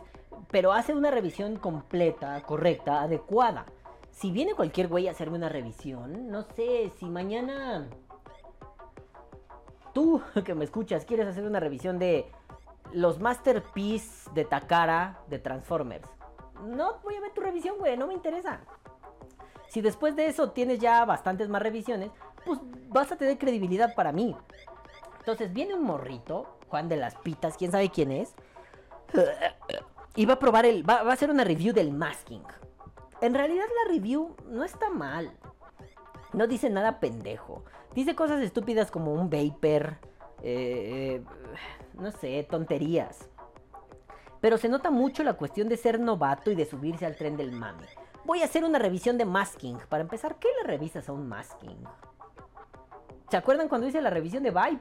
[0.50, 3.66] pero hace una revisión completa, correcta, adecuada.
[4.10, 7.88] Si viene cualquier güey a hacerme una revisión, no sé, si mañana
[9.92, 12.30] tú que me escuchas quieres hacer una revisión de
[12.92, 16.08] los Masterpiece de Takara de Transformers,
[16.64, 18.60] no voy a ver tu revisión, güey, no me interesa.
[19.68, 22.10] Si después de eso tienes ya bastantes más revisiones,
[22.44, 24.34] pues vas a tener credibilidad para mí.
[25.18, 28.34] Entonces viene un morrito, Juan de las Pitas, quién sabe quién es,
[30.14, 32.42] y va a probar el, va, a hacer una review del masking.
[33.20, 35.32] En realidad la review no está mal.
[36.32, 37.64] No dice nada pendejo.
[37.94, 39.96] Dice cosas estúpidas como un vapor,
[40.42, 41.22] eh,
[41.94, 43.28] no sé, tonterías.
[44.40, 47.50] Pero se nota mucho la cuestión de ser novato y de subirse al tren del
[47.50, 47.86] mame.
[48.24, 49.78] Voy a hacer una revisión de masking.
[49.88, 51.82] Para empezar, ¿qué le revisas a un masking?
[53.30, 54.80] ¿Se acuerdan cuando hice la revisión de Vibe?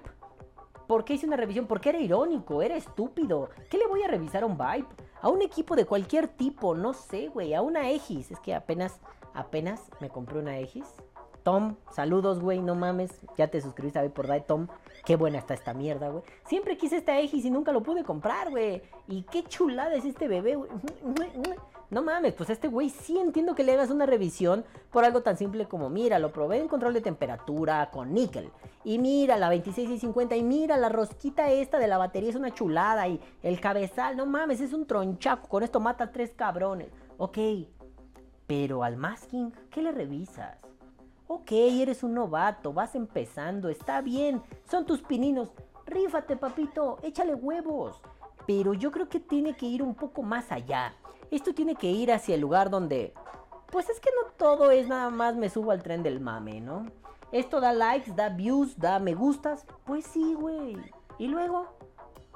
[0.87, 1.67] ¿Por qué hice una revisión?
[1.67, 3.49] Porque era irónico, era estúpido.
[3.69, 4.87] ¿Qué le voy a revisar a un Vibe?
[5.21, 7.53] A un equipo de cualquier tipo, no sé, güey.
[7.53, 8.31] A una Aegis.
[8.31, 8.99] Es que apenas,
[9.33, 10.87] apenas me compré una Aegis.
[11.43, 13.21] Tom, saludos, güey, no mames.
[13.37, 14.67] Ya te suscribiste a ver por Tom.
[15.05, 16.23] Qué buena está esta mierda, güey.
[16.45, 18.81] Siempre quise esta Aegis y nunca lo pude comprar, güey.
[19.07, 20.69] Y qué chulada es este bebé, güey.
[21.89, 25.37] No mames, pues este güey sí entiendo que le hagas una revisión por algo tan
[25.37, 28.51] simple como, mira, lo probé en control de temperatura con níquel.
[28.83, 33.07] Y mira la 26650 y mira la rosquita esta de la batería es una chulada.
[33.07, 35.47] Y el cabezal, no mames, es un tronchaco.
[35.47, 36.89] Con esto mata a tres cabrones.
[37.17, 37.37] Ok,
[38.47, 40.57] pero al masking, ¿qué le revisas?
[41.27, 45.51] Ok, eres un novato, vas empezando, está bien, son tus pininos.
[45.85, 48.01] Rífate, papito, échale huevos.
[48.45, 50.93] Pero yo creo que tiene que ir un poco más allá.
[51.31, 53.13] Esto tiene que ir hacia el lugar donde...
[53.71, 56.85] Pues es que no todo es nada más me subo al tren del mame, ¿no?
[57.31, 59.65] Esto da likes, da views, da me gustas.
[59.85, 60.77] Pues sí, güey.
[61.17, 61.67] Y luego,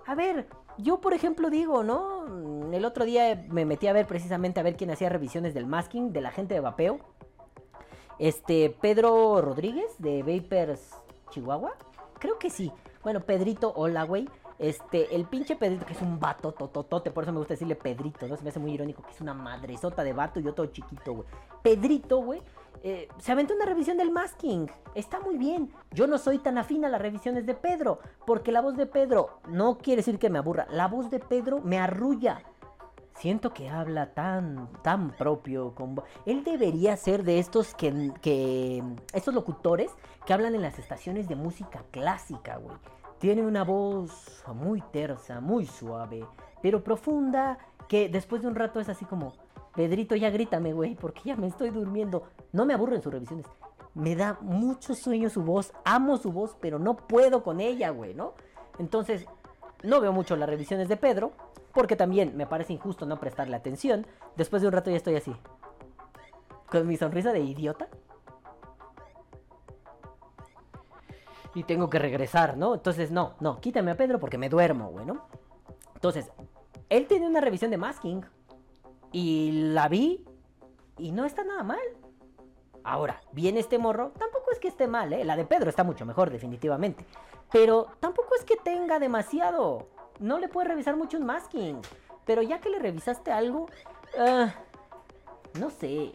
[0.05, 2.25] a ver, yo por ejemplo digo, ¿no?
[2.73, 6.11] El otro día me metí a ver precisamente a ver quién hacía revisiones del masking
[6.11, 6.99] de la gente de vapeo.
[8.19, 10.95] Este, Pedro Rodríguez de Vapers
[11.29, 11.73] Chihuahua.
[12.19, 12.71] Creo que sí.
[13.03, 14.29] Bueno, Pedrito, hola, güey.
[14.61, 18.27] Este, el pinche Pedrito, que es un vato tototote, por eso me gusta decirle Pedrito,
[18.27, 18.37] ¿no?
[18.37, 21.27] Se me hace muy irónico que es una madresota de vato y otro chiquito, güey.
[21.63, 22.43] Pedrito, güey,
[22.83, 24.69] eh, se aventó una revisión del masking.
[24.93, 25.71] Está muy bien.
[25.89, 29.39] Yo no soy tan afín a las revisiones de Pedro, porque la voz de Pedro
[29.47, 30.67] no quiere decir que me aburra.
[30.69, 32.43] La voz de Pedro me arrulla.
[33.15, 35.73] Siento que habla tan, tan propio.
[35.73, 35.99] Con...
[36.27, 38.83] Él debería ser de estos que, que.
[39.11, 39.89] Estos locutores
[40.27, 42.77] que hablan en las estaciones de música clásica, güey.
[43.21, 46.25] Tiene una voz muy tersa, muy suave,
[46.59, 49.33] pero profunda, que después de un rato es así como.
[49.75, 52.23] Pedrito, ya grítame, güey, porque ya me estoy durmiendo.
[52.51, 53.45] No me aburren sus revisiones.
[53.93, 55.71] Me da mucho sueño su voz.
[55.85, 58.33] Amo su voz, pero no puedo con ella, güey, ¿no?
[58.79, 59.27] Entonces,
[59.83, 61.33] no veo mucho las revisiones de Pedro,
[61.75, 64.07] porque también me parece injusto no prestarle atención.
[64.35, 65.35] Después de un rato ya estoy así.
[66.71, 67.87] Con mi sonrisa de idiota.
[71.53, 72.73] Y tengo que regresar, ¿no?
[72.73, 75.25] Entonces, no, no, quítame a Pedro porque me duermo, güey, ¿no?
[75.95, 76.31] Entonces,
[76.89, 78.25] él tiene una revisión de Masking.
[79.11, 80.25] Y la vi
[80.97, 81.79] y no está nada mal.
[82.83, 85.23] Ahora, viene este morro, tampoco es que esté mal, ¿eh?
[85.23, 87.05] La de Pedro está mucho mejor, definitivamente.
[87.51, 89.89] Pero tampoco es que tenga demasiado.
[90.19, 91.81] No le puedes revisar mucho un masking.
[92.25, 93.67] Pero ya que le revisaste algo,
[94.17, 94.53] ah,
[95.59, 96.13] no sé.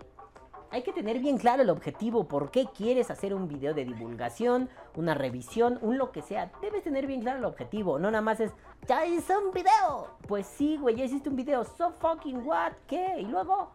[0.71, 4.69] Hay que tener bien claro el objetivo, por qué quieres hacer un video de divulgación,
[4.95, 6.51] una revisión, un lo que sea.
[6.61, 8.53] Debes tener bien claro el objetivo, no nada más es,
[8.87, 10.09] ya hice un video.
[10.27, 13.21] Pues sí, güey, ya hiciste un video, so fucking what, ¿qué?
[13.21, 13.71] Y luego,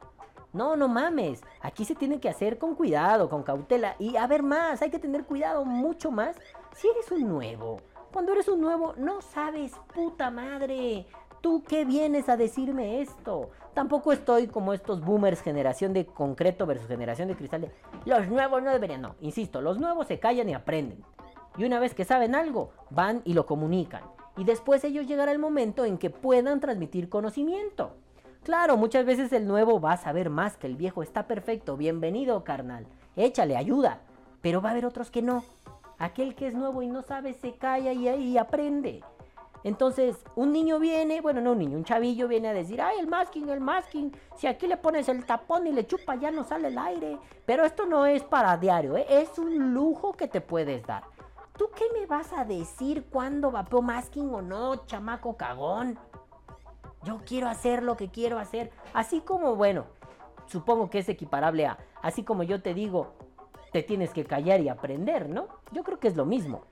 [0.53, 1.41] no, no mames.
[1.61, 3.95] Aquí se tiene que hacer con cuidado, con cautela.
[3.97, 6.35] Y a ver más, hay que tener cuidado mucho más.
[6.75, 7.77] Si eres un nuevo,
[8.11, 11.07] cuando eres un nuevo, no sabes, puta madre.
[11.41, 13.49] ¿Tú qué vienes a decirme esto?
[13.73, 17.61] Tampoco estoy como estos boomers, generación de concreto versus generación de cristal.
[17.61, 17.71] de,
[18.05, 19.01] los nuevos no deberían.
[19.01, 21.03] No, insisto, los nuevos se callan y aprenden.
[21.57, 24.03] Y una vez que saben algo, van y lo comunican.
[24.37, 27.95] Y después ellos llegará el momento en que puedan transmitir conocimiento.
[28.43, 31.01] Claro, muchas veces el nuevo va a saber más que el viejo.
[31.01, 32.85] Está perfecto, bienvenido, carnal.
[33.15, 34.01] Échale, ayuda.
[34.41, 35.43] Pero va a haber otros que no.
[35.97, 39.03] Aquel que es nuevo y no sabe se calla y, y aprende.
[39.63, 43.07] Entonces, un niño viene, bueno, no un niño, un chavillo viene a decir, ay, el
[43.07, 46.69] masking, el masking, si aquí le pones el tapón y le chupa ya no sale
[46.69, 47.19] el aire.
[47.45, 49.05] Pero esto no es para diario, ¿eh?
[49.07, 51.03] es un lujo que te puedes dar.
[51.57, 55.99] ¿Tú qué me vas a decir cuándo vapeo masking o no, chamaco cagón?
[57.03, 58.71] Yo quiero hacer lo que quiero hacer.
[58.93, 59.85] Así como, bueno,
[60.47, 63.13] supongo que es equiparable a, así como yo te digo,
[63.71, 65.47] te tienes que callar y aprender, ¿no?
[65.71, 66.63] Yo creo que es lo mismo.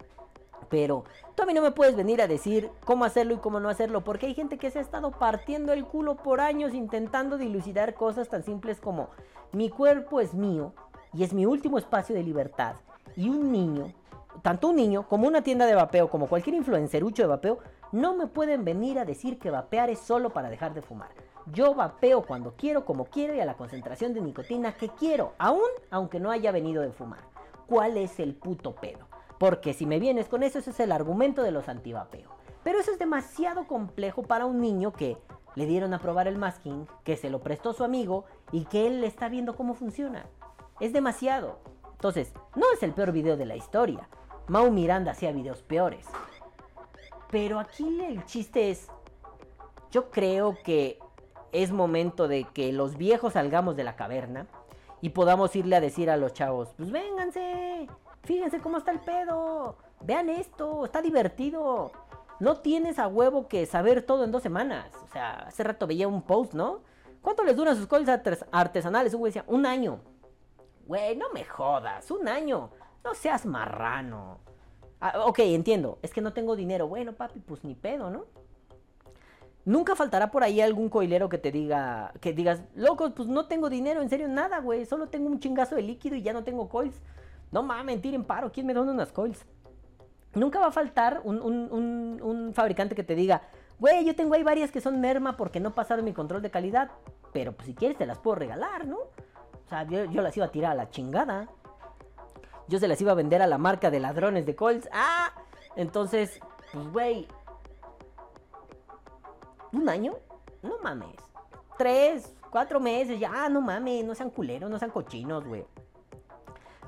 [0.70, 1.04] Pero
[1.36, 4.04] tú a mí no me puedes venir a decir cómo hacerlo y cómo no hacerlo,
[4.04, 8.30] porque hay gente que se ha estado partiendo el culo por años intentando dilucidar cosas
[8.30, 9.10] tan simples como
[9.52, 10.74] mi cuerpo es mío
[11.14, 12.76] y es mi último espacio de libertad.
[13.16, 13.92] Y un niño,
[14.44, 17.60] tanto un niño como una tienda de vapeo, como cualquier influencerucho de vapeo,
[17.92, 21.10] no me pueden venir a decir que vapear es solo para dejar de fumar.
[21.52, 25.70] Yo vapeo cuando quiero, como quiero y a la concentración de nicotina que quiero, aún
[25.90, 27.22] aunque no haya venido de fumar.
[27.66, 29.09] ¿Cuál es el puto pedo?
[29.40, 32.30] Porque si me vienes con eso, ese es el argumento de los antivapeo.
[32.64, 35.18] Pero eso es demasiado complejo para un niño que
[35.56, 39.04] le dieron a probar el masking, que se lo prestó su amigo y que él
[39.04, 40.26] está viendo cómo funciona.
[40.80, 41.60] Es demasiado.
[41.94, 44.08] Entonces, no es el peor video de la historia.
[44.48, 46.06] Mau Miranda hacía videos peores.
[47.32, 48.88] Pero aquí el chiste es,
[49.92, 51.00] yo creo que
[51.52, 54.48] es momento de que los viejos salgamos de la caverna
[55.02, 57.88] y podamos irle a decir a los chavos, pues vénganse,
[58.24, 61.92] fíjense cómo está el pedo, vean esto, está divertido.
[62.40, 64.92] No tienes a huevo que saber todo en dos semanas.
[65.04, 66.80] O sea, hace rato veía un post, ¿no?
[67.22, 69.14] ¿Cuánto les duran sus coils artes- artesanales?
[69.14, 70.00] Un güey decía, un año.
[70.88, 72.70] Güey, no me jodas, un año.
[73.04, 74.40] No seas marrano.
[75.02, 76.00] Ah, ok, entiendo.
[76.02, 76.88] Es que no tengo dinero.
[76.88, 78.26] Bueno, papi, pues ni pedo, ¿no?
[79.66, 83.70] Nunca faltará por ahí algún coilero que te diga, que digas, loco, pues no tengo
[83.70, 84.86] dinero, en serio, nada, güey.
[84.86, 87.02] Solo tengo un chingazo de líquido y ya no tengo coils.
[87.52, 89.46] No mames, tiren paro, ¿quién me da unas coils?
[90.36, 93.42] Nunca va a faltar un, fabricante que te diga,
[93.80, 96.92] güey, yo tengo ahí varias que son merma porque no pasaron mi control de calidad.
[97.34, 98.98] Pero pues si quieres te las puedo regalar, ¿no?
[98.98, 101.48] O sea, yo, yo las iba a tirar a la chingada.
[102.68, 104.88] Yo se las iba a vender a la marca de ladrones de Colts.
[104.92, 105.34] ¡Ah!
[105.76, 106.40] Entonces,
[106.72, 107.28] pues, güey.
[109.72, 110.14] ¿Un año?
[110.62, 111.16] No mames.
[111.78, 114.06] Tres, cuatro meses, ya, no mames.
[114.06, 115.66] No sean culeros, no sean cochinos, güey.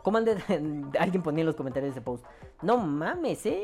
[0.04, 2.26] ¿Cómo han de- Alguien ponía en los comentarios ese post.
[2.62, 3.64] No mames, eh.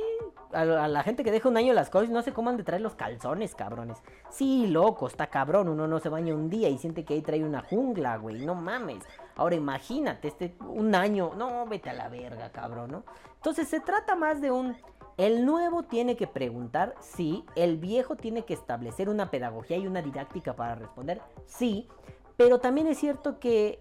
[0.54, 2.82] A, la- gente que deja un año las cosas, no sé cómo han de traer
[2.82, 3.98] los calzones, cabrones.
[4.30, 5.68] Sí, loco, está cabrón.
[5.68, 8.46] Uno no se baña un día y siente que ahí trae una jungla, güey.
[8.46, 9.04] No mames.
[9.36, 11.32] Ahora imagínate, este, un año.
[11.36, 13.04] No, vete a la verga, cabrón, ¿no?
[13.36, 14.76] Entonces se trata más de un.
[15.18, 17.44] El nuevo tiene que preguntar, sí.
[17.56, 21.88] El viejo tiene que establecer una pedagogía y una didáctica para responder, sí.
[22.36, 23.80] Pero también es cierto que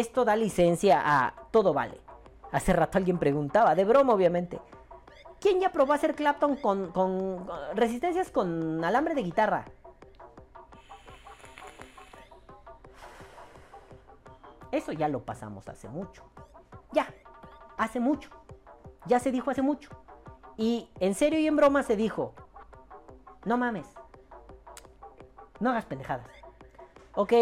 [0.00, 2.00] esto da licencia a todo vale.
[2.52, 4.60] Hace rato alguien preguntaba, de broma obviamente.
[5.40, 9.64] ¿Quién ya probó hacer Clapton con, con resistencias con alambre de guitarra?
[14.72, 16.24] Eso ya lo pasamos hace mucho.
[16.92, 17.06] Ya,
[17.76, 18.30] hace mucho.
[19.06, 19.90] Ya se dijo hace mucho.
[20.56, 22.34] Y en serio y en broma se dijo,
[23.44, 23.86] no mames,
[25.60, 26.26] no hagas pendejadas.
[27.14, 27.32] Ok,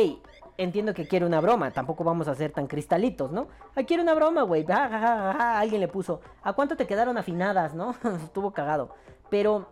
[0.57, 3.49] entiendo que quiere una broma, tampoco vamos a ser tan cristalitos, ¿no?
[3.75, 4.65] Ah, quiere una broma, güey.
[4.69, 7.95] Alguien le puso, ¿a cuánto te quedaron afinadas, no?
[8.25, 8.95] Estuvo cagado.
[9.31, 9.69] Pero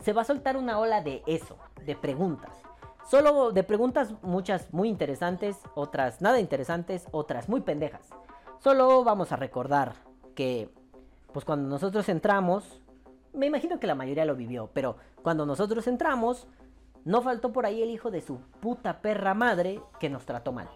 [0.00, 2.52] se va a soltar una ola de eso, de preguntas.
[3.08, 8.08] Solo de preguntas muchas muy interesantes, otras nada interesantes, otras muy pendejas.
[8.58, 9.94] Solo vamos a recordar
[10.34, 10.70] que,
[11.32, 12.80] pues cuando nosotros entramos,
[13.32, 16.48] me imagino que la mayoría lo vivió, pero cuando nosotros entramos,
[17.06, 20.68] no faltó por ahí el hijo de su puta perra madre que nos trató mal.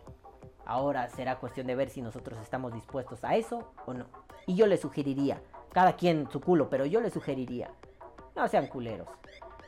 [0.65, 4.07] Ahora será cuestión de ver si nosotros estamos dispuestos a eso o no.
[4.47, 5.43] Y yo le sugeriría,
[5.73, 7.73] cada quien su culo, pero yo le sugeriría,
[8.37, 9.09] no sean culeros.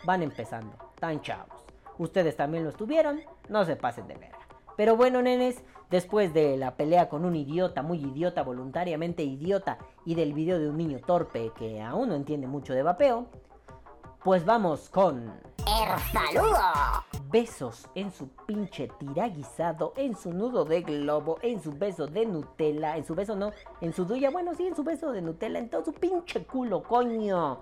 [0.05, 1.65] Van empezando, tan chavos.
[1.99, 4.39] Ustedes también lo estuvieron, no se pasen de verga.
[4.77, 10.15] Pero bueno, nenes, después de la pelea con un idiota, muy idiota, voluntariamente idiota, y
[10.15, 13.27] del video de un niño torpe que aún no entiende mucho de vapeo,
[14.25, 15.33] pues vamos con...
[15.59, 16.59] El saludo.
[17.31, 22.97] Besos en su pinche tiraguisado, en su nudo de globo, en su beso de Nutella,
[22.97, 25.71] en su beso no, en su duya, bueno, sí, en su beso de Nutella, en
[25.71, 27.61] todo su pinche culo, coño.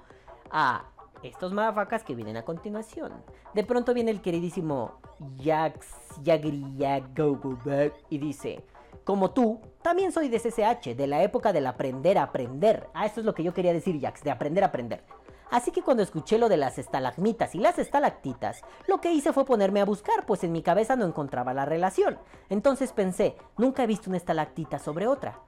[0.51, 0.85] A
[1.23, 3.13] estos madafacas que vienen a continuación.
[3.55, 5.01] De pronto viene el queridísimo
[5.43, 5.87] Jax
[6.23, 8.65] Yagriyagogoberg y dice,
[9.05, 12.89] como tú, también soy de CCH, de la época del aprender a aprender.
[12.95, 15.05] Ah, eso es lo que yo quería decir, Jax, de aprender a aprender.
[15.51, 19.45] Así que cuando escuché lo de las estalagmitas y las estalactitas, lo que hice fue
[19.45, 22.19] ponerme a buscar, pues en mi cabeza no encontraba la relación.
[22.49, 25.41] Entonces pensé, nunca he visto una estalactita sobre otra.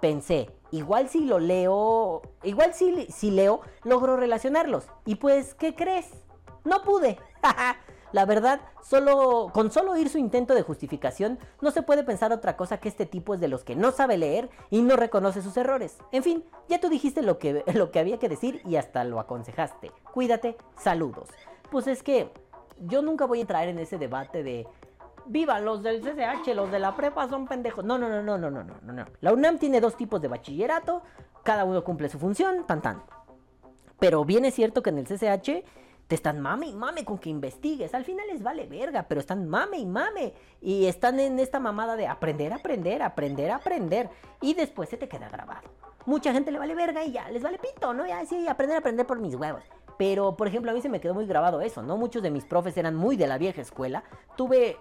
[0.00, 4.86] Pensé, igual si lo leo, igual si, si leo, logro relacionarlos.
[5.04, 6.06] Y pues, ¿qué crees?
[6.64, 7.18] No pude.
[8.12, 12.56] La verdad, solo con solo oír su intento de justificación, no se puede pensar otra
[12.56, 15.56] cosa que este tipo es de los que no sabe leer y no reconoce sus
[15.56, 15.98] errores.
[16.10, 19.20] En fin, ya tú dijiste lo que, lo que había que decir y hasta lo
[19.20, 19.92] aconsejaste.
[20.12, 21.28] Cuídate, saludos.
[21.70, 22.32] Pues es que
[22.80, 24.66] yo nunca voy a entrar en ese debate de
[25.26, 27.84] viva los del CCH, los de la prepa son pendejos.
[27.84, 29.04] No, no, no, no, no, no, no, no.
[29.20, 31.02] La UNAM tiene dos tipos de bachillerato,
[31.44, 33.02] cada uno cumple su función, tan tan.
[33.98, 35.64] Pero bien es cierto que en el CCH
[36.10, 37.94] te están mame y mame con que investigues.
[37.94, 40.34] Al final les vale verga, pero están mame y mame.
[40.60, 44.10] Y están en esta mamada de aprender, aprender, aprender, aprender.
[44.40, 45.68] Y después se te queda grabado.
[46.06, 48.08] Mucha gente le vale verga y ya les vale pito, ¿no?
[48.08, 49.62] Ya sí, aprender, aprender por mis huevos.
[49.98, 51.96] Pero, por ejemplo, a mí se me quedó muy grabado eso, ¿no?
[51.96, 54.02] Muchos de mis profes eran muy de la vieja escuela.
[54.36, 54.78] Tuve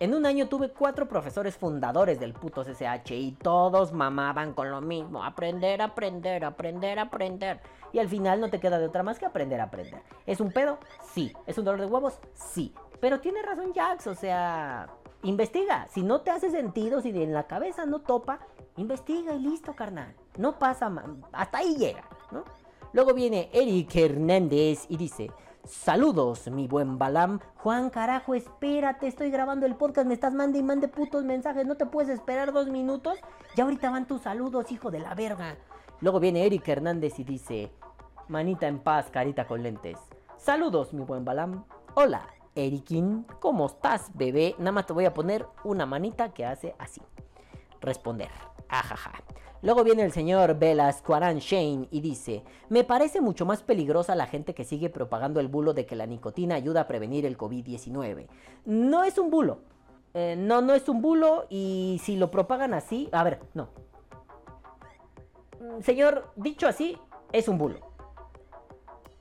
[0.00, 4.80] en un año tuve cuatro profesores fundadores del puto CCH y todos mamaban con lo
[4.80, 5.22] mismo.
[5.22, 7.60] Aprender, aprender, aprender, aprender.
[7.92, 10.00] Y al final no te queda de otra más que aprender, aprender.
[10.26, 10.78] ¿Es un pedo?
[11.12, 11.34] Sí.
[11.46, 12.18] ¿Es un dolor de huevos?
[12.32, 12.72] Sí.
[12.98, 14.88] Pero tiene razón Jax, o sea,
[15.22, 15.86] investiga.
[15.90, 18.40] Si no te hace sentido, si en la cabeza no topa,
[18.78, 20.14] investiga y listo, carnal.
[20.38, 20.90] No pasa,
[21.32, 22.44] hasta ahí llega, ¿no?
[22.94, 25.30] Luego viene Eric Hernández y dice,
[25.70, 27.38] Saludos, mi buen Balam.
[27.58, 31.76] Juan, carajo, espérate, estoy grabando el podcast, me estás mandando y mande putos mensajes, ¿no
[31.76, 33.20] te puedes esperar dos minutos?
[33.54, 35.58] Ya ahorita van tus saludos, hijo de la verga.
[36.00, 37.72] Luego viene Eric Hernández y dice,
[38.26, 39.96] manita en paz, carita con lentes.
[40.38, 41.64] Saludos, mi buen Balam.
[41.94, 42.26] Hola,
[42.56, 44.56] Erikin, ¿cómo estás, bebé?
[44.58, 47.00] Nada más te voy a poner una manita que hace así.
[47.80, 48.30] Responder.
[48.68, 49.12] Ajaja.
[49.62, 54.54] Luego viene el señor Velasquaran Shane y dice, me parece mucho más peligrosa la gente
[54.54, 58.26] que sigue propagando el bulo de que la nicotina ayuda a prevenir el COVID-19.
[58.64, 59.58] No es un bulo.
[60.14, 63.68] Eh, no, no es un bulo y si lo propagan así, a ver, no.
[65.60, 66.96] Mm, señor, dicho así,
[67.32, 67.80] es un bulo.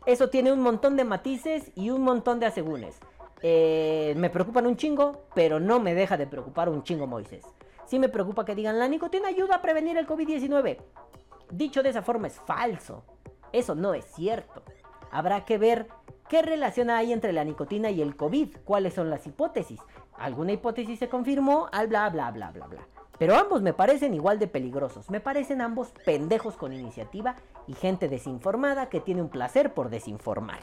[0.06, 2.98] Eso tiene un montón de matices y un montón de asegúnes.
[3.42, 7.44] Eh, me preocupan un chingo, pero no me deja de preocupar un chingo Moisés
[7.90, 10.78] sí me preocupa que digan la nicotina ayuda a prevenir el COVID-19.
[11.52, 13.04] Dicho de esa forma es falso.
[13.52, 14.62] Eso no es cierto.
[15.12, 15.88] Habrá que ver
[16.28, 19.80] qué relación hay entre la nicotina y el COVID, cuáles son las hipótesis.
[20.18, 22.88] Alguna hipótesis se confirmó, al bla bla bla bla bla.
[23.18, 25.10] Pero ambos me parecen igual de peligrosos.
[25.10, 27.36] Me parecen ambos pendejos con iniciativa
[27.68, 30.60] y gente desinformada que tiene un placer por desinformar.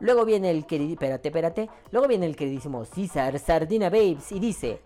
[0.00, 1.70] Luego viene el espérate, espérate.
[1.92, 4.80] Luego viene el queridísimo César Sardina Babes y dice,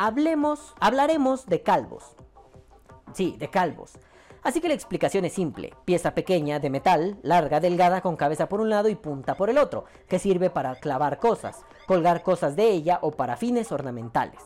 [0.00, 2.16] hablemos, hablaremos de calvos.
[3.12, 3.98] Sí, de calvos.
[4.42, 5.74] Así que la explicación es simple.
[5.84, 9.58] Pieza pequeña de metal, larga, delgada, con cabeza por un lado y punta por el
[9.58, 14.40] otro, que sirve para clavar cosas, colgar cosas de ella o para fines ornamentales.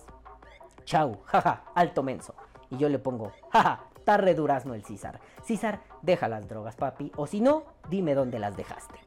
[0.85, 2.35] Chau, jaja, alto menso.
[2.71, 5.21] Y yo le pongo, jaja, tarre durazno el César.
[5.45, 8.99] César, deja las drogas, papi, o si no, dime dónde las dejaste.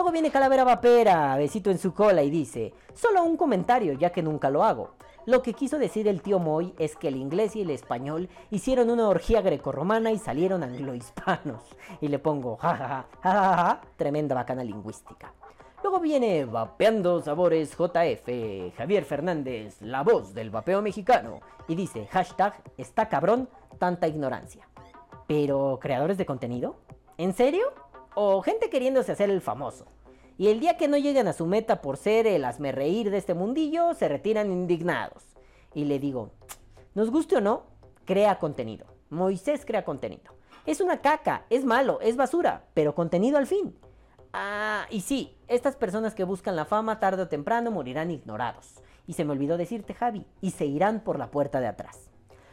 [0.00, 4.22] Luego viene Calavera Vapera, besito en su cola y dice, solo un comentario ya que
[4.22, 4.92] nunca lo hago.
[5.26, 8.88] Lo que quiso decir el tío Moy es que el inglés y el español hicieron
[8.88, 11.62] una orgía grecorromana y salieron anglohispanos.
[12.00, 15.34] Y le pongo, jajaja, jajaja, tremenda bacana lingüística.
[15.82, 21.40] Luego viene Vapeando Sabores JF, Javier Fernández, la voz del vapeo mexicano.
[21.68, 24.66] Y dice, hashtag, está cabrón, tanta ignorancia.
[25.26, 26.76] Pero, ¿creadores de contenido?
[27.18, 27.89] ¿En serio?
[28.14, 29.86] ¿O gente queriéndose hacer el famoso?
[30.36, 33.34] Y el día que no lleguen a su meta por ser el reír de este
[33.34, 35.24] mundillo, se retiran indignados.
[35.74, 36.30] Y le digo,
[36.94, 37.64] nos guste o no,
[38.04, 38.86] crea contenido.
[39.10, 40.34] Moisés crea contenido.
[40.66, 43.76] Es una caca, es malo, es basura, pero contenido al fin.
[44.32, 48.74] Ah, y sí, estas personas que buscan la fama tarde o temprano morirán ignorados.
[49.06, 52.09] Y se me olvidó decirte, Javi, y se irán por la puerta de atrás.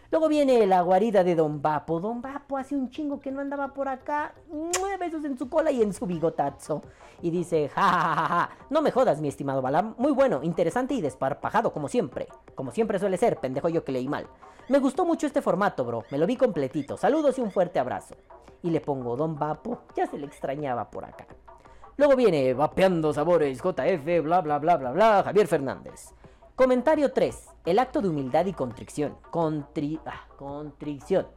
[0.10, 2.00] Luego viene la guarida de Don Vapo.
[2.00, 4.34] Don Vapo hace un chingo que no andaba por acá.
[4.50, 6.82] Nueve besos en su cola y en su bigotazo.
[7.22, 9.96] Y dice, ja, ja, ja, ja, no me jodas, mi estimado Balam.
[9.98, 12.28] Muy bueno, interesante y desparpajado, como siempre.
[12.56, 14.28] Como siempre suele ser, pendejo yo que leí mal.
[14.70, 16.06] Me gustó mucho este formato, bro.
[16.10, 16.96] Me lo vi completito.
[16.96, 18.16] Saludos y un fuerte abrazo.
[18.64, 21.28] Y le pongo, Don Vapo, ya se le extrañaba por acá.
[21.98, 26.14] Luego viene Vapeando Sabores, JF, bla, bla, bla, bla, bla, Javier Fernández.
[26.56, 27.57] Comentario 3.
[27.68, 29.18] El acto de humildad y contrición.
[29.30, 31.28] Contri ah, contrición.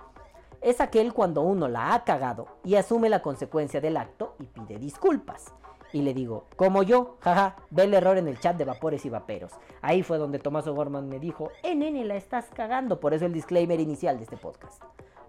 [0.61, 4.79] Es aquel cuando uno la ha cagado y asume la consecuencia del acto y pide
[4.79, 5.53] disculpas.
[5.93, 9.11] Y le digo, como yo, jaja, ve el error en el chat de vapores y
[9.11, 9.51] vaperos.
[9.83, 13.01] Ahí fue donde Tomás O'Gorman me dijo, eh nene, la estás cagando.
[13.01, 14.81] Por eso el disclaimer inicial de este podcast.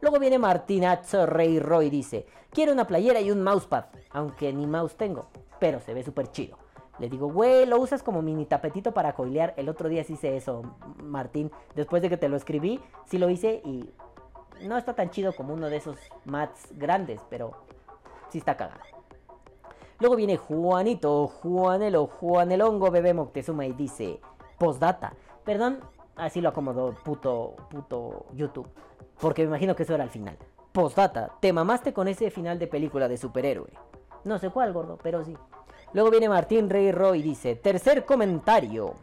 [0.01, 3.85] Luego viene Martinazo Rey Roy y dice, quiero una playera y un mousepad.
[4.11, 5.29] Aunque ni mouse tengo,
[5.59, 6.59] pero se ve súper chido.
[7.01, 9.55] Le digo, güey, lo usas como mini tapetito para coilear.
[9.57, 10.61] El otro día sí hice eso,
[11.01, 11.49] Martín.
[11.73, 13.89] Después de que te lo escribí, sí lo hice y
[14.61, 17.55] no está tan chido como uno de esos mats grandes, pero
[18.29, 18.81] sí está cagado.
[19.99, 24.19] Luego viene Juanito, Juanelo, Juanelongo, bebé Moctezuma y dice,
[24.59, 25.13] postdata.
[25.43, 25.79] Perdón,
[26.15, 28.67] así lo acomodó puto, puto YouTube.
[29.19, 30.37] Porque me imagino que eso era el final.
[30.71, 33.73] Postdata, te mamaste con ese final de película de superhéroe.
[34.23, 35.35] No sé cuál, gordo, pero sí.
[35.93, 38.95] Luego viene Martín Rey Roy y dice, tercer comentario.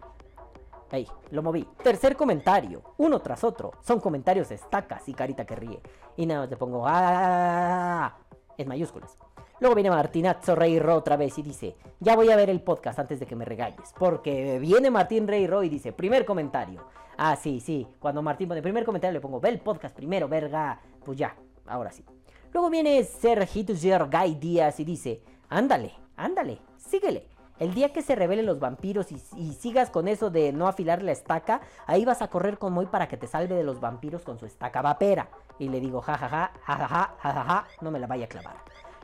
[0.90, 1.66] Ahí, lo moví.
[1.82, 3.72] Tercer comentario, uno tras otro.
[3.80, 5.80] Son comentarios estacas y carita que ríe.
[6.16, 8.16] Y nada más le pongo ¡Ah!
[8.56, 9.16] en mayúsculas.
[9.60, 12.98] Luego viene Martinazo Rey Ro otra vez y dice, ya voy a ver el podcast
[13.00, 13.92] antes de que me regañes.
[13.98, 16.86] Porque viene Martín Rey Ro y dice, primer comentario.
[17.16, 17.86] Ah, sí, sí.
[17.98, 20.80] Cuando Martín pone primer comentario le pongo, ve el podcast primero, verga.
[21.04, 21.36] Pues ya,
[21.66, 22.04] ahora sí.
[22.52, 27.28] Luego viene Sergito Guy Díaz y dice, ándale, ándale, síguele.
[27.58, 29.18] El día que se revelen los vampiros y,
[29.52, 33.08] sigas con eso de no afilar la estaca, ahí vas a correr con Moy para
[33.08, 35.28] que te salve de los vampiros con su estaca vapera.
[35.58, 38.56] Y le digo, jajaja, jajaja, jajaja, no me la vaya a clavar.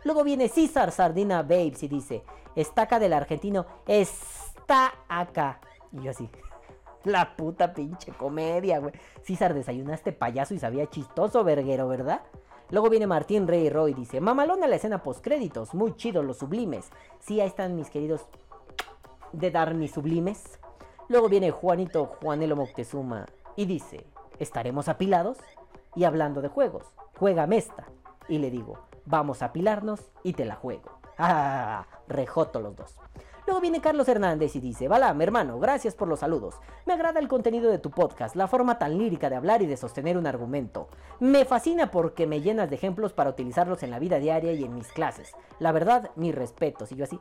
[0.05, 2.24] Luego viene César Sardina Babes y dice,
[2.55, 5.59] estaca del argentino está acá.
[5.90, 6.31] Y yo así,
[7.05, 8.93] la puta pinche comedia, güey.
[9.23, 12.20] César, desayunaste payaso y sabía chistoso, verguero, ¿verdad?
[12.70, 16.91] Luego viene Martín Rey Roy dice, mamalona la escena postcréditos, muy chido los sublimes.
[17.20, 18.27] Sí, ahí están mis queridos
[19.32, 20.59] de dar mis sublimes.
[21.09, 23.27] Luego viene Juanito Juanelo Moctezuma
[23.57, 24.07] y dice,
[24.39, 25.39] ¿estaremos apilados?
[25.95, 26.86] Y hablando de juegos,
[27.19, 27.86] juega esta.
[28.28, 30.99] Y le digo, vamos a apilarnos y te la juego.
[31.19, 31.86] ¡Ah!
[32.09, 32.97] Rejoto los dos.
[33.47, 36.55] Luego viene Carlos Hernández y dice, Balam, hermano, gracias por los saludos.
[36.87, 39.77] Me agrada el contenido de tu podcast, la forma tan lírica de hablar y de
[39.77, 40.89] sostener un argumento.
[41.21, 44.75] Me fascina porque me llenas de ejemplos para utilizarlos en la vida diaria y en
[44.75, 45.35] mis clases.
[45.59, 46.87] La verdad, mi respeto.
[46.91, 47.21] Y yo así...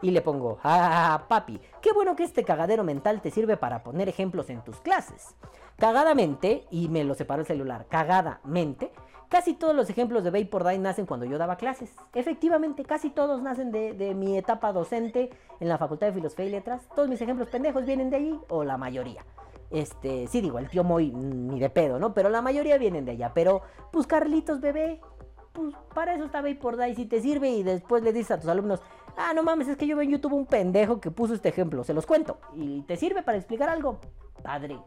[0.00, 4.08] Y le pongo, ah, papi, qué bueno que este cagadero mental te sirve para poner
[4.08, 5.34] ejemplos en tus clases.
[5.76, 8.92] Cagadamente, y me lo separó el celular, cagadamente,
[9.28, 11.94] casi todos los ejemplos de Vapor Die nacen cuando yo daba clases.
[12.14, 15.30] Efectivamente, casi todos nacen de, mi etapa docente
[15.60, 16.88] en la Facultad de Filosofía y Letras.
[16.94, 19.24] Todos mis ejemplos pendejos vienen de allí, o la mayoría.
[19.70, 22.14] Este, sí digo, el tío Moy ni de pedo, ¿no?
[22.14, 23.32] Pero la mayoría vienen de allá.
[23.34, 25.00] Pero, pues Carlitos, bebé,
[25.52, 26.94] pues para eso está Vapor Die.
[26.94, 28.80] Si te sirve y después le dices a tus alumnos,
[29.16, 31.84] ah, no mames, es que yo veo en YouTube un pendejo que puso este ejemplo,
[31.84, 32.38] se los cuento.
[32.54, 33.98] Y te sirve para explicar algo,
[34.42, 34.78] padre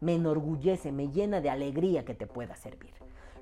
[0.00, 2.94] me enorgullece, me llena de alegría que te pueda servir.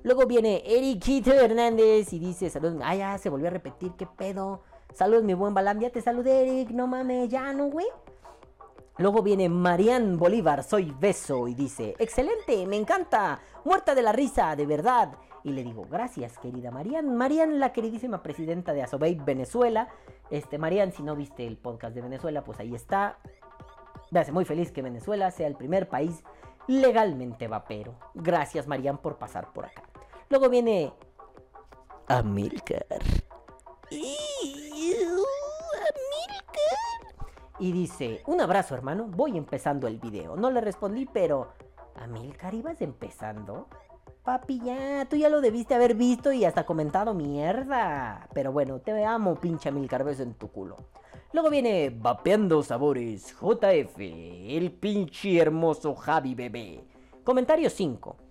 [0.07, 4.61] Luego viene Eriquito Hernández y dice, saludos, ah, ya se volvió a repetir, qué pedo.
[4.93, 7.87] Saludos, mi buen Balam, ya te saludé, Eric, no mames, ya no, güey.
[8.99, 14.55] Luego viene Marian Bolívar, soy beso, y dice, excelente, me encanta, muerta de la risa,
[14.55, 15.11] de verdad.
[15.43, 17.17] Y le digo, gracias, querida Marian.
[17.17, 19.89] Marian, la queridísima presidenta de Asobey Venezuela.
[20.29, 23.17] Este, Marian, si no viste el podcast de Venezuela, pues ahí está.
[24.11, 26.23] Me hace muy feliz que Venezuela sea el primer país
[26.67, 27.95] legalmente vapero.
[28.13, 29.83] Gracias, Marian, por pasar por acá.
[30.29, 30.93] Luego viene
[32.07, 32.85] Amilcar.
[37.59, 40.35] Y dice, un abrazo hermano, voy empezando el video.
[40.35, 41.49] No le respondí, pero...
[41.95, 43.67] Amilcar, ¿ibas empezando?
[44.23, 48.27] Papi, ya, tú ya lo debiste haber visto y hasta comentado mierda.
[48.33, 50.77] Pero bueno, te amo, pinche Amilcar, beso en tu culo.
[51.33, 56.83] Luego viene Vapeando Sabores JF, el pinche hermoso Javi Bebé.
[57.23, 58.26] Comentario 5.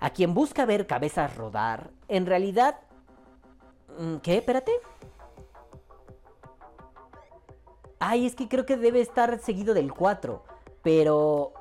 [0.00, 2.80] A quien busca ver cabezas rodar, en realidad...
[3.98, 4.38] mm, ¿Qué?
[4.38, 4.72] Espérate.
[7.98, 10.42] Ay, es que creo que debe estar seguido del 4.
[10.82, 11.52] Pero...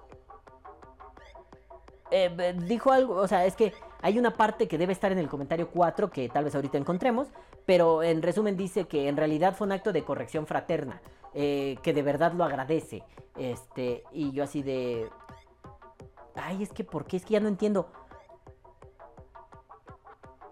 [2.11, 5.27] eh, dijo algo, o sea, es que hay una parte que debe estar en el
[5.27, 7.27] comentario 4 que tal vez ahorita encontremos,
[7.65, 11.01] pero en resumen dice que en realidad fue un acto de corrección fraterna,
[11.33, 13.03] eh, que de verdad lo agradece,
[13.35, 15.09] este, y yo así de...
[16.35, 17.17] Ay, es que, ¿por qué?
[17.17, 17.91] Es que ya no entiendo.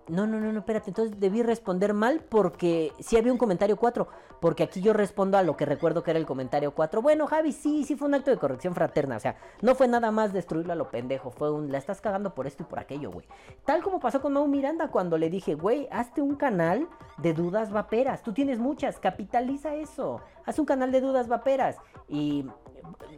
[0.10, 0.90] No, no, no, no, espérate.
[0.90, 4.08] Entonces debí responder mal porque sí había un comentario 4.
[4.40, 7.02] Porque aquí yo respondo a lo que recuerdo que era el comentario 4.
[7.02, 9.18] Bueno, Javi, sí, sí fue un acto de corrección fraterna.
[9.18, 11.32] O sea, no fue nada más destruirlo a lo pendejo.
[11.32, 13.26] Fue un, la estás cagando por esto y por aquello, güey.
[13.66, 17.72] Tal como pasó con Mau Miranda cuando le dije, güey, hazte un canal de dudas
[17.72, 18.24] vaperas.
[18.24, 20.22] Tú tienes muchas, capitaliza eso.
[20.46, 21.78] Haz un canal de dudas vaperas.
[22.08, 22.46] Y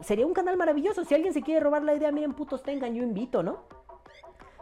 [0.02, 1.04] sería un canal maravilloso.
[1.04, 3.79] Si alguien se quiere robar la idea, miren, putos tengan, yo invito, ¿no?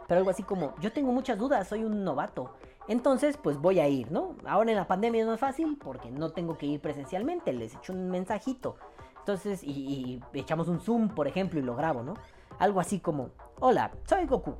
[0.08, 2.50] Pero algo así como, yo tengo muchas dudas, soy un novato.
[2.88, 4.36] Entonces, pues voy a ir, ¿no?
[4.46, 7.92] Ahora en la pandemia no es fácil porque no tengo que ir presencialmente, les echo
[7.92, 8.76] un mensajito.
[9.18, 12.14] Entonces, y, echamos un Zoom, por ejemplo, y lo grabo, ¿no?
[12.58, 13.28] Algo así como,
[13.60, 14.54] hola, soy Goku.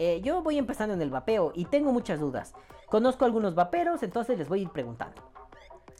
[0.00, 2.52] Eh, yo voy empezando en el vapeo y tengo muchas dudas.
[2.88, 5.22] Conozco algunos vaperos, entonces les voy a ir preguntando.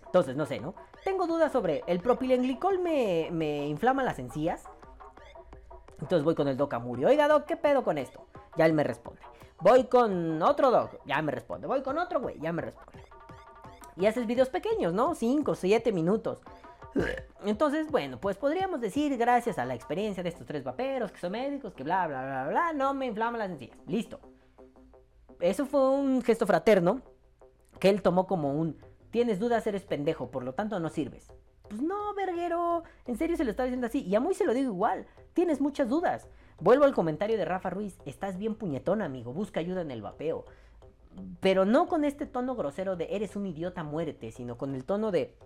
[0.07, 0.75] Entonces, no sé, ¿no?
[1.05, 4.65] Tengo dudas sobre el propilenglicol me, me inflama las encías.
[6.01, 7.05] Entonces voy con el Doc Amuri.
[7.05, 8.28] Oiga, Doc, ¿qué pedo con esto?
[8.59, 9.21] Ya él me responde.
[9.61, 11.01] Voy con otro Doc.
[11.07, 11.67] Ya me responde.
[11.67, 12.39] Voy con otro, güey.
[12.41, 13.03] Ya me responde.
[13.97, 15.15] Y haces videos pequeños, ¿no?
[15.15, 16.43] 5, 7 minutos.
[17.45, 21.33] Entonces, bueno, pues podríamos decir, gracias a la experiencia de estos tres vaperos, que son
[21.33, 23.77] médicos, que bla, bla, bla, bla, no me inflaman las encías.
[23.87, 24.21] Listo.
[25.41, 27.03] Eso fue un gesto fraterno
[27.79, 28.77] que él tomó como un,
[29.11, 31.33] tienes dudas, eres pendejo, por lo tanto no sirves.
[31.69, 34.03] Pues no, verguero, en serio se lo estaba diciendo así.
[34.03, 36.29] Y a muy se lo digo igual, tienes muchas dudas.
[36.61, 40.45] Vuelvo al comentario de Rafa Ruiz, estás bien puñetón, amigo, busca ayuda en el vapeo.
[41.41, 45.13] Pero no con este tono grosero de eres un idiota, muérete, sino con el tono
[45.13, 45.37] de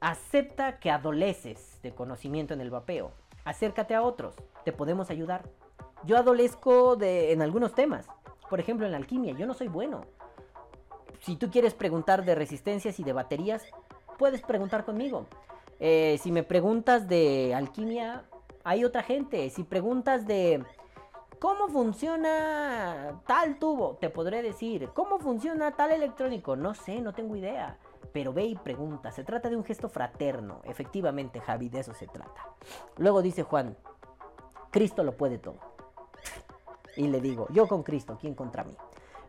[0.00, 3.10] acepta que adoleces de conocimiento en el vapeo.
[3.44, 5.48] Acércate a otros, te podemos ayudar.
[6.04, 8.06] Yo adolezco de, en algunos temas.
[8.48, 10.02] Por ejemplo, en la alquimia, yo no soy bueno.
[11.20, 13.64] Si tú quieres preguntar de resistencias y de baterías,
[14.18, 15.26] puedes preguntar conmigo.
[15.80, 18.24] Eh, si me preguntas de alquimia,
[18.64, 19.48] hay otra gente.
[19.50, 20.64] Si preguntas de
[21.38, 24.90] cómo funciona tal tubo, te podré decir.
[24.94, 26.56] ¿Cómo funciona tal electrónico?
[26.56, 27.78] No sé, no tengo idea.
[28.12, 29.12] Pero ve y pregunta.
[29.12, 30.60] Se trata de un gesto fraterno.
[30.64, 32.48] Efectivamente, Javi, de eso se trata.
[32.96, 33.76] Luego dice Juan,
[34.70, 35.58] Cristo lo puede todo.
[36.96, 38.76] Y le digo, yo con Cristo, ¿quién contra mí?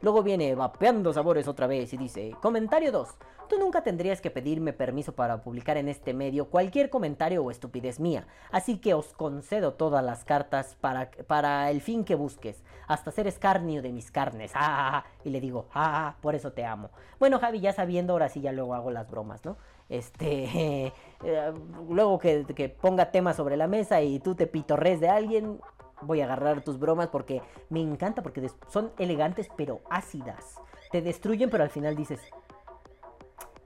[0.02, 3.10] Luego viene vapeando sabores otra vez y dice, comentario 2,
[3.52, 8.00] tú nunca tendrías que pedirme permiso para publicar en este medio cualquier comentario o estupidez
[8.00, 13.12] mía, así que os concedo todas las cartas para, para el fin que busques, hasta
[13.12, 16.92] ser escarnio de mis carnes, ah, y le digo, ah, por eso te amo.
[17.20, 19.58] Bueno, Javi, ya sabiendo, ahora sí ya luego hago las bromas, ¿no?
[19.90, 20.94] Este,
[21.26, 21.54] eh,
[21.90, 25.60] luego que, que ponga temas sobre la mesa y tú te pitorres de alguien,
[26.04, 30.56] voy a agarrar tus bromas porque me encanta, porque son elegantes pero ácidas.
[30.90, 32.22] Te destruyen, pero al final dices,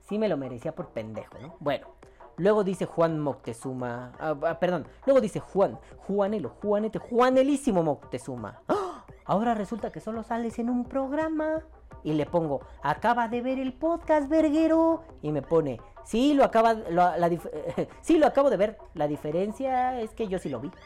[0.08, 1.56] sí me lo merecía por pendejo, ¿no?
[1.60, 1.88] Bueno,
[2.36, 8.62] luego dice Juan Moctezuma, ah, ah, perdón, luego dice Juan, Juanelo, Juanete, Juanelísimo Moctezuma.
[8.68, 9.04] ¡Ah!
[9.26, 11.64] Ahora resulta que solo sales en un programa.
[12.04, 15.02] Y le pongo, acaba de ver el podcast, verguero.
[15.22, 16.76] Y me pone, sí, lo acaba,
[18.00, 18.78] sí, lo acabo de ver.
[18.94, 20.70] La diferencia es que yo sí lo vi.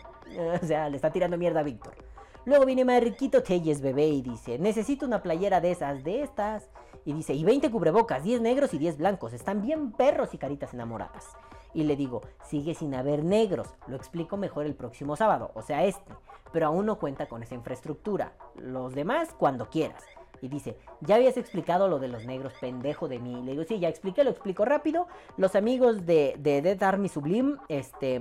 [0.63, 1.93] O sea, le está tirando mierda a Víctor.
[2.45, 6.71] Luego viene Marquito Telles, bebé, y dice, necesito una playera de esas, de estas.
[7.05, 9.33] Y dice, y 20 cubrebocas, 10 negros y 10 blancos.
[9.33, 11.27] Están bien perros y caritas enamoradas.
[11.73, 13.69] Y le digo, sigue sin haber negros.
[13.87, 16.13] Lo explico mejor el próximo sábado, o sea, este.
[16.53, 18.33] Pero aún no cuenta con esa infraestructura.
[18.57, 20.03] Los demás, cuando quieras.
[20.43, 23.43] Y dice, ya habías explicado lo de los negros, pendejo de mí.
[23.43, 25.07] Le digo, sí, ya expliqué, lo explico rápido.
[25.37, 28.21] Los amigos de, de Dead Army Sublime, este,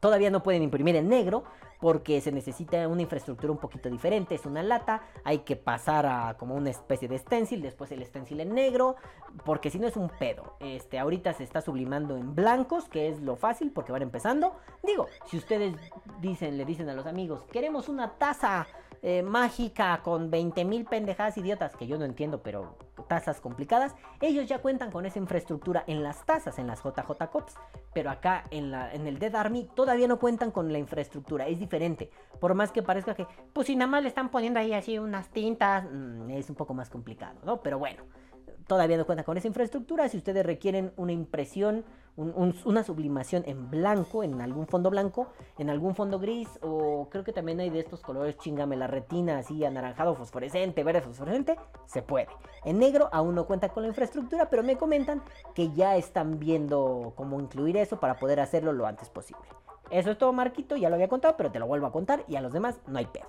[0.00, 1.44] todavía no pueden imprimir en negro
[1.84, 4.34] porque se necesita una infraestructura un poquito diferente.
[4.34, 8.40] Es una lata, hay que pasar a como una especie de stencil, después el stencil
[8.40, 8.96] en negro,
[9.44, 10.56] porque si no es un pedo.
[10.60, 14.56] Este, ahorita se está sublimando en blancos, que es lo fácil porque van empezando.
[14.82, 15.76] Digo, si ustedes
[16.22, 18.66] dicen, le dicen a los amigos, queremos una taza
[19.06, 24.48] eh, mágica con 20 mil pendejadas idiotas que yo no entiendo, pero tazas complicadas, ellos
[24.48, 27.54] ya cuentan con esa infraestructura en las tazas, en las JJ Cops,
[27.92, 31.58] pero acá en, la, en el Dead Army todavía no cuentan con la infraestructura, es
[31.58, 32.10] diferente.
[32.40, 35.28] Por más que parezca que, pues si nada más le están poniendo ahí así unas
[35.28, 37.60] tintas, mm, es un poco más complicado, ¿no?
[37.60, 38.04] Pero bueno,
[38.66, 40.08] todavía no cuenta con esa infraestructura.
[40.08, 41.84] Si ustedes requieren una impresión,
[42.16, 45.28] una sublimación en blanco, en algún fondo blanco,
[45.58, 49.38] en algún fondo gris, o creo que también hay de estos colores, chingame la retina,
[49.38, 52.28] así anaranjado, fosforescente, verde fosforescente, se puede.
[52.64, 55.22] En negro aún no cuenta con la infraestructura, pero me comentan
[55.54, 59.42] que ya están viendo cómo incluir eso para poder hacerlo lo antes posible.
[59.90, 62.36] Eso es todo, Marquito, ya lo había contado, pero te lo vuelvo a contar y
[62.36, 63.26] a los demás no hay pedo.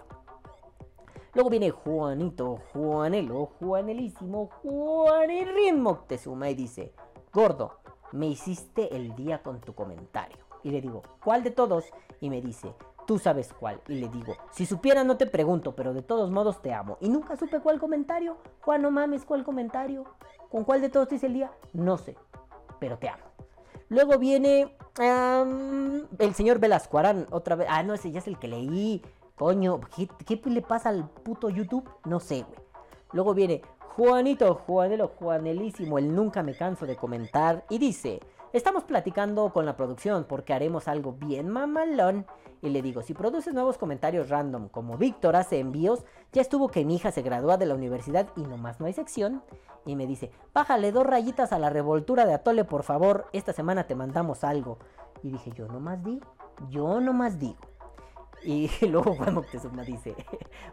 [1.33, 6.93] Luego viene Juanito, Juanelo, Juanelísimo, Juanirrin Moctezuma y dice,
[7.33, 7.79] gordo,
[8.15, 10.37] me hiciste el día con tu comentario.
[10.63, 11.85] Y le digo, ¿cuál de todos?
[12.21, 12.73] Y me dice,
[13.05, 13.81] tú sabes cuál.
[13.87, 16.97] Y le digo, si supiera no te pregunto, pero de todos modos te amo.
[17.01, 18.37] Y nunca supe cuál comentario.
[18.61, 20.05] Juan, no mames, ¿cuál comentario?
[20.49, 21.51] ¿Con cuál de todos te hice el día?
[21.73, 22.15] No sé,
[22.79, 23.23] pero te amo.
[23.89, 27.67] Luego viene el señor Velascuarán, otra vez.
[27.69, 29.03] Ah, no, ese ya es el que leí.
[29.35, 29.81] Coño,
[30.25, 31.87] ¿qué, le pasa al puto YouTube?
[32.05, 32.59] No sé, güey.
[33.11, 33.61] Luego viene
[33.95, 37.63] Juanito, Juanelo, Juanelísimo, el nunca me canso de comentar.
[37.69, 38.19] Y dice,
[38.51, 42.25] estamos platicando con la producción porque haremos algo bien mamalón.
[42.61, 46.03] Y le digo, si produces nuevos comentarios random como Víctor hace envíos,
[46.33, 49.41] ya estuvo que mi hija se gradúa de la universidad y nomás no hay sección.
[49.85, 53.87] Y me dice, bájale dos rayitas a la revoltura de Atole por favor, esta semana
[53.87, 54.77] te mandamos algo.
[55.23, 56.27] Y dije, yo nomás digo,
[56.67, 57.61] yo nomás digo.
[58.43, 60.17] Y luego Juan Moctezuma dice,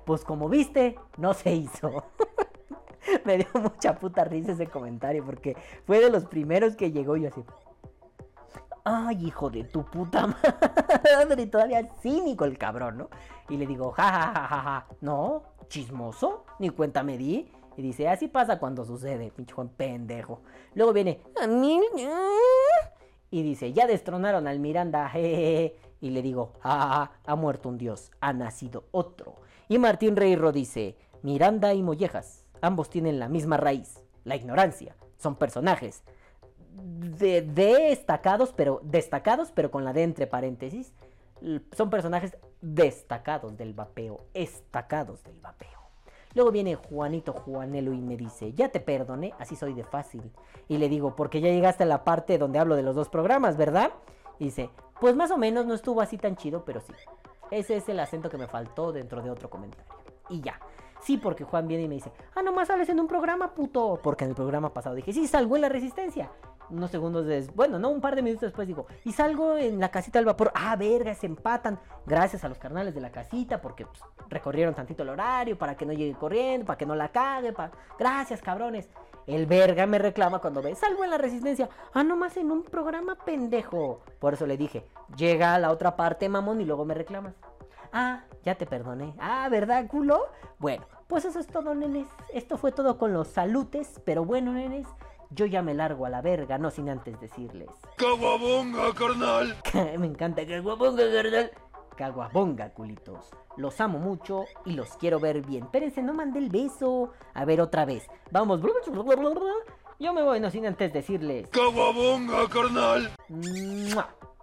[0.04, 2.02] pues como viste, no se hizo.
[3.24, 5.56] Me dio mucha puta risa ese comentario porque
[5.86, 7.44] fue de los primeros que llegó y así.
[8.84, 11.42] Ay, hijo de tu puta madre.
[11.42, 13.10] Y todavía cínico el cabrón, ¿no?
[13.48, 14.86] Y le digo, ja, ja, ja, ja, ja.
[15.00, 17.50] No, chismoso, ni cuenta me di.
[17.76, 20.42] Y dice, así pasa cuando sucede, pinche Juan pendejo.
[20.74, 21.20] Luego viene,
[23.30, 25.76] y dice, ya destronaron al Miranda, jejeje.
[26.00, 29.36] Y le digo, ah, ha muerto un dios, ha nacido otro.
[29.68, 34.96] Y Martín Reirro dice, Miranda y Mollejas, ambos tienen la misma raíz, la ignorancia.
[35.18, 36.02] Son personajes
[36.74, 40.94] de, destacados, pero destacados, pero con la D entre paréntesis.
[41.76, 45.68] Son personajes destacados del vapeo, estacados del vapeo.
[46.34, 50.22] Luego viene Juanito Juanelo y me dice, ya te perdoné, así soy de fácil.
[50.68, 53.56] Y le digo, porque ya llegaste a la parte donde hablo de los dos programas,
[53.56, 53.90] ¿verdad?
[54.38, 54.70] Y dice,
[55.00, 56.92] pues más o menos no estuvo así tan chido, pero sí.
[57.50, 59.92] Ese es el acento que me faltó dentro de otro comentario.
[60.30, 60.58] Y ya.
[61.02, 63.98] Sí, porque Juan viene y me dice, ah, nomás sales en un programa, puto.
[64.02, 66.30] Porque en el programa pasado dije, sí, salgo en la resistencia.
[66.70, 69.90] Unos segundos después, bueno, no, un par de minutos después digo, y salgo en la
[69.90, 70.52] casita del vapor.
[70.54, 71.78] Ah, verga, se empatan.
[72.06, 75.84] Gracias a los carnales de la casita, porque pues, recorrieron tantito el horario para que
[75.84, 77.52] no llegue corriendo, para que no la cague.
[77.52, 77.72] Para...
[77.98, 78.88] Gracias, cabrones.
[79.26, 81.68] El verga me reclama cuando ve, salgo en la resistencia.
[81.94, 84.00] Ah, nomás en un programa pendejo.
[84.20, 87.34] Por eso le dije, llega a la otra parte, mamón, y luego me reclamas.
[87.92, 89.14] Ah, ya te perdoné.
[89.18, 90.26] Ah, ¿verdad, culo?
[90.58, 92.08] Bueno, pues eso es todo, nenes.
[92.32, 94.86] Esto fue todo con los salutes, pero bueno, nenes.
[95.30, 97.70] Yo ya me largo a la verga, no sin antes decirles.
[97.96, 99.56] ¡Caguabonga, carnal!
[99.98, 101.50] me encanta caguabonga, carnal.
[101.96, 103.30] Caguabonga, culitos.
[103.56, 105.64] Los amo mucho y los quiero ver bien.
[105.64, 107.12] Espérense, no mandé el beso.
[107.34, 108.06] A ver, otra vez.
[108.30, 108.60] Vamos.
[109.98, 111.48] Yo me voy, no sin antes decirles.
[111.50, 113.10] ¡Caguabonga, carnal!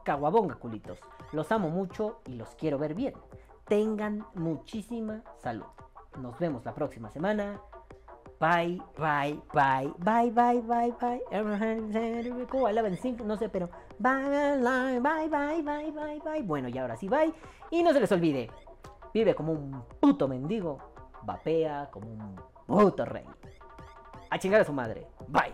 [0.04, 1.00] Caguabonga, culitos.
[1.32, 3.14] Los amo mucho y los quiero ver bien.
[3.66, 5.66] Tengan muchísima salud.
[6.18, 7.62] Nos vemos la próxima semana.
[8.40, 11.22] Bye, bye, bye, bye, bye, bye, bye.
[13.26, 13.70] No sé, pero.
[14.00, 16.42] Bye, bye, bye, bye, bye, bye.
[16.44, 17.34] Bueno, y ahora sí, bye.
[17.70, 18.50] Y no se les olvide.
[19.14, 20.78] Vive como un puto mendigo.
[21.24, 22.36] Vapea como un
[22.66, 23.26] puto rey.
[24.30, 25.06] A chingar a su madre.
[25.28, 25.54] Bye.